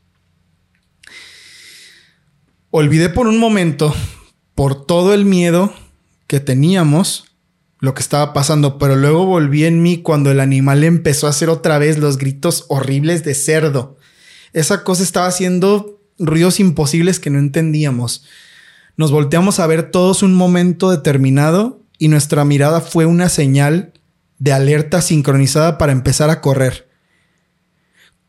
Olvidé 2.70 3.10
por 3.10 3.28
un 3.28 3.40
momento, 3.40 3.96
por 4.56 4.86
todo 4.86 5.14
el 5.14 5.26
miedo 5.26 5.74
que 6.28 6.40
teníamos 6.40 7.26
lo 7.80 7.94
que 7.94 8.02
estaba 8.02 8.34
pasando, 8.34 8.78
pero 8.78 8.96
luego 8.96 9.26
volví 9.26 9.66
en 9.66 9.82
mí 9.82 10.02
cuando 10.02 10.32
el 10.32 10.40
animal 10.40 10.84
empezó 10.84 11.28
a 11.28 11.30
hacer 11.30 11.50
otra 11.50 11.78
vez 11.78 11.98
los 11.98 12.18
gritos 12.18 12.66
horribles 12.70 13.24
de 13.24 13.36
cerdo. 13.36 13.98
Esa 14.54 14.84
cosa 14.84 15.04
estaba 15.04 15.28
haciendo 15.28 16.02
ruidos 16.18 16.60
imposibles 16.60 17.20
que 17.20 17.30
no 17.30 17.38
entendíamos. 17.38 18.26
Nos 18.96 19.12
volteamos 19.12 19.60
a 19.60 19.68
ver 19.68 19.92
todos 19.92 20.24
un 20.24 20.34
momento 20.34 20.90
determinado 20.90 21.84
y 22.00 22.08
nuestra 22.08 22.46
mirada 22.46 22.82
fue 22.82 23.06
una 23.06 23.30
señal 23.30 23.94
de 24.40 24.54
alerta 24.54 25.02
sincronizada 25.02 25.78
para 25.78 25.92
empezar 25.92 26.30
a 26.32 26.42
correr. 26.42 26.87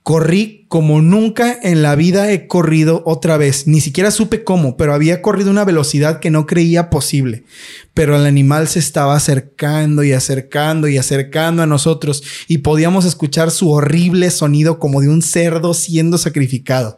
Corrí 0.08 0.64
como 0.68 1.02
nunca 1.02 1.54
en 1.62 1.82
la 1.82 1.94
vida 1.94 2.32
he 2.32 2.46
corrido 2.46 3.02
otra 3.04 3.36
vez. 3.36 3.66
Ni 3.66 3.82
siquiera 3.82 4.10
supe 4.10 4.42
cómo, 4.42 4.78
pero 4.78 4.94
había 4.94 5.20
corrido 5.20 5.50
una 5.50 5.66
velocidad 5.66 6.18
que 6.18 6.30
no 6.30 6.46
creía 6.46 6.88
posible. 6.88 7.44
Pero 7.92 8.16
el 8.16 8.24
animal 8.24 8.68
se 8.68 8.78
estaba 8.78 9.14
acercando 9.14 10.02
y 10.04 10.14
acercando 10.14 10.88
y 10.88 10.96
acercando 10.96 11.62
a 11.62 11.66
nosotros 11.66 12.22
y 12.46 12.56
podíamos 12.56 13.04
escuchar 13.04 13.50
su 13.50 13.70
horrible 13.70 14.30
sonido 14.30 14.78
como 14.78 15.02
de 15.02 15.10
un 15.10 15.20
cerdo 15.20 15.74
siendo 15.74 16.16
sacrificado. 16.16 16.96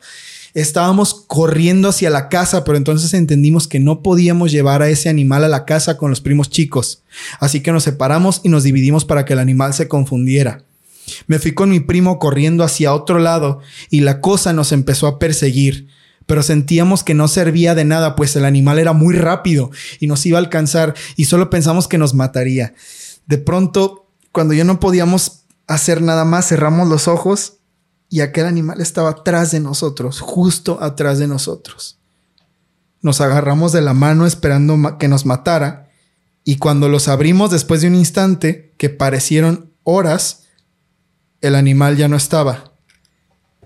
Estábamos 0.55 1.25
corriendo 1.27 1.89
hacia 1.89 2.11
la 2.11 2.29
casa, 2.29 2.63
pero 2.63 2.79
entonces 2.79 3.13
entendimos 3.13 3.67
que 3.67 3.81
no 3.81 4.05
podíamos 4.05 4.53
llevar 4.53 4.83
a 4.83 4.89
ese 4.89 5.09
animal 5.09 5.43
a 5.43 5.49
la 5.49 5.65
casa 5.65 5.97
con 5.97 6.11
los 6.11 6.21
primos 6.21 6.49
chicos. 6.49 7.03
Así 7.41 7.61
que 7.61 7.73
nos 7.73 7.83
separamos 7.83 8.41
y 8.45 8.51
nos 8.51 8.63
dividimos 8.63 9.05
para 9.05 9.25
que 9.25 9.33
el 9.33 9.41
animal 9.41 9.75
se 9.75 9.89
confundiera. 9.89 10.63
Me 11.27 11.39
fui 11.39 11.53
con 11.53 11.71
mi 11.71 11.81
primo 11.81 12.19
corriendo 12.19 12.65
hacia 12.65 12.95
otro 12.95 13.19
lado 13.19 13.61
y 13.91 14.01
la 14.01 14.21
cosa 14.21 14.53
nos 14.53 14.73
empezó 14.73 15.07
a 15.07 15.19
perseguir, 15.19 15.89
pero 16.27 16.43
sentíamos 16.43 17.03
que 17.03 17.15
no 17.15 17.29
servía 17.29 17.75
de 17.75 17.85
nada, 17.85 18.17
pues 18.17 18.37
el 18.37 18.45
animal 18.45 18.79
era 18.79 18.93
muy 18.93 19.15
rápido 19.15 19.71
y 19.99 20.07
nos 20.07 20.25
iba 20.27 20.39
a 20.39 20.43
alcanzar 20.43 20.95
y 21.17 21.25
solo 21.25 21.51
pensamos 21.51 21.89
que 21.89 21.99
nos 21.99 22.15
mataría. 22.15 22.75
De 23.27 23.39
pronto, 23.39 24.09
cuando 24.33 24.55
ya 24.55 24.65
no 24.65 24.81
podíamos 24.81 25.43
hacer 25.67 26.03
nada 26.03 26.25
más, 26.25 26.49
cerramos 26.49 26.89
los 26.89 27.09
ojos 27.09 27.59
y 28.09 28.21
aquel 28.21 28.47
animal 28.47 28.81
estaba 28.81 29.11
atrás 29.11 29.53
de 29.53 29.61
nosotros, 29.61 30.21
justo 30.21 30.83
atrás 30.83 31.19
de 31.19 31.29
nosotros. 31.29 31.99
Nos 33.03 33.21
agarramos 33.21 33.73
de 33.73 33.81
la 33.81 33.95
mano 33.95 34.27
esperando 34.27 34.99
que 34.99 35.09
nos 35.09 35.27
matara 35.27 35.91
y 36.45 36.57
cuando 36.57 36.89
los 36.89 37.09
abrimos 37.09 37.51
después 37.51 37.81
de 37.81 37.89
un 37.89 37.95
instante, 37.95 38.75
que 38.77 38.91
parecieron 38.91 39.73
horas, 39.85 40.45
el 41.41 41.55
animal 41.55 41.97
ya 41.97 42.09
no 42.09 42.17
estaba. 42.17 42.73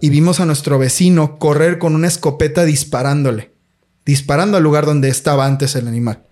Y 0.00 0.10
vimos 0.10 0.40
a 0.40 0.46
nuestro 0.46 0.78
vecino 0.78 1.38
correr 1.38 1.78
con 1.78 1.94
una 1.94 2.08
escopeta 2.08 2.64
disparándole, 2.64 3.52
disparando 4.04 4.56
al 4.56 4.62
lugar 4.62 4.86
donde 4.86 5.08
estaba 5.08 5.46
antes 5.46 5.74
el 5.76 5.88
animal. 5.88 6.24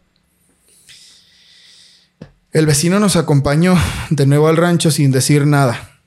El 2.53 2.67
vecino 2.67 3.01
nos 3.01 3.17
acompañó 3.17 3.77
de 4.11 4.27
nuevo 4.27 4.49
al 4.49 4.57
rancho 4.57 4.91
sin 4.91 5.11
decir 5.11 5.47
nada. 5.47 6.01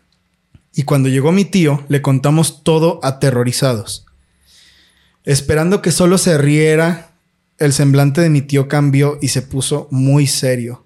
Y 0.74 0.84
cuando 0.84 1.10
llegó 1.10 1.32
mi 1.32 1.46
tío, 1.46 1.84
le 1.88 2.02
contamos 2.02 2.64
todo 2.64 3.00
aterrorizados. 3.02 4.06
Esperando 5.24 5.82
que 5.82 5.92
solo 5.92 6.18
se 6.18 6.38
riera, 6.38 7.16
el 7.58 7.74
semblante 7.74 8.22
de 8.22 8.30
mi 8.30 8.42
tío 8.42 8.68
cambió 8.68 9.18
y 9.22 9.30
se 9.30 9.42
puso 9.42 9.88
muy 9.90 10.28
serio 10.28 10.85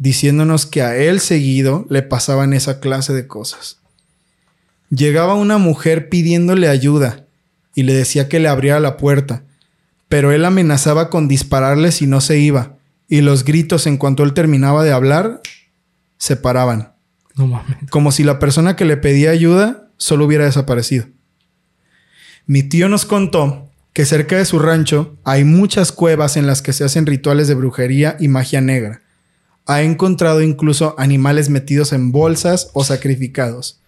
diciéndonos 0.00 0.64
que 0.64 0.80
a 0.80 0.96
él 0.96 1.20
seguido 1.20 1.86
le 1.90 2.00
pasaban 2.02 2.54
esa 2.54 2.80
clase 2.80 3.12
de 3.12 3.26
cosas. 3.26 3.76
Llegaba 4.88 5.34
una 5.34 5.58
mujer 5.58 6.08
pidiéndole 6.08 6.68
ayuda 6.68 7.26
y 7.74 7.82
le 7.82 7.92
decía 7.92 8.26
que 8.26 8.40
le 8.40 8.48
abriera 8.48 8.80
la 8.80 8.96
puerta, 8.96 9.44
pero 10.08 10.32
él 10.32 10.46
amenazaba 10.46 11.10
con 11.10 11.28
dispararle 11.28 11.92
si 11.92 12.06
no 12.06 12.22
se 12.22 12.38
iba, 12.38 12.76
y 13.08 13.20
los 13.20 13.44
gritos 13.44 13.86
en 13.86 13.98
cuanto 13.98 14.24
él 14.24 14.32
terminaba 14.32 14.82
de 14.82 14.90
hablar 14.92 15.42
se 16.16 16.34
paraban, 16.34 16.92
No 17.36 17.46
mames. 17.46 17.76
como 17.90 18.10
si 18.10 18.24
la 18.24 18.38
persona 18.38 18.76
que 18.76 18.86
le 18.86 18.96
pedía 18.96 19.30
ayuda 19.30 19.90
solo 19.98 20.24
hubiera 20.24 20.46
desaparecido. 20.46 21.06
Mi 22.46 22.62
tío 22.62 22.88
nos 22.88 23.04
contó 23.04 23.70
que 23.92 24.06
cerca 24.06 24.38
de 24.38 24.46
su 24.46 24.58
rancho 24.58 25.18
hay 25.24 25.44
muchas 25.44 25.92
cuevas 25.92 26.38
en 26.38 26.46
las 26.46 26.62
que 26.62 26.72
se 26.72 26.84
hacen 26.84 27.04
rituales 27.04 27.48
de 27.48 27.54
brujería 27.54 28.16
y 28.18 28.28
magia 28.28 28.62
negra. 28.62 29.02
Ha 29.66 29.82
encontrado 29.82 30.42
incluso 30.42 30.94
animales 30.98 31.48
metidos 31.48 31.92
en 31.92 32.12
bolsas 32.12 32.70
o 32.72 32.84
sacrificados. 32.84 33.80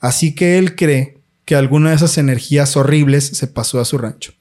Así 0.00 0.34
que 0.34 0.58
él 0.58 0.76
cree 0.76 1.18
que 1.44 1.56
alguna 1.56 1.90
de 1.90 1.96
esas 1.96 2.16
energías 2.16 2.76
horribles 2.76 3.26
se 3.26 3.46
pasó 3.46 3.80
a 3.80 3.84
su 3.84 3.98
rancho. 3.98 4.32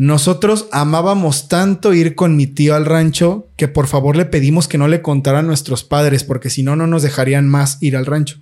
Nosotros 0.00 0.66
amábamos 0.72 1.48
tanto 1.48 1.92
ir 1.92 2.14
con 2.14 2.34
mi 2.34 2.46
tío 2.46 2.74
al 2.74 2.86
rancho 2.86 3.48
que 3.56 3.68
por 3.68 3.86
favor 3.86 4.16
le 4.16 4.24
pedimos 4.24 4.66
que 4.66 4.78
no 4.78 4.88
le 4.88 5.02
contara 5.02 5.40
a 5.40 5.42
nuestros 5.42 5.84
padres 5.84 6.24
porque 6.24 6.48
si 6.48 6.62
no 6.62 6.74
no 6.74 6.86
nos 6.86 7.02
dejarían 7.02 7.46
más 7.46 7.76
ir 7.82 7.98
al 7.98 8.06
rancho. 8.06 8.38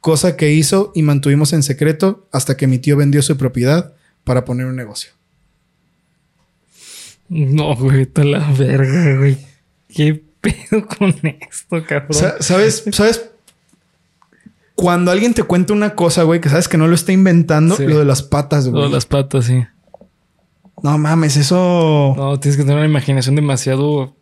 Cosa 0.00 0.36
que 0.36 0.52
hizo 0.52 0.92
y 0.94 1.02
mantuvimos 1.02 1.52
en 1.52 1.62
secreto 1.62 2.26
hasta 2.32 2.56
que 2.56 2.66
mi 2.66 2.78
tío 2.78 2.96
vendió 2.96 3.20
su 3.20 3.36
propiedad 3.36 3.92
para 4.24 4.46
poner 4.46 4.64
un 4.64 4.76
negocio. 4.76 5.10
No, 7.28 7.76
güey, 7.76 8.02
está 8.02 8.24
la 8.24 8.50
verga, 8.52 9.18
güey. 9.18 9.36
¿Qué 9.88 10.23
pedo 10.44 10.86
con 10.86 11.10
esto, 11.24 11.82
cabrón? 11.86 12.12
Sa- 12.14 12.40
¿Sabes? 12.42 12.84
¿Sabes? 12.92 13.30
Cuando 14.74 15.10
alguien 15.12 15.34
te 15.34 15.42
cuenta 15.44 15.72
una 15.72 15.94
cosa, 15.94 16.24
güey, 16.24 16.40
que 16.40 16.48
sabes 16.48 16.68
que 16.68 16.76
no 16.76 16.88
lo 16.88 16.94
está 16.94 17.12
inventando, 17.12 17.76
Sí. 17.76 17.86
lo 17.86 17.98
de 17.98 18.04
las 18.04 18.22
patas, 18.22 18.64
güey. 18.68 18.74
Todas 18.80 18.92
las 18.92 19.06
patas, 19.06 19.44
sí. 19.46 19.64
No 20.82 20.98
mames, 20.98 21.36
eso. 21.36 22.14
No, 22.16 22.38
tienes 22.40 22.56
que 22.56 22.64
tener 22.64 22.78
una 22.78 22.86
imaginación 22.86 23.36
demasiado 23.36 24.16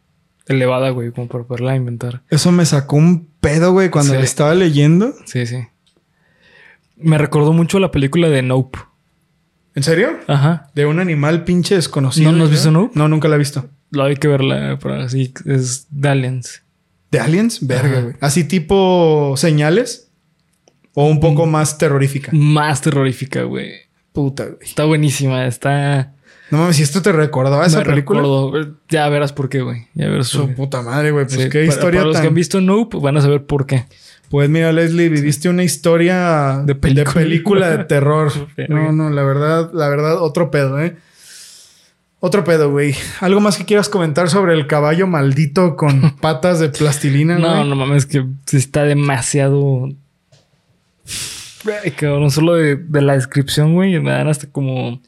elevada, 0.46 0.90
güey, 0.90 1.10
como 1.10 1.26
para 1.28 1.44
poderla 1.44 1.74
inventar. 1.74 2.22
Eso 2.28 2.52
me 2.52 2.66
sacó 2.66 2.96
un 2.96 3.26
pedo, 3.40 3.72
güey, 3.72 3.88
cuando 3.90 4.12
Sí. 4.12 4.18
lo 4.18 4.24
estaba 4.24 4.54
leyendo. 4.54 5.14
Sí, 5.24 5.46
sí. 5.46 5.56
Me 6.96 7.16
recordó 7.18 7.52
mucho 7.52 7.78
la 7.80 7.90
película 7.90 8.28
de 8.28 8.42
Nope. 8.42 8.78
¿En 9.74 9.82
serio? 9.82 10.10
Ajá. 10.28 10.68
De 10.74 10.84
un 10.84 11.00
animal 11.00 11.44
pinche 11.44 11.74
desconocido. 11.76 12.30
¿No- 12.30 12.36
no 12.38 12.44
has 12.44 12.50
visto 12.50 12.70
Nope? 12.70 12.92
No, 12.94 13.08
nunca 13.08 13.26
la 13.28 13.36
he 13.36 13.38
visto. 13.38 13.64
Lo 13.92 14.02
hay 14.04 14.16
que 14.16 14.26
verla 14.28 14.78
para 14.80 15.04
así. 15.04 15.32
Es 15.46 15.86
de 15.90 16.08
Aliens. 16.08 16.62
¿De 17.10 17.20
aliens? 17.20 17.64
Verga, 17.66 18.00
güey. 18.00 18.14
Así 18.20 18.44
tipo 18.44 19.34
señales. 19.36 20.08
O 20.94 21.06
un 21.06 21.20
poco 21.20 21.46
más 21.46 21.78
terrorífica. 21.78 22.30
Más 22.34 22.80
terrorífica, 22.82 23.42
güey. 23.44 23.72
Puta, 24.12 24.44
güey. 24.46 24.56
Está 24.62 24.84
buenísima. 24.84 25.46
Está. 25.46 26.12
No 26.50 26.58
mames, 26.58 26.76
si 26.76 26.82
esto 26.82 27.00
te 27.00 27.12
recordaba 27.12 27.64
esa 27.66 27.78
me 27.78 27.84
película. 27.86 28.20
recuerdo. 28.20 28.76
Ya 28.90 29.08
verás 29.08 29.32
por 29.32 29.48
qué, 29.48 29.62
güey. 29.62 29.86
Ya 29.94 30.08
verás 30.08 30.26
Su 30.28 30.48
puta 30.54 30.82
madre, 30.82 31.10
güey. 31.10 31.24
Pues 31.24 31.36
Sí, 31.40 31.48
qué 31.48 31.60
para- 31.60 31.64
historia 31.64 32.00
Para 32.00 32.06
los 32.08 32.12
tan... 32.14 32.22
que 32.22 32.28
han 32.28 32.34
visto 32.34 32.60
Nope 32.60 32.98
van 32.98 33.16
a 33.16 33.20
saber 33.22 33.46
por 33.46 33.66
qué. 33.66 33.84
Pues 34.28 34.48
mira, 34.50 34.72
Leslie, 34.72 35.08
viviste 35.10 35.48
una 35.50 35.62
historia 35.64 36.62
De 36.64 36.74
película. 36.74 37.12
película 37.14 37.70
de 37.76 37.84
terror. 37.84 38.32
No, 38.68 38.92
no, 38.92 39.10
la 39.10 39.22
verdad, 39.22 39.70
la 39.74 39.88
verdad, 39.88 40.20
otro 40.22 40.50
pedo, 40.50 40.80
¿eh? 40.80 40.96
Otro 42.24 42.44
pedo, 42.44 42.70
güey. 42.70 42.94
¿Algo 43.18 43.40
más 43.40 43.56
que 43.56 43.64
quieras 43.64 43.88
comentar 43.88 44.30
sobre 44.30 44.54
el 44.54 44.68
caballo 44.68 45.08
maldito 45.08 45.74
con 45.74 46.16
patas 46.20 46.60
de 46.60 46.68
plastilina, 46.68 47.36
No, 47.36 47.56
güey? 47.56 47.68
no 47.68 47.74
mames, 47.74 48.06
que 48.06 48.24
está 48.52 48.84
demasiado. 48.84 49.88
Cabrón, 51.96 52.30
solo 52.30 52.54
de, 52.54 52.76
de 52.76 53.02
la 53.02 53.14
descripción, 53.14 53.74
güey, 53.74 53.98
me 54.00 54.10
dan 54.10 54.28
hasta 54.28 54.46
como. 54.48 55.00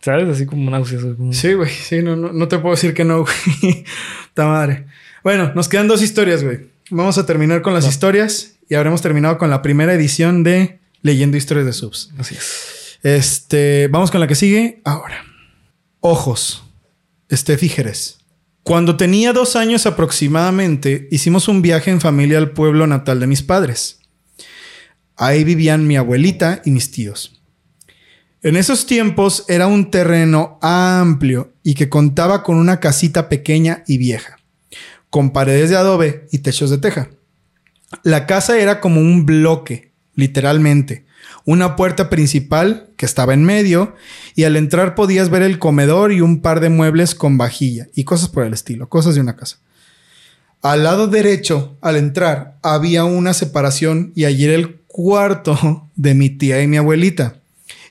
¿Sabes? 0.00 0.28
Así 0.28 0.46
como 0.46 0.70
náuseas. 0.70 1.02
como- 1.16 1.32
Sí, 1.32 1.52
güey. 1.54 1.70
Sí, 1.70 2.02
no, 2.02 2.16
no, 2.16 2.32
no 2.32 2.48
te 2.48 2.58
puedo 2.58 2.74
decir 2.74 2.94
que 2.94 3.04
no, 3.04 3.20
güey. 3.62 3.84
Ta 4.34 4.46
madre. 4.46 4.86
Bueno, 5.22 5.52
nos 5.54 5.68
quedan 5.68 5.88
dos 5.88 6.02
historias, 6.02 6.42
güey. 6.44 6.68
Vamos 6.90 7.18
a 7.18 7.26
terminar 7.26 7.62
con 7.62 7.74
las 7.74 7.86
historias 7.86 8.54
y 8.68 8.76
habremos 8.76 9.02
terminado 9.02 9.36
con 9.38 9.50
la 9.50 9.60
primera 9.62 9.92
edición 9.92 10.42
de 10.44 10.78
Leyendo 11.02 11.36
Historias 11.36 11.66
de 11.66 11.72
Subs. 11.72 12.12
Así 12.18 12.34
es. 12.34 12.98
Este, 13.02 13.88
vamos 13.88 14.10
con 14.10 14.20
la 14.20 14.26
que 14.26 14.34
sigue 14.36 14.80
ahora. 14.84 15.24
Ojos. 16.00 16.62
Estefi 17.28 17.68
Jerez. 17.68 18.18
Cuando 18.62 18.96
tenía 18.96 19.32
dos 19.32 19.56
años 19.56 19.86
aproximadamente, 19.86 21.08
hicimos 21.10 21.48
un 21.48 21.62
viaje 21.62 21.90
en 21.90 22.00
familia 22.00 22.38
al 22.38 22.50
pueblo 22.50 22.86
natal 22.86 23.18
de 23.20 23.26
mis 23.26 23.42
padres. 23.42 24.00
Ahí 25.16 25.42
vivían 25.42 25.86
mi 25.86 25.96
abuelita 25.96 26.60
y 26.64 26.70
mis 26.70 26.90
tíos. 26.90 27.40
En 28.42 28.56
esos 28.56 28.86
tiempos 28.86 29.44
era 29.48 29.66
un 29.66 29.90
terreno 29.90 30.58
amplio 30.60 31.54
y 31.62 31.74
que 31.74 31.88
contaba 31.88 32.42
con 32.42 32.56
una 32.56 32.78
casita 32.78 33.28
pequeña 33.28 33.82
y 33.86 33.98
vieja, 33.98 34.38
con 35.10 35.30
paredes 35.30 35.70
de 35.70 35.76
adobe 35.76 36.26
y 36.30 36.38
techos 36.38 36.70
de 36.70 36.78
teja. 36.78 37.10
La 38.02 38.26
casa 38.26 38.58
era 38.58 38.80
como 38.80 39.00
un 39.00 39.24
bloque, 39.24 39.92
literalmente. 40.14 41.05
Una 41.46 41.76
puerta 41.76 42.10
principal 42.10 42.88
que 42.96 43.06
estaba 43.06 43.32
en 43.32 43.44
medio 43.44 43.94
y 44.34 44.44
al 44.44 44.56
entrar 44.56 44.96
podías 44.96 45.30
ver 45.30 45.42
el 45.42 45.60
comedor 45.60 46.12
y 46.12 46.20
un 46.20 46.42
par 46.42 46.58
de 46.58 46.70
muebles 46.70 47.14
con 47.14 47.38
vajilla 47.38 47.86
y 47.94 48.02
cosas 48.02 48.28
por 48.28 48.44
el 48.44 48.52
estilo, 48.52 48.88
cosas 48.88 49.14
de 49.14 49.20
una 49.20 49.36
casa. 49.36 49.58
Al 50.60 50.82
lado 50.82 51.06
derecho, 51.06 51.76
al 51.80 51.94
entrar, 51.94 52.58
había 52.62 53.04
una 53.04 53.32
separación 53.32 54.10
y 54.16 54.24
allí 54.24 54.46
era 54.46 54.56
el 54.56 54.80
cuarto 54.88 55.88
de 55.94 56.14
mi 56.14 56.30
tía 56.30 56.60
y 56.60 56.66
mi 56.66 56.78
abuelita. 56.78 57.36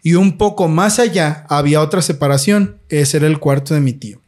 Y 0.03 0.15
un 0.15 0.37
poco 0.37 0.67
más 0.67 0.99
allá 0.99 1.45
había 1.47 1.81
otra 1.81 2.01
separación, 2.01 2.77
ese 2.89 3.17
era 3.17 3.27
el 3.27 3.39
cuarto 3.39 3.73
de 3.73 3.79
mi 3.79 3.93
tío. 3.93 4.19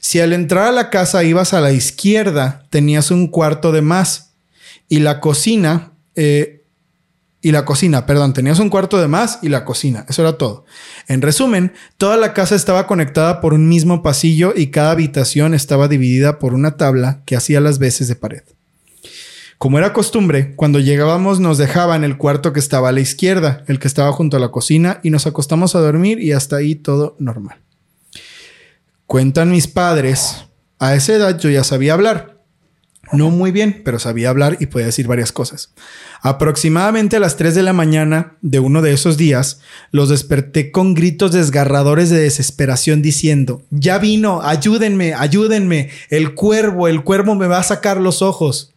Si 0.00 0.20
al 0.20 0.32
entrar 0.32 0.68
a 0.68 0.72
la 0.72 0.88
casa 0.88 1.22
ibas 1.22 1.52
a 1.52 1.60
la 1.60 1.72
izquierda, 1.72 2.64
tenías 2.70 3.10
un 3.10 3.26
cuarto 3.26 3.72
de 3.72 3.82
más 3.82 4.30
y 4.88 5.00
la 5.00 5.20
cocina, 5.20 5.92
eh, 6.14 6.55
y 7.46 7.52
la 7.52 7.64
cocina, 7.64 8.06
perdón, 8.06 8.32
tenías 8.32 8.58
un 8.58 8.70
cuarto 8.70 8.98
de 8.98 9.06
más 9.06 9.38
y 9.40 9.50
la 9.50 9.64
cocina, 9.64 10.04
eso 10.08 10.22
era 10.22 10.36
todo. 10.36 10.64
En 11.06 11.22
resumen, 11.22 11.72
toda 11.96 12.16
la 12.16 12.34
casa 12.34 12.56
estaba 12.56 12.88
conectada 12.88 13.40
por 13.40 13.54
un 13.54 13.68
mismo 13.68 14.02
pasillo 14.02 14.52
y 14.56 14.72
cada 14.72 14.90
habitación 14.90 15.54
estaba 15.54 15.86
dividida 15.86 16.40
por 16.40 16.54
una 16.54 16.76
tabla 16.76 17.20
que 17.24 17.36
hacía 17.36 17.60
las 17.60 17.78
veces 17.78 18.08
de 18.08 18.16
pared. 18.16 18.42
Como 19.58 19.78
era 19.78 19.92
costumbre, 19.92 20.56
cuando 20.56 20.80
llegábamos 20.80 21.38
nos 21.38 21.56
dejaban 21.56 22.02
el 22.02 22.16
cuarto 22.16 22.52
que 22.52 22.58
estaba 22.58 22.88
a 22.88 22.92
la 22.92 22.98
izquierda, 22.98 23.62
el 23.68 23.78
que 23.78 23.86
estaba 23.86 24.10
junto 24.10 24.36
a 24.36 24.40
la 24.40 24.48
cocina, 24.48 24.98
y 25.04 25.10
nos 25.10 25.28
acostamos 25.28 25.76
a 25.76 25.78
dormir 25.78 26.18
y 26.18 26.32
hasta 26.32 26.56
ahí 26.56 26.74
todo 26.74 27.14
normal. 27.20 27.58
Cuentan 29.06 29.52
mis 29.52 29.68
padres, 29.68 30.46
a 30.80 30.96
esa 30.96 31.12
edad 31.12 31.38
yo 31.38 31.48
ya 31.48 31.62
sabía 31.62 31.92
hablar. 31.92 32.35
No 33.12 33.30
muy 33.30 33.52
bien, 33.52 33.82
pero 33.84 33.98
sabía 33.98 34.30
hablar 34.30 34.56
y 34.58 34.66
podía 34.66 34.86
decir 34.86 35.06
varias 35.06 35.30
cosas. 35.30 35.70
Aproximadamente 36.22 37.16
a 37.16 37.20
las 37.20 37.36
3 37.36 37.54
de 37.54 37.62
la 37.62 37.72
mañana 37.72 38.32
de 38.42 38.58
uno 38.58 38.82
de 38.82 38.92
esos 38.92 39.16
días, 39.16 39.60
los 39.92 40.08
desperté 40.08 40.72
con 40.72 40.94
gritos 40.94 41.30
desgarradores 41.30 42.10
de 42.10 42.18
desesperación 42.18 43.02
diciendo, 43.02 43.62
ya 43.70 43.98
vino, 43.98 44.42
ayúdenme, 44.42 45.14
ayúdenme, 45.14 45.90
el 46.10 46.34
cuervo, 46.34 46.88
el 46.88 47.04
cuervo 47.04 47.36
me 47.36 47.46
va 47.46 47.58
a 47.58 47.62
sacar 47.62 48.00
los 48.00 48.22
ojos. 48.22 48.72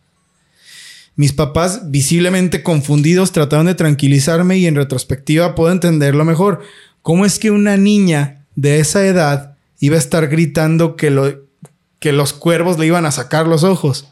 Mis 1.15 1.33
papás, 1.33 1.91
visiblemente 1.91 2.61
confundidos, 2.61 3.31
trataron 3.31 3.65
de 3.65 3.75
tranquilizarme 3.75 4.57
y 4.57 4.67
en 4.67 4.75
retrospectiva 4.75 5.55
puedo 5.55 5.71
entenderlo 5.71 6.23
mejor. 6.23 6.61
¿Cómo 7.01 7.25
es 7.25 7.39
que 7.39 7.49
una 7.51 7.77
niña 7.77 8.45
de 8.55 8.79
esa 8.79 9.05
edad 9.05 9.55
iba 9.79 9.95
a 9.95 9.99
estar 9.99 10.27
gritando 10.27 10.95
que, 10.95 11.39
que 11.99 12.11
los 12.13 12.33
cuervos 12.33 12.77
le 12.77 12.85
iban 12.85 13.05
a 13.05 13.11
sacar 13.11 13.47
los 13.47 13.63
ojos? 13.63 14.09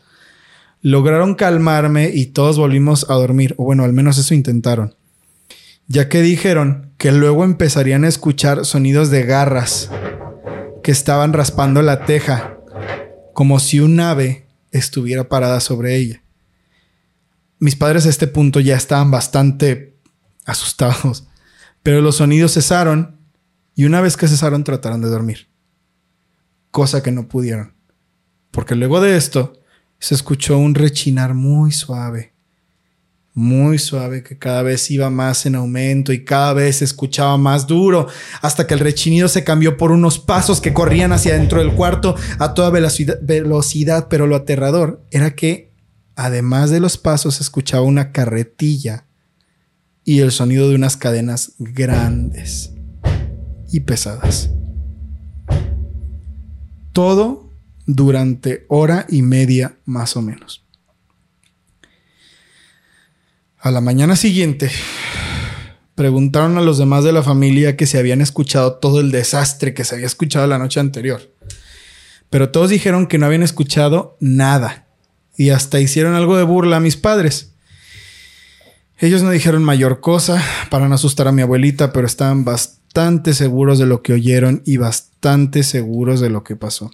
Lograron 0.89 1.35
calmarme 1.35 2.11
y 2.13 2.27
todos 2.27 2.57
volvimos 2.57 3.09
a 3.09 3.15
dormir, 3.15 3.55
o 3.57 3.65
bueno, 3.65 3.83
al 3.83 3.91
menos 3.91 4.17
eso 4.17 4.33
intentaron. 4.33 4.95
Ya 5.89 6.07
que 6.07 6.21
dijeron 6.21 6.93
que 6.97 7.11
luego 7.11 7.43
empezarían 7.43 8.05
a 8.05 8.07
escuchar 8.07 8.63
sonidos 8.63 9.09
de 9.09 9.23
garras 9.23 9.91
que 10.83 10.91
estaban 10.93 11.33
raspando 11.33 11.81
la 11.81 12.05
teja, 12.05 12.55
como 13.33 13.59
si 13.59 13.81
un 13.81 13.99
ave 13.99 14.45
estuviera 14.71 15.27
parada 15.27 15.59
sobre 15.59 15.97
ella. 15.97 16.23
Mis 17.59 17.75
padres 17.75 18.05
a 18.05 18.09
este 18.09 18.27
punto 18.27 18.61
ya 18.61 18.77
estaban 18.77 19.11
bastante 19.11 19.97
asustados, 20.45 21.27
pero 21.83 21.99
los 21.99 22.15
sonidos 22.15 22.53
cesaron 22.53 23.19
y 23.75 23.83
una 23.83 23.99
vez 23.99 24.15
que 24.15 24.29
cesaron 24.29 24.63
trataron 24.63 25.01
de 25.01 25.09
dormir, 25.09 25.49
cosa 26.71 27.03
que 27.03 27.11
no 27.11 27.27
pudieron, 27.27 27.73
porque 28.51 28.75
luego 28.75 29.01
de 29.01 29.17
esto 29.17 29.56
se 29.99 30.15
escuchó 30.15 30.57
un 30.57 30.75
rechinar 30.75 31.33
muy 31.33 31.71
suave, 31.71 32.33
muy 33.33 33.77
suave 33.77 34.23
que 34.23 34.37
cada 34.37 34.63
vez 34.63 34.89
iba 34.89 35.09
más 35.09 35.45
en 35.45 35.55
aumento 35.55 36.11
y 36.11 36.25
cada 36.25 36.53
vez 36.53 36.77
se 36.77 36.85
escuchaba 36.85 37.37
más 37.37 37.67
duro, 37.67 38.07
hasta 38.41 38.67
que 38.67 38.73
el 38.73 38.79
rechinido 38.79 39.27
se 39.27 39.43
cambió 39.43 39.77
por 39.77 39.91
unos 39.91 40.19
pasos 40.19 40.61
que 40.61 40.73
corrían 40.73 41.11
hacia 41.11 41.33
dentro 41.33 41.59
del 41.59 41.73
cuarto 41.73 42.15
a 42.39 42.53
toda 42.53 42.69
velocidad, 42.69 43.19
velocidad 43.21 44.07
pero 44.09 44.27
lo 44.27 44.35
aterrador 44.35 45.03
era 45.11 45.35
que 45.35 45.67
Además 46.17 46.71
de 46.71 46.79
los 46.79 46.97
pasos, 46.97 47.35
se 47.35 47.43
escuchaba 47.43 47.83
una 47.83 48.11
carretilla 48.11 49.05
y 50.03 50.21
el 50.21 50.31
sonido 50.31 50.67
de 50.67 50.73
unas 50.73 50.97
cadenas 50.97 51.53
grandes 51.59 52.71
y 53.71 53.81
pesadas. 53.81 54.49
Todo 56.91 57.46
durante 57.87 58.65
hora 58.67 59.07
y 59.09 59.23
media 59.23 59.77
más 59.85 60.15
o 60.15 60.21
menos. 60.21 60.63
A 63.57 63.71
la 63.71 63.81
mañana 63.81 64.15
siguiente, 64.15 64.69
preguntaron 65.95 66.57
a 66.57 66.61
los 66.61 66.77
demás 66.77 67.03
de 67.03 67.11
la 67.11 67.23
familia 67.23 67.75
que 67.75 67.87
se 67.87 67.97
habían 67.97 68.21
escuchado 68.21 68.75
todo 68.75 68.99
el 68.99 69.09
desastre 69.09 69.73
que 69.73 69.83
se 69.83 69.95
había 69.95 70.05
escuchado 70.05 70.45
la 70.45 70.59
noche 70.59 70.79
anterior. 70.79 71.33
Pero 72.29 72.51
todos 72.51 72.69
dijeron 72.69 73.07
que 73.07 73.17
no 73.17 73.25
habían 73.25 73.41
escuchado 73.41 74.15
nada. 74.19 74.85
Y 75.37 75.49
hasta 75.49 75.79
hicieron 75.79 76.13
algo 76.13 76.37
de 76.37 76.43
burla 76.43 76.77
a 76.77 76.81
mis 76.81 76.97
padres. 76.97 77.53
Ellos 78.99 79.23
no 79.23 79.31
dijeron 79.31 79.63
mayor 79.63 80.01
cosa 80.01 80.43
para 80.69 80.89
no 80.89 80.95
asustar 80.95 81.27
a 81.27 81.31
mi 81.31 81.41
abuelita, 81.41 81.93
pero 81.93 82.05
estaban 82.05 82.43
bastante 82.43 83.33
seguros 83.33 83.79
de 83.79 83.85
lo 83.85 84.01
que 84.01 84.13
oyeron 84.13 84.61
y 84.65 84.77
bastante 84.77 85.63
seguros 85.63 86.19
de 86.19 86.29
lo 86.29 86.43
que 86.43 86.55
pasó. 86.55 86.91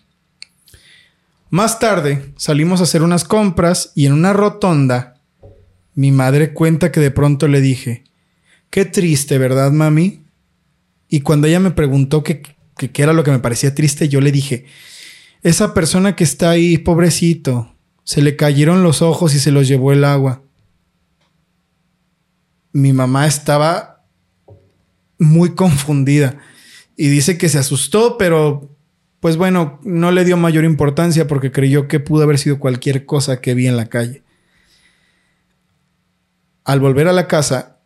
Más 1.54 1.78
tarde 1.78 2.34
salimos 2.36 2.80
a 2.80 2.86
hacer 2.86 3.04
unas 3.04 3.24
compras 3.24 3.91
y 3.93 4.08
en 4.08 4.14
una 4.14 4.34
rotonda 4.34 5.22
mi 5.93 6.12
madre 6.12 6.54
cuenta 6.54 6.91
que 6.91 6.99
de 6.99 7.12
pronto 7.12 7.47
le 7.47 7.62
dije, 7.62 8.06
qué 8.72 8.86
triste, 8.86 9.38
¿verdad, 9.38 9.72
mami? 9.72 10.24
Y 11.08 11.22
cuando 11.22 11.45
ella 11.45 11.60
me 11.60 11.70
preguntó 11.70 12.24
qué, 12.24 12.41
qué 12.76 13.04
era 13.04 13.14
lo 13.14 13.24
que 13.24 13.30
me 13.30 13.38
parecía 13.38 13.76
triste, 13.76 14.10
yo 14.10 14.20
le 14.20 14.32
dije, 14.32 14.66
esa 15.43 15.76
persona 15.76 16.16
que 16.16 16.24
está 16.24 16.49
ahí, 16.49 16.80
pobrecito, 16.80 17.76
se 18.04 18.24
le 18.24 18.36
cayeron 18.36 18.82
los 18.82 19.04
ojos 19.04 19.36
y 19.36 19.39
se 19.39 19.51
los 19.51 19.68
llevó 19.68 19.91
el 19.91 20.06
agua 20.06 20.41
mi 22.74 22.91
mamá 22.91 23.28
estaba 23.28 24.04
muy 25.20 25.54
confundida 25.54 26.38
y 26.97 27.08
dice 27.08 27.38
que 27.38 27.47
se 27.47 27.60
asustó, 27.60 28.18
pero 28.18 28.72
pues 29.24 29.38
bueno, 29.38 29.80
no 29.86 30.11
le 30.11 30.26
dio 30.26 30.36
mayor 30.36 30.65
importancia 30.65 31.28
porque 31.28 31.53
creyó 31.53 31.88
que 31.88 32.01
pudo 32.01 32.24
haber 32.24 32.38
sido 32.38 32.59
cualquier 32.59 33.05
cosa 33.05 33.39
que 33.39 33.53
vi 33.53 33.67
en 33.67 33.78
la 33.78 33.86
calle. 33.86 34.21
Al 36.65 36.82
volver 36.82 37.07
a 37.07 37.13
la 37.13 37.26
casa, 37.26 37.80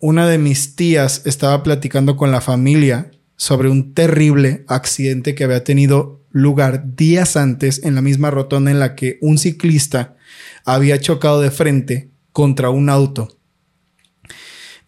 una 0.00 0.26
de 0.26 0.38
mis 0.38 0.74
tías 0.74 1.22
estaba 1.26 1.62
platicando 1.62 2.16
con 2.16 2.32
la 2.32 2.40
familia 2.40 3.12
sobre 3.36 3.68
un 3.68 3.94
terrible 3.94 4.64
accidente 4.66 5.36
que 5.36 5.44
había 5.44 5.62
tenido 5.62 6.24
lugar 6.32 6.96
días 6.96 7.36
antes 7.36 7.84
en 7.84 7.94
la 7.94 8.02
misma 8.02 8.32
rotonda 8.32 8.72
en 8.72 8.80
la 8.80 8.96
que 8.96 9.18
un 9.20 9.38
ciclista 9.38 10.16
había 10.64 10.98
chocado 10.98 11.40
de 11.40 11.52
frente 11.52 12.10
contra 12.32 12.68
un 12.68 12.90
auto. 12.90 13.38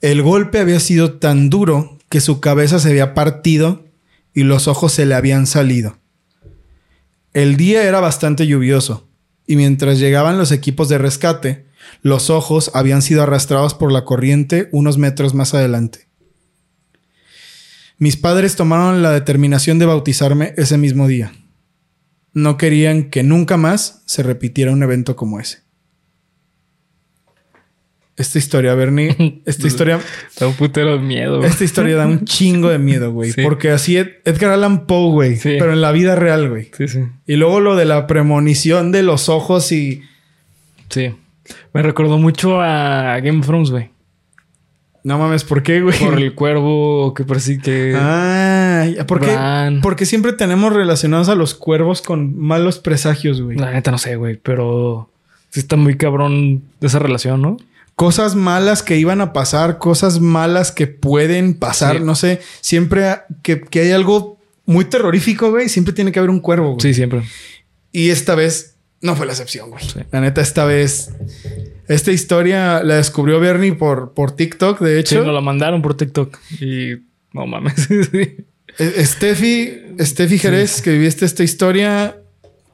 El 0.00 0.22
golpe 0.22 0.58
había 0.58 0.80
sido 0.80 1.20
tan 1.20 1.48
duro 1.48 1.96
que 2.08 2.20
su 2.20 2.40
cabeza 2.40 2.80
se 2.80 2.88
había 2.88 3.14
partido 3.14 3.84
y 4.34 4.44
los 4.44 4.68
ojos 4.68 4.92
se 4.92 5.06
le 5.06 5.14
habían 5.14 5.46
salido. 5.46 5.98
El 7.32 7.56
día 7.56 7.84
era 7.84 8.00
bastante 8.00 8.46
lluvioso 8.46 9.08
y 9.46 9.56
mientras 9.56 9.98
llegaban 9.98 10.38
los 10.38 10.52
equipos 10.52 10.88
de 10.88 10.98
rescate, 10.98 11.66
los 12.02 12.30
ojos 12.30 12.70
habían 12.74 13.02
sido 13.02 13.22
arrastrados 13.22 13.74
por 13.74 13.92
la 13.92 14.04
corriente 14.04 14.68
unos 14.72 14.98
metros 14.98 15.34
más 15.34 15.54
adelante. 15.54 16.08
Mis 17.98 18.16
padres 18.16 18.56
tomaron 18.56 19.02
la 19.02 19.10
determinación 19.10 19.78
de 19.78 19.86
bautizarme 19.86 20.54
ese 20.56 20.78
mismo 20.78 21.06
día. 21.06 21.32
No 22.32 22.56
querían 22.56 23.10
que 23.10 23.22
nunca 23.22 23.56
más 23.56 24.02
se 24.06 24.22
repitiera 24.22 24.72
un 24.72 24.82
evento 24.82 25.16
como 25.16 25.40
ese. 25.40 25.69
Esta 28.20 28.38
historia, 28.38 28.74
Bernie, 28.74 29.40
esta 29.46 29.66
historia... 29.66 29.98
da 30.38 30.46
un 30.46 30.52
putero 30.52 30.92
de 30.92 30.98
miedo. 30.98 31.42
Esta 31.42 31.64
historia 31.64 31.96
da 31.96 32.06
un 32.06 32.24
chingo 32.26 32.68
de 32.68 32.78
miedo, 32.78 33.12
güey. 33.12 33.32
Porque 33.42 33.70
así 33.70 33.96
Edgar 33.96 34.50
Allan 34.50 34.84
Poe, 34.86 35.10
güey. 35.10 35.38
Pero 35.42 35.72
en 35.72 35.80
la 35.80 35.90
vida 35.90 36.16
real, 36.16 36.50
güey. 36.50 36.70
Sí, 36.76 36.86
sí. 36.86 37.00
Y 37.26 37.36
luego 37.36 37.60
lo 37.60 37.76
de 37.76 37.86
la 37.86 38.06
premonición 38.06 38.92
de 38.92 39.02
los 39.02 39.30
ojos 39.30 39.72
y... 39.72 40.02
Sí. 40.90 41.14
Me 41.72 41.80
recordó 41.80 42.18
mucho 42.18 42.60
a 42.60 43.18
Game 43.20 43.38
of 43.38 43.46
Thrones, 43.46 43.70
güey. 43.70 43.88
No 45.02 45.18
mames, 45.18 45.44
¿por 45.44 45.62
qué, 45.62 45.80
güey? 45.80 45.98
Por 45.98 46.18
el 46.18 46.34
cuervo 46.34 47.14
que 47.14 47.24
parece 47.24 47.56
que... 47.56 47.94
Ah, 47.96 48.84
¿por 49.08 49.20
qué? 49.20 49.34
Porque 49.80 50.04
siempre 50.04 50.34
tenemos 50.34 50.74
relacionados 50.74 51.30
a 51.30 51.34
los 51.34 51.54
cuervos 51.54 52.02
con 52.02 52.38
malos 52.38 52.80
presagios, 52.80 53.40
güey. 53.40 53.56
La 53.56 53.72
neta 53.72 53.90
no 53.90 53.96
sé, 53.96 54.16
güey, 54.16 54.36
pero 54.36 55.08
sí 55.48 55.60
está 55.60 55.76
muy 55.76 55.96
cabrón 55.96 56.64
esa 56.82 56.98
relación, 56.98 57.40
¿no? 57.40 57.56
Cosas 58.00 58.34
malas 58.34 58.82
que 58.82 58.96
iban 58.96 59.20
a 59.20 59.34
pasar, 59.34 59.76
cosas 59.76 60.20
malas 60.20 60.72
que 60.72 60.86
pueden 60.86 61.52
pasar, 61.52 62.00
no 62.00 62.14
sé, 62.14 62.40
siempre 62.62 63.04
que, 63.42 63.60
hay 63.74 63.90
algo 63.90 64.38
muy 64.64 64.86
terrorífico, 64.86 65.50
güey, 65.50 65.68
siempre 65.68 65.92
tiene 65.92 66.10
que 66.10 66.18
haber 66.18 66.30
un 66.30 66.40
cuervo, 66.40 66.68
güey. 66.70 66.80
Sí, 66.80 66.94
siempre. 66.94 67.24
Y 67.92 68.08
esta 68.08 68.34
vez 68.34 68.76
no 69.02 69.16
fue 69.16 69.26
la 69.26 69.32
excepción, 69.32 69.68
güey. 69.68 69.82
La 70.12 70.22
neta, 70.22 70.40
esta 70.40 70.64
vez, 70.64 71.10
esta 71.88 72.10
historia 72.10 72.82
la 72.82 72.94
descubrió 72.94 73.38
Bernie 73.38 73.74
por, 73.74 74.14
por 74.14 74.34
TikTok, 74.34 74.80
de 74.80 74.98
hecho. 74.98 75.16
Sí, 75.20 75.26
nos 75.26 75.34
la 75.34 75.42
mandaron 75.42 75.82
por 75.82 75.94
TikTok 75.94 76.38
y 76.58 77.02
no 77.34 77.46
mames. 77.46 77.86
E, 78.78 79.04
Steffi, 79.04 79.96
Steffi 79.98 80.38
Jerez, 80.38 80.80
que 80.80 80.92
viviste 80.92 81.26
esta 81.26 81.42
historia, 81.42 82.19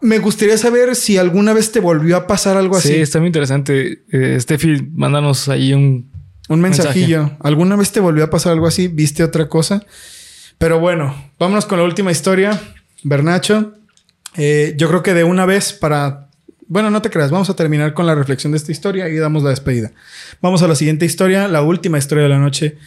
me 0.06 0.20
gustaría 0.20 0.56
saber 0.56 0.94
si 0.94 1.18
alguna 1.18 1.52
vez 1.52 1.72
te 1.72 1.80
volvió 1.80 2.16
a 2.16 2.26
pasar 2.26 2.56
algo 2.56 2.76
así. 2.76 2.88
Sí, 2.88 2.94
está 2.94 3.18
muy 3.18 3.26
interesante. 3.26 4.04
Eh, 4.10 4.38
Steffi, 4.40 4.88
mándanos 4.92 5.48
ahí 5.48 5.72
un, 5.72 6.10
un 6.48 6.60
mensajillo. 6.60 7.32
¿Alguna 7.40 7.74
vez 7.74 7.90
te 7.90 7.98
volvió 7.98 8.24
a 8.24 8.30
pasar 8.30 8.52
algo 8.52 8.68
así? 8.68 8.86
¿Viste 8.86 9.24
otra 9.24 9.48
cosa? 9.48 9.84
Pero 10.58 10.78
bueno, 10.78 11.30
vámonos 11.38 11.66
con 11.66 11.78
la 11.78 11.84
última 11.84 12.12
historia. 12.12 12.60
Bernacho, 13.02 13.74
eh, 14.36 14.74
yo 14.76 14.88
creo 14.88 15.02
que 15.02 15.12
de 15.12 15.24
una 15.24 15.44
vez 15.44 15.72
para... 15.72 16.28
Bueno, 16.68 16.90
no 16.90 17.02
te 17.02 17.10
creas, 17.10 17.30
vamos 17.30 17.50
a 17.50 17.56
terminar 17.56 17.92
con 17.92 18.06
la 18.06 18.14
reflexión 18.14 18.52
de 18.52 18.58
esta 18.58 18.72
historia 18.72 19.08
y 19.08 19.16
damos 19.16 19.42
la 19.42 19.50
despedida. 19.50 19.92
Vamos 20.40 20.62
a 20.62 20.68
la 20.68 20.74
siguiente 20.74 21.04
historia, 21.04 21.48
la 21.48 21.62
última 21.62 21.98
historia 21.98 22.24
de 22.24 22.30
la 22.30 22.38
noche. 22.38 22.78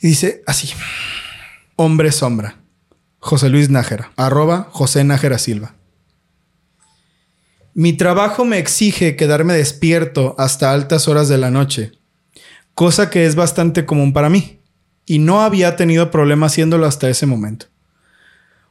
Y 0.00 0.08
dice 0.08 0.42
así. 0.46 0.70
Hombre 1.76 2.12
sombra. 2.12 2.56
José 3.26 3.48
Luis 3.48 3.70
Nájera, 3.70 4.12
arroba 4.16 4.68
José 4.70 5.02
Nájera 5.02 5.38
Silva. 5.38 5.74
Mi 7.74 7.92
trabajo 7.92 8.44
me 8.44 8.58
exige 8.58 9.16
quedarme 9.16 9.52
despierto 9.52 10.36
hasta 10.38 10.72
altas 10.72 11.08
horas 11.08 11.28
de 11.28 11.36
la 11.36 11.50
noche, 11.50 11.90
cosa 12.74 13.10
que 13.10 13.26
es 13.26 13.34
bastante 13.34 13.84
común 13.84 14.12
para 14.12 14.30
mí, 14.30 14.60
y 15.06 15.18
no 15.18 15.42
había 15.42 15.74
tenido 15.74 16.12
problema 16.12 16.46
haciéndolo 16.46 16.86
hasta 16.86 17.10
ese 17.10 17.26
momento. 17.26 17.66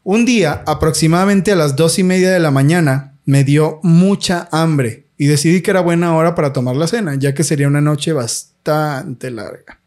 Un 0.03 0.23
día, 0.23 0.63
aproximadamente 0.65 1.51
a 1.51 1.57
las 1.57 1.75
dos 1.75 1.99
y 1.99 2.03
media 2.03 2.31
de 2.31 2.39
la 2.39 2.49
mañana, 2.49 3.17
me 3.25 3.43
dio 3.43 3.81
mucha 3.83 4.47
hambre 4.53 5.07
y 5.17 5.25
decidí 5.25 5.61
que 5.61 5.71
era 5.71 5.81
buena 5.81 6.15
hora 6.15 6.33
para 6.33 6.53
tomar 6.53 6.77
la 6.77 6.87
cena, 6.87 7.15
ya 7.15 7.33
que 7.33 7.43
sería 7.43 7.67
una 7.67 7.81
noche 7.81 8.13
bastante 8.13 9.31
larga. 9.31 9.81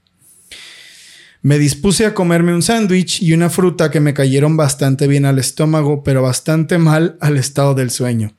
Me 1.43 1.59
dispuse 1.59 2.05
a 2.05 2.15
comerme 2.15 2.55
un 2.55 2.63
sándwich 2.63 3.23
y 3.23 3.33
una 3.33 3.49
fruta 3.49 3.91
que 3.91 4.01
me 4.01 4.15
cayeron 4.15 4.57
bastante 4.57 5.07
bien 5.07 5.25
al 5.25 5.39
estómago, 5.39 6.03
pero 6.03 6.23
bastante 6.23 6.79
mal 6.79 7.17
al 7.21 7.37
estado 7.37 7.75
del 7.75 7.91
sueño. 7.91 8.35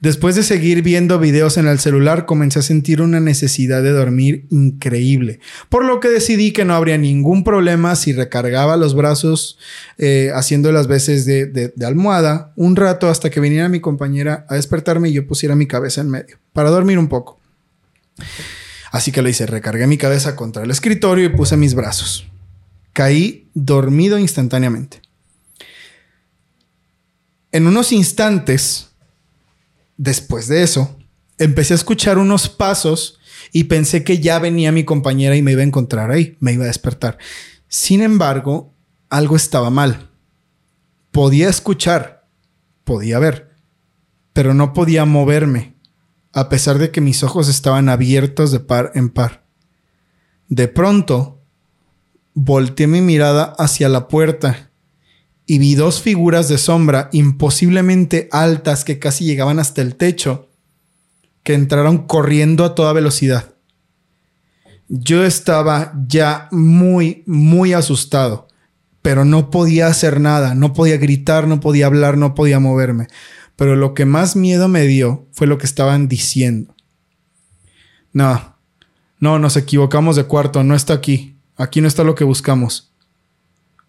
Después 0.00 0.34
de 0.34 0.42
seguir 0.42 0.82
viendo 0.82 1.20
videos 1.20 1.58
en 1.58 1.68
el 1.68 1.78
celular, 1.78 2.26
comencé 2.26 2.58
a 2.58 2.62
sentir 2.62 3.00
una 3.00 3.20
necesidad 3.20 3.82
de 3.82 3.90
dormir 3.90 4.46
increíble, 4.50 5.38
por 5.68 5.84
lo 5.84 6.00
que 6.00 6.08
decidí 6.08 6.52
que 6.52 6.64
no 6.64 6.74
habría 6.74 6.98
ningún 6.98 7.44
problema 7.44 7.94
si 7.94 8.12
recargaba 8.12 8.76
los 8.76 8.96
brazos 8.96 9.58
eh, 9.98 10.30
haciendo 10.34 10.72
las 10.72 10.88
veces 10.88 11.24
de, 11.24 11.46
de 11.46 11.86
almohada 11.86 12.52
un 12.56 12.74
rato 12.74 13.08
hasta 13.08 13.30
que 13.30 13.38
viniera 13.38 13.68
mi 13.68 13.78
compañera 13.78 14.44
a 14.48 14.56
despertarme 14.56 15.08
y 15.08 15.12
yo 15.12 15.26
pusiera 15.26 15.54
mi 15.54 15.66
cabeza 15.66 16.00
en 16.00 16.10
medio, 16.10 16.38
para 16.52 16.70
dormir 16.70 16.98
un 16.98 17.08
poco. 17.08 17.38
Así 18.92 19.10
que 19.10 19.22
lo 19.22 19.30
hice, 19.30 19.46
recargué 19.46 19.86
mi 19.86 19.96
cabeza 19.96 20.36
contra 20.36 20.62
el 20.64 20.70
escritorio 20.70 21.24
y 21.24 21.30
puse 21.30 21.56
mis 21.56 21.74
brazos. 21.74 22.26
Caí 22.92 23.48
dormido 23.54 24.18
instantáneamente. 24.18 25.00
En 27.52 27.66
unos 27.66 27.90
instantes, 27.90 28.90
después 29.96 30.46
de 30.46 30.62
eso, 30.62 30.98
empecé 31.38 31.72
a 31.72 31.76
escuchar 31.76 32.18
unos 32.18 32.50
pasos 32.50 33.18
y 33.50 33.64
pensé 33.64 34.04
que 34.04 34.18
ya 34.18 34.38
venía 34.38 34.72
mi 34.72 34.84
compañera 34.84 35.36
y 35.36 35.42
me 35.42 35.52
iba 35.52 35.62
a 35.62 35.66
encontrar 35.66 36.10
ahí, 36.10 36.36
me 36.40 36.52
iba 36.52 36.64
a 36.64 36.68
despertar. 36.68 37.16
Sin 37.68 38.02
embargo, 38.02 38.74
algo 39.08 39.36
estaba 39.36 39.70
mal. 39.70 40.10
Podía 41.12 41.48
escuchar, 41.48 42.26
podía 42.84 43.18
ver, 43.18 43.52
pero 44.34 44.52
no 44.52 44.74
podía 44.74 45.06
moverme 45.06 45.71
a 46.32 46.48
pesar 46.48 46.78
de 46.78 46.90
que 46.90 47.00
mis 47.00 47.22
ojos 47.22 47.48
estaban 47.48 47.88
abiertos 47.88 48.52
de 48.52 48.60
par 48.60 48.92
en 48.94 49.10
par. 49.10 49.44
De 50.48 50.68
pronto, 50.68 51.40
volteé 52.34 52.86
mi 52.86 53.00
mirada 53.00 53.54
hacia 53.58 53.88
la 53.88 54.08
puerta 54.08 54.70
y 55.46 55.58
vi 55.58 55.74
dos 55.74 56.00
figuras 56.00 56.48
de 56.48 56.58
sombra 56.58 57.08
imposiblemente 57.12 58.28
altas 58.32 58.84
que 58.84 58.98
casi 58.98 59.24
llegaban 59.24 59.58
hasta 59.58 59.82
el 59.82 59.96
techo, 59.96 60.48
que 61.42 61.54
entraron 61.54 62.06
corriendo 62.06 62.64
a 62.64 62.74
toda 62.74 62.92
velocidad. 62.92 63.54
Yo 64.88 65.24
estaba 65.24 65.92
ya 66.06 66.48
muy, 66.52 67.22
muy 67.26 67.72
asustado, 67.72 68.48
pero 69.00 69.24
no 69.24 69.50
podía 69.50 69.88
hacer 69.88 70.20
nada, 70.20 70.54
no 70.54 70.72
podía 70.72 70.96
gritar, 70.96 71.48
no 71.48 71.60
podía 71.60 71.86
hablar, 71.86 72.16
no 72.16 72.34
podía 72.34 72.60
moverme. 72.60 73.08
Pero 73.56 73.76
lo 73.76 73.94
que 73.94 74.04
más 74.04 74.36
miedo 74.36 74.68
me 74.68 74.86
dio 74.86 75.26
fue 75.32 75.46
lo 75.46 75.58
que 75.58 75.66
estaban 75.66 76.08
diciendo. 76.08 76.74
No, 78.12 78.56
no, 79.20 79.38
nos 79.38 79.56
equivocamos 79.56 80.16
de 80.16 80.24
cuarto, 80.24 80.64
no 80.64 80.74
está 80.74 80.94
aquí. 80.94 81.36
Aquí 81.56 81.80
no 81.80 81.88
está 81.88 82.04
lo 82.04 82.14
que 82.14 82.24
buscamos. 82.24 82.92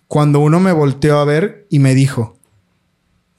Cuando 0.07 0.39
uno 0.39 0.59
me 0.59 0.71
volteó 0.71 1.17
a 1.17 1.25
ver 1.25 1.65
y 1.69 1.79
me 1.79 1.95
dijo, 1.95 2.37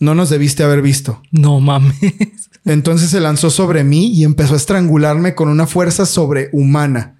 no 0.00 0.14
nos 0.14 0.30
debiste 0.30 0.64
haber 0.64 0.82
visto. 0.82 1.22
No 1.30 1.60
mames. 1.60 1.96
Entonces 2.64 3.10
se 3.10 3.20
lanzó 3.20 3.50
sobre 3.50 3.84
mí 3.84 4.08
y 4.12 4.24
empezó 4.24 4.54
a 4.54 4.56
estrangularme 4.56 5.34
con 5.34 5.48
una 5.48 5.66
fuerza 5.66 6.06
sobrehumana. 6.06 7.18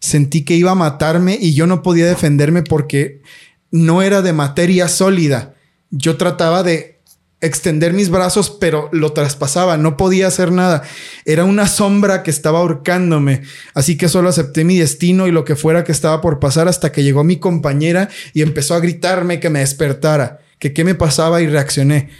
Sentí 0.00 0.44
que 0.44 0.56
iba 0.56 0.72
a 0.72 0.76
matarme 0.76 1.38
y 1.40 1.54
yo 1.54 1.66
no 1.66 1.82
podía 1.82 2.06
defenderme 2.06 2.62
porque 2.62 3.22
no 3.70 4.02
era 4.02 4.22
de 4.22 4.32
materia 4.32 4.88
sólida. 4.88 5.54
Yo 5.90 6.16
trataba 6.16 6.62
de 6.62 6.95
extender 7.40 7.92
mis 7.92 8.08
brazos, 8.10 8.50
pero 8.50 8.88
lo 8.92 9.12
traspasaba, 9.12 9.76
no 9.76 9.96
podía 9.96 10.26
hacer 10.26 10.52
nada. 10.52 10.82
Era 11.24 11.44
una 11.44 11.68
sombra 11.68 12.22
que 12.22 12.30
estaba 12.30 12.60
ahorcándome, 12.60 13.42
así 13.74 13.96
que 13.96 14.08
solo 14.08 14.28
acepté 14.28 14.64
mi 14.64 14.78
destino 14.78 15.26
y 15.26 15.32
lo 15.32 15.44
que 15.44 15.56
fuera 15.56 15.84
que 15.84 15.92
estaba 15.92 16.20
por 16.20 16.40
pasar 16.40 16.68
hasta 16.68 16.92
que 16.92 17.02
llegó 17.02 17.24
mi 17.24 17.36
compañera 17.38 18.08
y 18.32 18.42
empezó 18.42 18.74
a 18.74 18.80
gritarme 18.80 19.40
que 19.40 19.50
me 19.50 19.60
despertara, 19.60 20.40
que 20.58 20.72
qué 20.72 20.84
me 20.84 20.94
pasaba 20.94 21.42
y 21.42 21.46
reaccioné. 21.46 22.10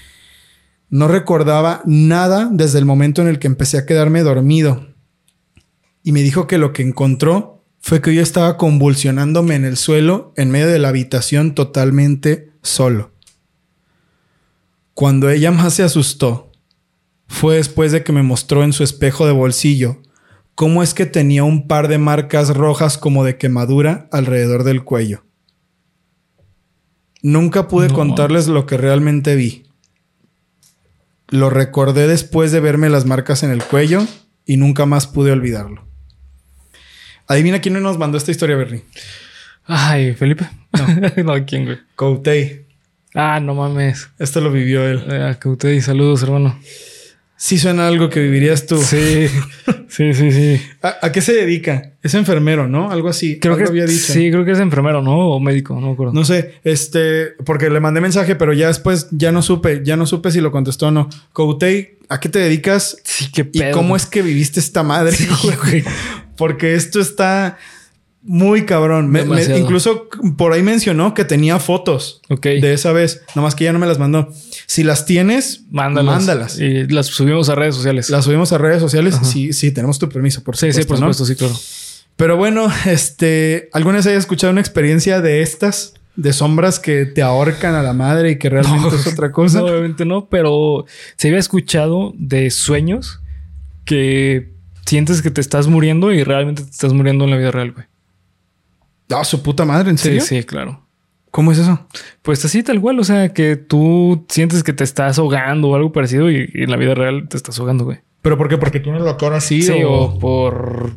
No 0.89 1.09
recordaba 1.09 1.83
nada 1.85 2.49
desde 2.53 2.79
el 2.79 2.85
momento 2.85 3.23
en 3.23 3.29
el 3.29 3.39
que 3.39 3.49
empecé 3.49 3.79
a 3.79 3.87
quedarme 3.87 4.23
dormido. 4.23 4.87
Y 6.03 6.13
me 6.13 6.23
dijo 6.23 6.47
que 6.47 6.59
lo 6.59 6.73
que 6.73 6.83
encontró 6.83 7.65
fue 7.81 8.01
que 8.01 8.15
yo 8.15 8.23
estaba 8.23 8.57
convulsionándome 8.57 9.57
en 9.57 9.65
el 9.65 9.77
suelo 9.77 10.33
en 10.37 10.51
medio 10.51 10.69
de 10.69 10.79
la 10.79 10.89
habitación 10.89 11.55
totalmente 11.55 12.53
solo. 12.63 13.16
Cuando 14.97 15.29
ella 15.29 15.51
más 15.51 15.75
se 15.75 15.83
asustó, 15.83 16.51
fue 17.29 17.57
después 17.57 17.93
de 17.93 18.03
que 18.03 18.13
me 18.13 18.23
mostró 18.23 18.65
en 18.65 18.73
su 18.73 18.83
espejo 18.83 19.27
de 19.27 19.33
bolsillo 19.33 20.01
cómo 20.55 20.83
es 20.83 20.95
que 20.95 21.05
tenía 21.05 21.45
un 21.45 21.69
par 21.69 21.89
de 21.89 21.99
marcas 21.99 22.57
rojas 22.57 22.97
como 22.97 23.23
de 23.23 23.37
quemadura 23.37 24.09
alrededor 24.11 24.65
del 24.65 24.85
cuello. 24.85 25.23
Nunca 27.23 27.69
pude 27.69 27.89
No. 27.89 27.95
contarles 27.95 28.49
lo 28.49 28.65
que 28.65 28.79
realmente 28.79 29.37
vi. 29.37 29.67
Lo 31.29 31.51
recordé 31.51 32.09
después 32.09 32.51
de 32.51 32.61
verme 32.61 32.89
las 32.89 33.05
marcas 33.05 33.43
en 33.43 33.51
el 33.51 33.63
cuello 33.63 34.03
y 34.47 34.57
nunca 34.57 34.87
más 34.87 35.07
pude 35.07 35.31
olvidarlo. 35.31 35.87
Adivina 37.29 37.61
quién 37.61 37.83
nos 37.83 37.99
mandó 37.99 38.17
esta 38.17 38.31
historia, 38.31 38.57
Berry. 38.57 38.83
Ay, 39.67 40.15
Felipe. 40.15 40.49
No, 41.23 41.35
¿quién, 41.45 41.67
güey? 41.67 41.79
Coutey. 41.97 42.66
Ah, 43.17 43.41
no 43.41 43.55
mames. 43.55 44.11
Esto 44.19 44.41
lo 44.43 44.53
vivió 44.53 44.87
él. 44.87 45.03
Eh, 45.09 45.81
saludos, 45.81 46.23
hermano. 46.23 46.59
Sí 47.39 47.59
suena 47.59 47.87
algo 47.89 48.09
que 48.09 48.21
vivirías 48.21 48.67
tú. 48.67 48.77
Sí, 48.79 49.27
sí, 49.89 50.15
sí, 50.15 50.33
sí. 50.33 50.61
¿A, 50.83 50.97
a 51.03 51.13
qué 51.13 51.21
se 51.21 51.35
dedica? 51.35 51.93
Es 52.03 52.15
enfermero, 52.15 52.69
¿no? 52.69 52.91
Algo 52.91 53.09
así. 53.09 53.39
Creo 53.39 53.55
Algo 53.55 53.65
que 53.65 53.71
había 53.71 53.87
dicho. 53.87 54.13
sí, 54.13 54.31
creo 54.31 54.45
que 54.45 54.53
es 54.53 54.59
enfermero, 54.59 55.03
¿no? 55.03 55.31
O 55.31 55.41
médico, 55.41 55.75
no 55.75 55.89
me 55.89 55.93
acuerdo. 55.93 56.13
No 56.15 56.25
sé, 56.25 56.55
este, 56.65 57.33
porque 57.45 57.69
le 57.69 57.81
mandé 57.81 58.01
mensaje, 58.01 58.37
pero 58.37 58.53
ya 58.53 58.69
después 58.69 59.09
ya 59.11 59.33
no 59.33 59.43
supe, 59.43 59.81
ya 59.85 59.97
no 59.97 60.07
supe 60.07 60.31
si 60.31 60.41
lo 60.41 60.51
contestó 60.53 60.89
o 60.89 60.91
no. 60.91 61.09
Coutey, 61.33 61.99
¿a 62.09 62.21
qué 62.21 62.29
te 62.29 62.39
dedicas? 62.39 62.99
Sí, 63.05 63.31
qué 63.33 63.43
¿Y 63.53 63.61
pedo. 63.61 63.73
cómo 63.73 63.97
es 63.97 64.07
que 64.07 64.23
viviste 64.23 64.61
esta 64.61 64.83
madre? 64.83 65.13
Sí. 65.17 65.27
Porque 66.37 66.75
esto 66.75 67.01
está 67.01 67.57
muy 68.27 68.67
cabrón. 68.67 69.09
Me- 69.09 69.21
me- 69.23 69.37
Demasiado. 69.37 69.59
incluso 69.61 70.09
por 70.37 70.53
ahí 70.53 70.63
mencionó 70.63 71.15
que 71.15 71.25
tenía 71.25 71.59
fotos 71.59 72.21
de 72.43 72.73
esa 72.73 72.93
vez, 72.93 73.23
nomás 73.35 73.55
que 73.55 73.65
ya 73.65 73.73
no 73.73 73.79
me 73.79 73.87
las 73.87 73.99
mandó. 73.99 74.29
Si 74.67 74.83
las 74.83 75.07
tienes, 75.07 75.63
Mándalas. 75.71 76.17
mándalas. 76.17 76.59
Y 76.61 76.87
las 76.89 77.07
subimos 77.07 77.49
a 77.49 77.55
redes 77.55 77.75
sociales. 77.77 78.11
Las 78.11 78.25
subimos 78.25 78.53
a 78.53 78.59
redes 78.59 78.81
sociales. 78.81 79.19
Sí, 79.23 79.53
sí, 79.53 79.71
tenemos 79.71 79.99
tu 79.99 80.09
permiso, 80.09 80.43
por 80.43 80.57
sí, 80.57 80.67
supuesto. 80.73 80.83
sí, 80.83 80.89
por 80.89 81.01
¿no? 81.01 81.13
supuesto, 81.15 81.25
sí, 81.25 81.37
claro. 81.37 81.55
Pero 82.17 82.37
bueno, 82.37 82.69
este, 82.87 83.69
¿alguna 83.73 83.97
vez 83.99 84.07
hayas 84.07 84.21
escuchado 84.21 84.51
una 84.51 84.61
experiencia 84.61 85.21
de 85.21 85.43
estas? 85.43 85.95
De 86.17 86.33
sombras 86.33 86.81
que 86.81 87.05
te 87.05 87.21
ahorcan 87.21 87.75
a 87.75 87.83
la 87.83 87.93
madre 87.93 88.31
y 88.31 88.39
que 88.39 88.49
realmente 88.49 88.97
es 88.97 89.07
otra 89.07 89.31
cosa. 89.33 89.59
No, 89.61 89.67
obviamente 89.67 90.07
no, 90.07 90.29
pero 90.31 90.87
se 91.19 91.29
había 91.29 91.39
escuchado 91.39 92.15
de 92.17 92.51
sueños 92.51 93.21
que 93.85 94.55
sientes 94.87 95.21
que 95.23 95.31
te 95.31 95.41
estás 95.41 95.67
muriendo 95.67 96.13
y 96.13 96.25
realmente 96.25 96.63
te 96.63 96.71
estás 96.71 96.93
muriendo 96.95 97.25
en 97.25 97.31
la 97.31 97.37
vida 97.37 97.51
real, 97.51 97.73
güey. 97.73 97.87
Ah, 99.11 99.25
su 99.25 99.43
puta 99.43 99.65
madre, 99.65 99.91
¿en 99.91 99.99
serio? 99.99 100.21
Sí, 100.21 100.39
sí, 100.39 100.45
claro. 100.45 100.83
¿Cómo 101.31 101.53
es 101.53 101.59
eso? 101.59 101.87
Pues 102.23 102.45
así 102.45 102.63
tal 102.63 102.81
cual, 102.81 102.99
o 102.99 103.05
sea, 103.05 103.33
que 103.35 103.57
tú 103.57 104.25
sientes 104.29 104.63
que 104.63 104.73
te 104.73 104.85
estás 104.85 105.19
ahogando 105.19 105.69
o 105.69 105.75
algo 105.77 105.93
parecido 105.93 106.31
y, 106.31 106.51
y 106.55 106.63
en 106.63 106.71
la 106.71 106.77
vida 106.77 106.95
real 106.95 107.29
te 107.29 107.37
estás 107.37 107.59
ahogando, 107.59 107.85
güey. 107.85 107.99
¿Pero 108.23 108.39
por 108.39 108.49
qué? 108.49 108.57
¿Porque 108.59 108.81
tienes 108.81 109.03
la 109.03 109.17
cara 109.17 109.37
así? 109.37 109.63
Sí, 109.63 109.83
o... 109.85 109.93
o 109.93 110.19
por... 110.19 110.93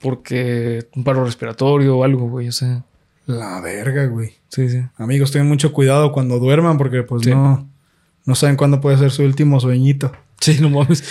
Porque 0.00 0.86
un 0.94 1.02
paro 1.04 1.24
respiratorio 1.24 1.96
o 1.98 2.04
algo, 2.04 2.28
güey, 2.28 2.48
o 2.48 2.52
sea. 2.52 2.84
La 3.26 3.60
verga, 3.60 4.06
güey. 4.06 4.34
Sí, 4.48 4.68
sí. 4.68 4.80
Amigos, 4.96 5.32
tengan 5.32 5.48
mucho 5.48 5.72
cuidado 5.72 6.12
cuando 6.12 6.38
duerman 6.38 6.78
porque 6.78 7.02
pues 7.02 7.22
Sí. 7.24 7.30
no, 7.30 7.68
no 8.24 8.34
saben 8.34 8.56
cuándo 8.56 8.80
puede 8.80 8.96
ser 8.96 9.10
su 9.10 9.22
último 9.24 9.58
sueñito. 9.60 10.12
Sí, 10.40 10.58
no 10.60 10.70
mames. 10.70 11.02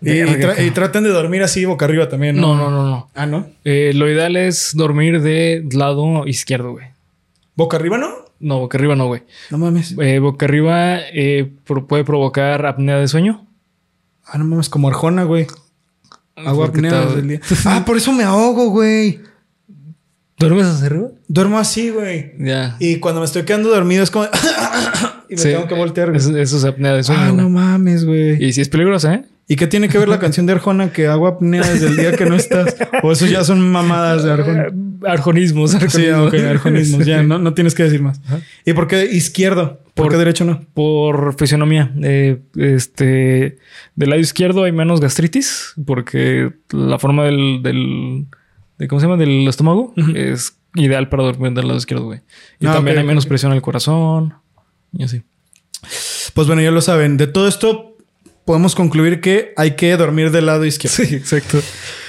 Y, 0.00 0.10
y 0.10 0.18
Verga, 0.22 0.32
tra- 0.32 0.52
y 0.52 0.56
cabrón. 0.56 0.74
traten 0.74 1.04
de 1.04 1.10
dormir 1.10 1.42
así 1.42 1.64
boca 1.64 1.84
arriba 1.86 2.08
también, 2.08 2.36
¿no? 2.36 2.54
no, 2.56 2.70
no, 2.70 2.70
no, 2.70 2.88
no. 2.88 3.10
Ah, 3.14 3.26
¿no? 3.26 3.48
Eh, 3.64 3.92
lo 3.94 4.08
ideal 4.10 4.36
es 4.36 4.72
dormir 4.74 5.20
de 5.22 5.66
lado 5.72 6.26
izquierdo, 6.26 6.72
güey. 6.72 6.86
¿Boca 7.56 7.76
arriba 7.76 7.98
no? 7.98 8.08
No, 8.40 8.60
boca 8.60 8.78
arriba 8.78 8.94
no, 8.94 9.06
güey. 9.08 9.22
No 9.50 9.58
mames. 9.58 9.96
Eh, 10.00 10.20
boca 10.20 10.46
arriba 10.46 10.98
eh, 11.12 11.50
pro- 11.64 11.86
puede 11.88 12.04
provocar 12.04 12.64
apnea 12.66 12.98
de 12.98 13.08
sueño. 13.08 13.44
Ah, 14.24 14.38
no 14.38 14.44
mames, 14.44 14.68
como 14.68 14.86
Arjona, 14.88 15.24
güey. 15.24 15.46
Hago 16.36 16.60
Porque 16.66 16.78
apnea 16.78 16.90
te- 17.00 17.06
desde 17.06 17.20
el 17.20 17.28
día. 17.28 17.40
Ah, 17.64 17.82
por 17.84 17.96
eso 17.96 18.12
me 18.12 18.22
ahogo, 18.22 18.70
güey. 18.70 19.20
¿Duermes 20.38 20.66
hacia 20.66 20.86
arriba? 20.86 21.08
Duermo 21.26 21.58
así, 21.58 21.90
güey. 21.90 22.32
Ya. 22.38 22.76
Y 22.78 22.98
cuando 23.00 23.20
me 23.20 23.24
estoy 23.26 23.42
quedando 23.42 23.70
dormido 23.70 24.04
es 24.04 24.10
como... 24.12 24.26
y 25.28 25.32
me 25.34 25.36
Sí. 25.40 25.48
tengo 25.48 25.66
que 25.66 25.74
voltear. 25.74 26.10
güey. 26.10 26.20
Eso, 26.20 26.36
eso 26.36 26.56
es 26.58 26.64
apnea 26.64 26.92
de 26.92 27.02
sueño. 27.02 27.20
Ah, 27.22 27.30
güey. 27.30 27.42
no 27.42 27.50
mames, 27.50 28.04
güey. 28.04 28.40
Y 28.44 28.52
si 28.52 28.60
es 28.60 28.68
peligrosa, 28.68 29.14
¿eh? 29.14 29.24
¿Y 29.50 29.56
qué 29.56 29.66
tiene 29.66 29.88
que 29.88 29.96
ver 29.98 30.08
la 30.08 30.18
canción 30.20 30.44
de 30.46 30.52
Arjona 30.52 30.92
que 30.92 31.06
hago 31.06 31.26
apnea 31.26 31.62
desde 31.66 31.86
el 31.88 31.96
día 31.96 32.12
que 32.12 32.26
no 32.26 32.36
estás? 32.36 32.76
O 33.02 33.10
eso 33.12 33.26
ya 33.26 33.42
son 33.44 33.60
mamadas 33.60 34.22
de 34.24 34.32
Arjona. 34.32 34.64
Eh, 34.66 34.72
Arjonismos. 35.06 35.70
Sí, 35.70 35.76
arjonismos. 36.06 36.26
ok, 36.28 36.34
arjonismos, 36.50 37.06
ya, 37.06 37.22
no, 37.22 37.38
no 37.38 37.54
tienes 37.54 37.74
que 37.74 37.84
decir 37.84 38.02
más. 38.02 38.20
¿Y 38.66 38.72
por 38.74 38.86
qué 38.88 39.04
izquierdo? 39.06 39.80
¿Por, 39.94 40.04
Por- 40.06 40.12
qué 40.12 40.18
derecho 40.18 40.44
no? 40.44 40.60
Por 40.74 41.34
fisionomía. 41.38 41.92
Eh, 42.02 42.40
este, 42.56 43.58
del 43.96 44.10
lado 44.10 44.20
izquierdo 44.20 44.64
hay 44.64 44.72
menos 44.72 45.00
gastritis 45.00 45.72
porque 45.86 46.52
la 46.70 46.98
forma 46.98 47.24
del, 47.24 47.60
del 47.62 48.26
de, 48.78 48.86
¿cómo 48.88 49.00
se 49.00 49.06
llama? 49.06 49.16
Del 49.16 49.46
estómago 49.48 49.94
es 50.14 50.56
ideal 50.74 51.08
para 51.08 51.22
dormir 51.22 51.52
del 51.52 51.66
lado 51.68 51.78
izquierdo, 51.78 52.04
güey. 52.04 52.20
Y 52.60 52.66
Ah, 52.66 52.74
también 52.74 52.98
hay 52.98 53.04
menos 53.04 53.24
ok. 53.24 53.28
presión 53.28 53.52
al 53.52 53.62
corazón 53.62 54.34
y 54.92 55.04
así. 55.04 55.22
Pues 56.34 56.46
bueno, 56.46 56.60
ya 56.62 56.70
lo 56.70 56.80
saben. 56.80 57.16
De 57.16 57.26
todo 57.26 57.48
esto 57.48 57.87
podemos 58.48 58.74
concluir 58.74 59.20
que 59.20 59.52
hay 59.58 59.72
que 59.72 59.94
dormir 59.98 60.30
del 60.30 60.46
lado 60.46 60.64
izquierdo. 60.64 60.96
Sí, 61.04 61.14
exacto. 61.14 61.60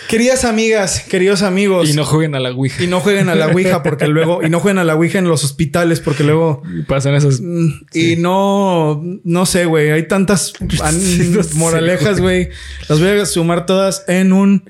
Queridas 0.07 0.45
amigas, 0.45 1.01
queridos 1.01 1.41
amigos. 1.41 1.89
Y 1.89 1.93
no 1.95 2.05
jueguen 2.05 2.33
a 2.33 2.39
la 2.39 2.51
Ouija. 2.51 2.81
y 2.81 2.87
no 2.87 3.01
jueguen 3.01 3.27
a 3.27 3.35
la 3.35 3.47
Ouija 3.47 3.83
porque 3.83 4.07
luego... 4.07 4.41
Y 4.41 4.49
no 4.49 4.61
jueguen 4.61 4.77
a 4.77 4.85
la 4.85 4.95
Ouija 4.95 5.19
en 5.19 5.27
los 5.27 5.43
hospitales 5.43 5.99
porque 5.99 6.23
luego... 6.23 6.63
Y 6.73 6.83
pasan 6.83 7.13
esas. 7.15 7.41
Mm, 7.41 7.71
Y 7.93 8.15
no, 8.15 9.03
no 9.25 9.45
sé, 9.45 9.65
güey. 9.65 9.91
Hay 9.91 10.07
tantas 10.07 10.53
Sí, 10.97 11.29
no 11.29 11.41
moralejas, 11.55 12.21
güey. 12.21 12.47
Las 12.87 13.01
voy 13.01 13.09
a 13.09 13.25
sumar 13.25 13.65
todas 13.65 14.05
en 14.07 14.31
un 14.31 14.63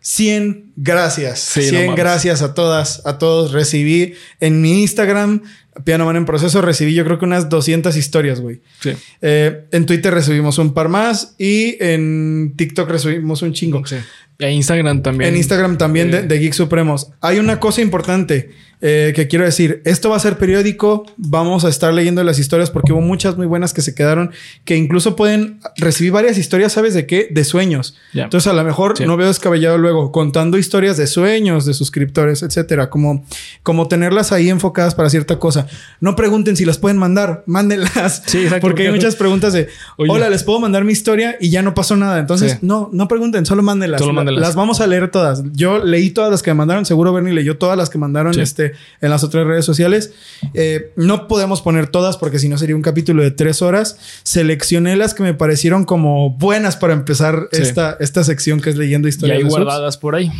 100 0.00 0.67
gracias. 0.82 1.40
Sí, 1.40 1.60
no 1.60 1.66
100 1.68 1.82
mames. 1.86 1.96
gracias 1.96 2.42
a 2.42 2.54
todas, 2.54 3.02
a 3.06 3.18
todos. 3.18 3.52
Recibí 3.52 4.14
en 4.40 4.60
mi 4.62 4.80
Instagram, 4.82 5.42
Piano 5.84 6.04
Man 6.06 6.16
en 6.16 6.24
proceso, 6.24 6.60
recibí 6.62 6.94
yo 6.94 7.04
creo 7.04 7.18
que 7.18 7.24
unas 7.24 7.48
200 7.48 7.96
historias, 7.96 8.40
güey. 8.40 8.60
Sí. 8.80 8.92
Eh, 9.20 9.64
en 9.72 9.86
Twitter 9.86 10.12
recibimos 10.14 10.58
un 10.58 10.74
par 10.74 10.88
más 10.88 11.34
y 11.38 11.76
en 11.82 12.54
TikTok 12.56 12.88
recibimos 12.90 13.42
un 13.42 13.52
chingo. 13.52 13.84
Sí. 13.86 13.96
Y 14.40 14.44
en 14.44 14.52
Instagram 14.52 15.02
también. 15.02 15.30
En 15.30 15.36
Instagram 15.36 15.78
también 15.78 16.10
de, 16.12 16.18
Eh, 16.18 16.22
de 16.22 16.38
Geek 16.38 16.52
Supremos. 16.52 17.08
Hay 17.20 17.38
una 17.40 17.58
cosa 17.58 17.80
importante 17.80 18.50
eh, 18.80 19.12
que 19.16 19.26
quiero 19.26 19.44
decir. 19.44 19.82
Esto 19.84 20.10
va 20.10 20.16
a 20.16 20.20
ser 20.20 20.38
periódico. 20.38 21.04
Vamos 21.16 21.64
a 21.64 21.68
estar 21.68 21.92
leyendo 21.92 22.22
las 22.22 22.38
historias 22.38 22.70
porque 22.70 22.92
hubo 22.92 23.00
muchas 23.00 23.36
muy 23.36 23.46
buenas 23.46 23.74
que 23.74 23.82
se 23.82 23.96
quedaron 23.96 24.30
que 24.64 24.76
incluso 24.76 25.16
pueden 25.16 25.58
recibir 25.76 26.12
varias 26.12 26.38
historias, 26.38 26.72
¿sabes 26.74 26.94
de 26.94 27.04
qué? 27.04 27.26
De 27.32 27.42
sueños. 27.42 27.96
Ya. 28.14 28.24
Entonces 28.24 28.46
a 28.46 28.52
lo 28.52 28.62
mejor 28.62 28.96
Sí. 28.96 29.04
no 29.06 29.16
veo 29.16 29.26
descabellado 29.26 29.76
luego 29.76 30.12
contando 30.12 30.56
historias 30.56 30.67
de 30.70 31.06
sueños 31.06 31.64
de 31.66 31.74
suscriptores, 31.74 32.42
etcétera. 32.42 32.90
Como, 32.90 33.24
como 33.62 33.88
tenerlas 33.88 34.32
ahí 34.32 34.48
enfocadas 34.50 34.94
para 34.94 35.10
cierta 35.10 35.38
cosa. 35.38 35.66
No 36.00 36.14
pregunten 36.16 36.56
si 36.56 36.64
las 36.64 36.78
pueden 36.78 36.98
mandar, 36.98 37.42
mándenlas. 37.46 38.22
Sí, 38.26 38.42
exacto, 38.42 38.60
Porque 38.66 38.86
hay 38.86 38.92
muchas 38.92 39.16
preguntas 39.16 39.52
de, 39.52 39.68
Oye. 39.96 40.10
hola, 40.10 40.28
les 40.30 40.44
puedo 40.44 40.60
mandar 40.60 40.84
mi 40.84 40.92
historia 40.92 41.36
y 41.40 41.50
ya 41.50 41.62
no 41.62 41.74
pasó 41.74 41.96
nada. 41.96 42.18
Entonces, 42.18 42.52
Sí. 42.52 42.58
no, 42.62 42.88
no 42.92 43.08
pregunten, 43.08 43.44
solo 43.46 43.62
mándenlas. 43.62 44.00
Solo 44.00 44.12
La- 44.12 44.16
mándalas. 44.16 44.40
Las 44.40 44.54
vamos 44.54 44.80
a 44.80 44.86
leer 44.86 45.10
todas. 45.10 45.42
Yo 45.52 45.84
leí 45.84 46.10
todas 46.10 46.30
las 46.30 46.42
que 46.42 46.50
me 46.50 46.54
mandaron. 46.54 46.84
Seguro 46.86 47.12
Bernie 47.12 47.32
leyó 47.32 47.56
todas 47.58 47.76
las 47.76 47.90
que 47.90 47.98
mandaron 47.98 48.34
Sí. 48.34 48.40
este, 48.40 48.72
en 49.00 49.10
las 49.10 49.24
otras 49.24 49.46
redes 49.46 49.64
sociales. 49.64 50.12
Eh, 50.54 50.92
no 50.96 51.28
podemos 51.28 51.62
poner 51.62 51.86
todas 51.88 52.16
porque 52.16 52.38
si 52.38 52.48
no 52.48 52.58
sería 52.58 52.76
un 52.76 52.82
capítulo 52.82 53.22
de 53.22 53.30
tres 53.30 53.62
horas. 53.62 53.98
Seleccioné 54.22 54.96
las 54.96 55.14
que 55.14 55.22
me 55.22 55.34
parecieron 55.34 55.84
como 55.84 56.30
buenas 56.30 56.76
para 56.76 56.92
empezar 56.92 57.48
Sí. 57.52 57.62
esta, 57.62 57.96
esta 58.00 58.24
sección 58.24 58.60
que 58.60 58.70
es 58.70 58.76
leyendo 58.76 59.08
Y 59.08 59.10
historias 59.10 59.38
hay 59.38 59.44
de 59.44 59.50
subs. 59.50 59.62
guardadas 59.64 59.96
por 59.96 60.14
ahí. 60.14 60.30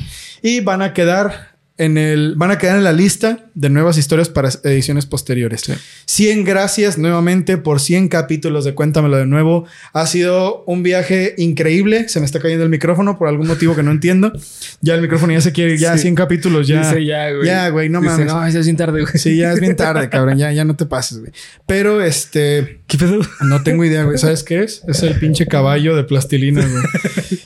Y 0.42 0.60
van 0.60 0.82
a 0.82 0.92
quedar 0.92 1.57
en 1.78 1.96
el, 1.96 2.34
van 2.36 2.50
a 2.50 2.58
quedar 2.58 2.76
en 2.76 2.84
la 2.84 2.92
lista 2.92 3.46
de 3.54 3.70
nuevas 3.70 3.96
historias 3.98 4.28
para 4.28 4.50
ediciones 4.64 5.06
posteriores. 5.06 5.62
Sí. 5.62 5.72
100 6.06 6.44
gracias 6.44 6.98
nuevamente 6.98 7.56
por 7.56 7.80
100 7.80 8.08
capítulos 8.08 8.64
de 8.64 8.74
Cuéntamelo 8.74 9.16
de 9.16 9.26
nuevo. 9.26 9.64
Ha 9.92 10.06
sido 10.06 10.64
un 10.66 10.82
viaje 10.82 11.34
increíble. 11.38 12.08
Se 12.08 12.18
me 12.20 12.26
está 12.26 12.40
cayendo 12.40 12.64
el 12.64 12.70
micrófono 12.70 13.16
por 13.18 13.28
algún 13.28 13.46
motivo 13.46 13.76
que 13.76 13.82
no 13.82 13.90
entiendo. 13.92 14.32
Ya 14.80 14.94
el 14.94 15.00
micrófono 15.02 15.32
ya 15.32 15.40
se 15.40 15.52
quiere, 15.52 15.78
ya 15.78 15.94
Sí. 15.96 16.02
100 16.02 16.14
capítulos, 16.16 16.66
ya. 16.66 16.80
Dice 16.80 17.04
ya, 17.04 17.30
güey. 17.30 17.46
Ya, 17.46 17.68
güey, 17.68 17.88
no 17.88 18.00
Dice, 18.00 18.12
mames. 18.12 18.26
No, 18.26 18.48
ya 18.48 18.58
es 18.58 18.66
bien 18.66 18.76
tarde, 18.76 19.00
güey. 19.02 19.12
Sí, 19.16 19.36
ya 19.36 19.52
es 19.52 19.60
bien 19.60 19.76
tarde, 19.76 20.08
cabrón. 20.08 20.36
Ya, 20.36 20.52
ya 20.52 20.64
no 20.64 20.76
te 20.76 20.84
pases, 20.86 21.20
güey. 21.20 21.32
Pero 21.66 22.02
este, 22.02 22.80
¿Qué 22.86 22.98
pedo? 22.98 23.20
no 23.42 23.62
tengo 23.62 23.84
idea, 23.84 24.02
güey. 24.04 24.18
¿Sabes 24.18 24.42
qué 24.42 24.62
es? 24.62 24.82
Es 24.88 25.02
el 25.02 25.14
pinche 25.18 25.46
caballo 25.46 25.94
de 25.96 26.04
plastilina, 26.04 26.66
güey. 26.66 26.82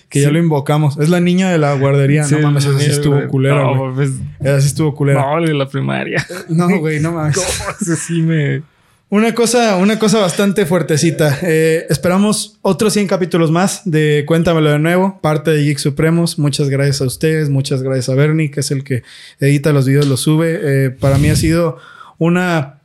Que 0.08 0.20
ya 0.20 0.30
lo 0.30 0.38
invocamos. 0.38 0.98
Es 0.98 1.08
la 1.08 1.20
niña 1.20 1.50
de 1.50 1.58
la 1.58 1.74
guardería. 1.74 2.26
No 2.26 2.38
mames, 2.40 2.64
esa 2.64 2.78
sí 2.78 2.84
güey. 2.84 2.90
estuvo 2.96 3.28
culera, 3.28 3.64
güey. 3.64 3.74
No, 3.76 3.94
pues, 3.94 4.10
Esa 4.40 4.60
sí 4.60 4.66
estuvo 4.68 4.94
culera. 4.94 5.22
no, 5.22 5.40
la 5.40 5.68
primaria. 5.68 6.24
No, 6.48 6.68
güey, 6.78 7.00
no 7.00 7.12
mames. 7.12 7.36
Eso 7.80 7.96
sí 7.96 8.22
me... 8.22 8.62
Una 9.08 9.34
cosa, 9.34 9.76
una 9.76 9.98
cosa 9.98 10.20
bastante 10.20 10.64
fuertecita. 10.64 11.38
Eh, 11.42 11.86
esperamos 11.90 12.58
otros 12.62 12.94
100 12.94 13.08
capítulos 13.08 13.50
más 13.50 13.82
de 13.84 14.24
Cuéntamelo 14.26 14.70
de 14.70 14.78
nuevo, 14.78 15.20
parte 15.20 15.50
de 15.50 15.62
Geek 15.64 15.76
Supremos. 15.76 16.38
Muchas 16.38 16.70
gracias 16.70 17.02
a 17.02 17.04
ustedes, 17.04 17.50
muchas 17.50 17.82
gracias 17.82 18.08
a 18.08 18.14
Bernie, 18.14 18.50
que 18.50 18.60
es 18.60 18.70
el 18.70 18.84
que 18.84 19.02
edita 19.38 19.72
los 19.74 19.86
videos, 19.86 20.06
los 20.06 20.20
sube. 20.20 20.60
Eh, 20.62 20.90
para 20.90 21.18
mí 21.18 21.28
ha 21.28 21.36
sido 21.36 21.76
una 22.16 22.81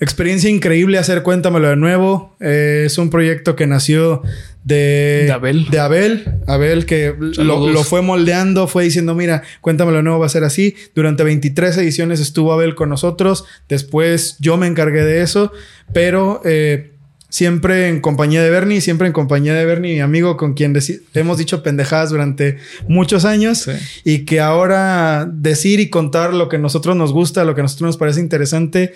experiencia 0.00 0.48
increíble 0.50 0.98
hacer 0.98 1.22
Cuéntamelo 1.22 1.68
de 1.68 1.76
nuevo. 1.76 2.36
Eh, 2.40 2.84
es 2.86 2.98
un 2.98 3.10
proyecto 3.10 3.56
que 3.56 3.66
nació 3.66 4.22
de, 4.64 5.24
De 5.26 5.32
Abel. 5.32 5.66
de 5.70 5.78
Abel. 5.80 6.24
Abel 6.46 6.86
que 6.86 7.14
lo, 7.18 7.84
fue 7.84 8.02
moldeando, 8.02 8.68
fue 8.68 8.84
diciendo, 8.84 9.14
mira, 9.14 9.42
Cuéntamelo 9.60 9.98
de 9.98 10.02
nuevo 10.02 10.18
va 10.20 10.26
a 10.26 10.30
ser 10.30 10.44
así. 10.44 10.74
Durante 10.94 11.24
23 11.24 11.76
ediciones 11.78 12.20
estuvo 12.20 12.52
Abel 12.52 12.74
con 12.74 12.88
nosotros. 12.88 13.44
Después 13.68 14.36
yo 14.40 14.56
me 14.56 14.66
encargué 14.66 15.04
de 15.04 15.22
eso, 15.22 15.52
pero... 15.92 16.40
eh, 16.44 16.92
Siempre 17.30 17.88
en 17.88 18.00
compañía 18.00 18.42
de 18.42 18.48
Bernie, 18.48 18.80
siempre 18.80 19.06
en 19.06 19.12
compañía 19.12 19.52
de 19.52 19.66
Bernie, 19.66 19.92
mi 19.96 20.00
amigo 20.00 20.38
con 20.38 20.54
quien 20.54 20.74
hemos 21.12 21.36
dicho 21.36 21.62
pendejadas 21.62 22.08
durante 22.08 22.56
muchos 22.88 23.26
años 23.26 23.58
Sí. 23.58 23.72
y 24.02 24.18
que 24.24 24.40
ahora 24.40 25.28
decir 25.30 25.78
y 25.78 25.90
contar 25.90 26.32
lo 26.32 26.48
que 26.48 26.56
a 26.56 26.58
nosotros 26.58 26.96
nos 26.96 27.12
gusta, 27.12 27.44
lo 27.44 27.54
que 27.54 27.60
a 27.60 27.64
nosotros 27.64 27.88
nos 27.88 27.96
parece 27.98 28.20
interesante, 28.20 28.94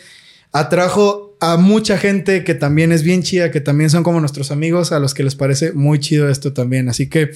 atrajo 0.53 1.32
a 1.43 1.57
mucha 1.57 1.99
gente 1.99 2.45
que 2.45 2.55
también 2.55 2.93
es 2.93 3.03
bien 3.03 3.25
chida, 3.25 3.51
que 3.51 3.61
también 3.61 3.91
son 3.91 4.05
como 4.05 4.21
nuestros 4.21 4.53
amigos, 4.53 4.93
a 4.93 5.01
los 5.01 5.13
que 5.13 5.25
les 5.25 5.35
parece 5.35 5.73
muy 5.73 5.99
chido 5.99 6.29
esto 6.29 6.53
también. 6.53 6.89
Así 6.89 7.09
que 7.09 7.33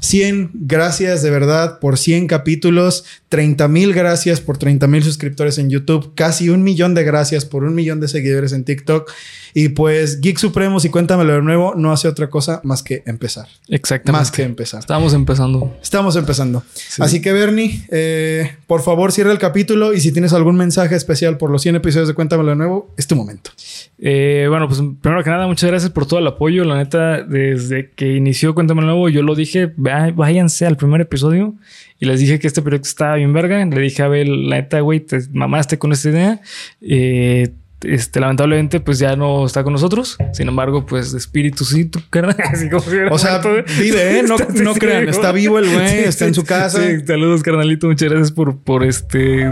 100 0.00 0.52
gracias 0.54 1.22
de 1.22 1.28
verdad 1.28 1.78
por 1.78 1.98
100 1.98 2.26
capítulos, 2.26 3.04
30 3.28 3.68
mil 3.68 3.92
gracias 3.92 4.40
por 4.40 4.56
30 4.56 4.86
mil 4.86 5.02
suscriptores 5.04 5.58
en 5.58 5.68
YouTube, 5.68 6.14
casi 6.14 6.48
un 6.48 6.62
millón 6.62 6.94
de 6.94 7.04
gracias 7.04 7.44
por 7.44 7.64
un 7.64 7.74
millón 7.74 8.00
de 8.00 8.08
seguidores 8.08 8.54
en 8.54 8.64
TikTok. 8.64 9.10
Y 9.52 9.70
pues 9.70 10.20
Geek 10.20 10.38
Supremos 10.38 10.84
y 10.84 10.88
Cuéntamelo 10.88 11.34
de 11.34 11.42
nuevo 11.42 11.74
no 11.76 11.92
hace 11.92 12.08
otra 12.08 12.30
cosa 12.30 12.60
más 12.64 12.82
que 12.82 13.02
empezar. 13.04 13.48
Exactamente. 13.68 14.20
Más 14.20 14.30
que 14.30 14.42
empezar. 14.42 14.80
Estábamos 14.80 15.12
empezando. 15.12 15.76
Estamos 15.82 16.16
empezando. 16.16 16.62
Así 16.98 17.20
que, 17.20 17.32
Bernie, 17.32 17.84
eh, 17.90 18.52
por 18.66 18.82
favor, 18.82 19.12
cierra 19.12 19.32
el 19.32 19.38
capítulo 19.38 19.92
y 19.92 20.00
si 20.00 20.12
tienes 20.12 20.32
algún 20.32 20.56
mensaje 20.56 20.94
especial 20.94 21.36
por 21.36 21.50
los 21.50 21.62
100 21.62 21.76
episodios 21.76 22.08
de 22.08 22.14
Cuéntamelo 22.14 22.50
de 22.50 22.56
nuevo, 22.56 22.94
es 22.96 23.06
tu 23.06 23.16
momento. 23.16 23.49
Eh, 23.98 24.46
bueno, 24.48 24.66
pues 24.66 24.80
primero 25.02 25.22
que 25.22 25.30
nada, 25.30 25.46
muchas 25.46 25.68
gracias 25.70 25.90
por 25.92 26.06
todo 26.06 26.20
el 26.20 26.26
apoyo. 26.26 26.64
La 26.64 26.76
neta, 26.76 27.22
desde 27.22 27.90
que 27.90 28.16
inició 28.16 28.54
Cuéntame 28.54 28.82
Nuevo, 28.82 29.08
yo 29.08 29.22
lo 29.22 29.34
dije, 29.34 29.66
"Va- 29.66 30.10
váyanse 30.12 30.66
al 30.66 30.76
primer 30.76 31.00
episodio. 31.02 31.54
Y 31.98 32.06
les 32.06 32.18
dije 32.20 32.38
que 32.38 32.46
este 32.46 32.62
proyecto 32.62 32.88
estaba 32.88 33.16
bien 33.16 33.32
verga. 33.32 33.62
Le 33.64 33.80
dije 33.80 34.02
a 34.02 34.06
Abel, 34.06 34.48
la 34.48 34.56
neta, 34.56 34.80
güey, 34.80 35.00
te 35.00 35.18
mamaste 35.32 35.78
con 35.78 35.92
esta 35.92 36.08
idea. 36.08 36.40
Eh, 36.80 37.50
este, 37.82 38.20
lamentablemente, 38.20 38.80
pues 38.80 38.98
ya 38.98 39.16
no 39.16 39.44
está 39.46 39.62
con 39.64 39.72
nosotros. 39.72 40.16
Sin 40.32 40.48
embargo, 40.48 40.84
pues 40.86 41.12
de 41.12 41.18
espíritu 41.18 41.64
sí, 41.64 41.84
tu 41.86 42.00
carnal. 42.10 42.36
Así 42.52 42.68
como 42.70 42.82
si 42.82 42.96
O 43.10 43.18
sea, 43.18 43.38
güey. 43.42 43.64
vive, 43.78 44.18
¿eh? 44.18 44.22
No, 44.22 44.36
no 44.62 44.74
crean, 44.74 45.08
está 45.08 45.32
vivo 45.32 45.58
el 45.58 45.66
güey, 45.70 45.98
está 46.04 46.26
en 46.26 46.34
su 46.34 46.44
casa. 46.44 46.82
sí. 46.86 47.00
Saludos, 47.06 47.42
carnalito. 47.42 47.86
Muchas 47.86 48.08
gracias 48.10 48.32
por, 48.32 48.58
por 48.58 48.84
este, 48.84 49.50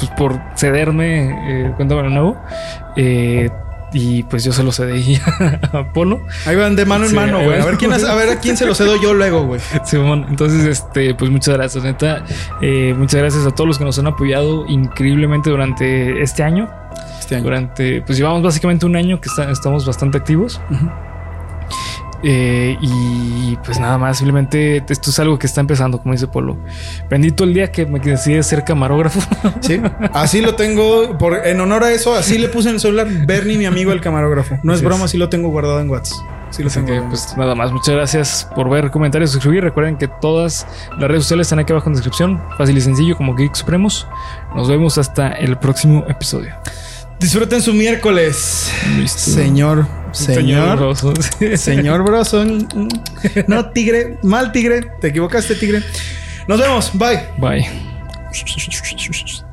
pues 0.00 0.10
por 0.12 0.40
cederme. 0.56 1.30
Eh, 1.66 1.72
cuéntame 1.76 2.02
de 2.04 2.10
nuevo. 2.10 2.36
Eh, 2.96 3.48
y 3.92 4.22
pues 4.22 4.44
yo 4.44 4.52
se 4.52 4.62
lo 4.62 4.70
cedí 4.70 5.18
a 5.72 5.92
Polo. 5.92 6.20
Ahí 6.46 6.54
van 6.56 6.76
de 6.76 6.84
mano 6.86 7.04
en 7.04 7.10
Sí, 7.10 7.16
mano, 7.16 7.42
güey. 7.42 7.60
A 7.60 7.64
ver 7.64 7.76
quién 7.76 7.92
a 7.92 8.14
ver 8.14 8.28
a 8.30 8.38
quién 8.38 8.56
se 8.56 8.64
lo 8.64 8.74
cedo 8.74 8.94
yo 9.00 9.14
luego, 9.14 9.44
güey. 9.46 9.60
Simón, 9.84 10.26
entonces, 10.30 10.64
este, 10.64 11.14
pues 11.14 11.30
muchas 11.30 11.56
gracias, 11.56 11.82
neta. 11.84 12.24
Eh, 12.62 12.94
muchas 12.96 13.20
gracias 13.20 13.46
a 13.46 13.50
todos 13.50 13.66
los 13.66 13.78
que 13.78 13.84
nos 13.84 13.98
han 13.98 14.06
apoyado 14.06 14.64
increíblemente 14.68 15.50
durante 15.50 16.22
este 16.22 16.42
año. 16.44 16.70
Este 17.18 17.34
año. 17.34 17.44
Durante, 17.44 18.02
pues 18.02 18.16
llevamos 18.16 18.42
básicamente 18.42 18.86
un 18.86 18.94
año 18.96 19.20
que 19.20 19.28
está- 19.28 19.50
estamos 19.50 19.84
bastante 19.84 20.18
activos. 20.18 20.60
Eh, 22.22 22.76
y 22.80 23.56
pues 23.64 23.80
nada 23.80 23.96
más, 23.98 24.18
simplemente 24.18 24.84
esto 24.88 25.10
es 25.10 25.18
algo 25.18 25.38
que 25.38 25.46
está 25.46 25.60
empezando, 25.60 26.00
como 26.00 26.12
dice 26.12 26.26
Polo. 26.26 26.58
Bendito 27.08 27.44
el 27.44 27.54
día 27.54 27.72
que 27.72 27.86
me 27.86 27.98
decidí 27.98 28.42
ser 28.42 28.64
camarógrafo. 28.64 29.20
Sí, 29.60 29.80
así 30.12 30.40
lo 30.40 30.54
tengo. 30.54 31.18
Por, 31.18 31.46
en 31.46 31.60
honor 31.60 31.84
a 31.84 31.92
eso, 31.92 32.14
así 32.14 32.38
le 32.38 32.48
puse 32.48 32.68
en 32.68 32.76
el 32.76 32.80
celular 32.80 33.06
Bernie, 33.26 33.58
mi 33.58 33.66
amigo, 33.66 33.92
el 33.92 34.00
camarógrafo. 34.00 34.58
No 34.62 34.72
es 34.72 34.82
broma, 34.82 35.04
es. 35.04 35.10
así 35.10 35.18
lo 35.18 35.28
tengo 35.28 35.48
guardado 35.48 35.80
en 35.80 35.90
WhatsApp. 35.90 36.18
Sí 36.50 36.62
lo 36.62 36.68
Así 36.68 36.80
que 36.84 37.00
pues 37.02 37.36
nada 37.36 37.54
más, 37.54 37.72
muchas 37.72 37.94
gracias 37.94 38.48
por 38.54 38.68
ver 38.68 38.90
comentarios, 38.90 39.30
suscribir. 39.30 39.62
Recuerden 39.62 39.96
que 39.96 40.08
todas 40.08 40.66
las 40.98 41.08
redes 41.08 41.24
sociales 41.24 41.46
están 41.46 41.60
aquí 41.60 41.72
abajo 41.72 41.88
en 41.88 41.94
descripción. 41.94 42.42
Fácil 42.58 42.76
y 42.76 42.80
sencillo 42.80 43.16
como 43.16 43.34
Geek 43.34 43.54
Supremos. 43.54 44.06
Nos 44.54 44.68
vemos 44.68 44.98
hasta 44.98 45.28
el 45.32 45.56
próximo 45.58 46.04
episodio. 46.08 46.54
Disfruten 47.20 47.60
su 47.60 47.74
miércoles. 47.74 48.72
Listo. 48.96 49.18
Señor, 49.18 49.86
señor, 50.12 50.78
Rosso. 50.78 51.12
señor 51.56 52.02
Broson. 52.02 52.66
No, 53.46 53.70
tigre, 53.70 54.18
mal 54.22 54.52
tigre. 54.52 54.86
Te 55.02 55.08
equivocaste, 55.08 55.54
tigre. 55.54 55.82
Nos 56.48 56.58
vemos. 56.58 56.90
Bye. 56.94 57.20
Bye. 57.36 57.68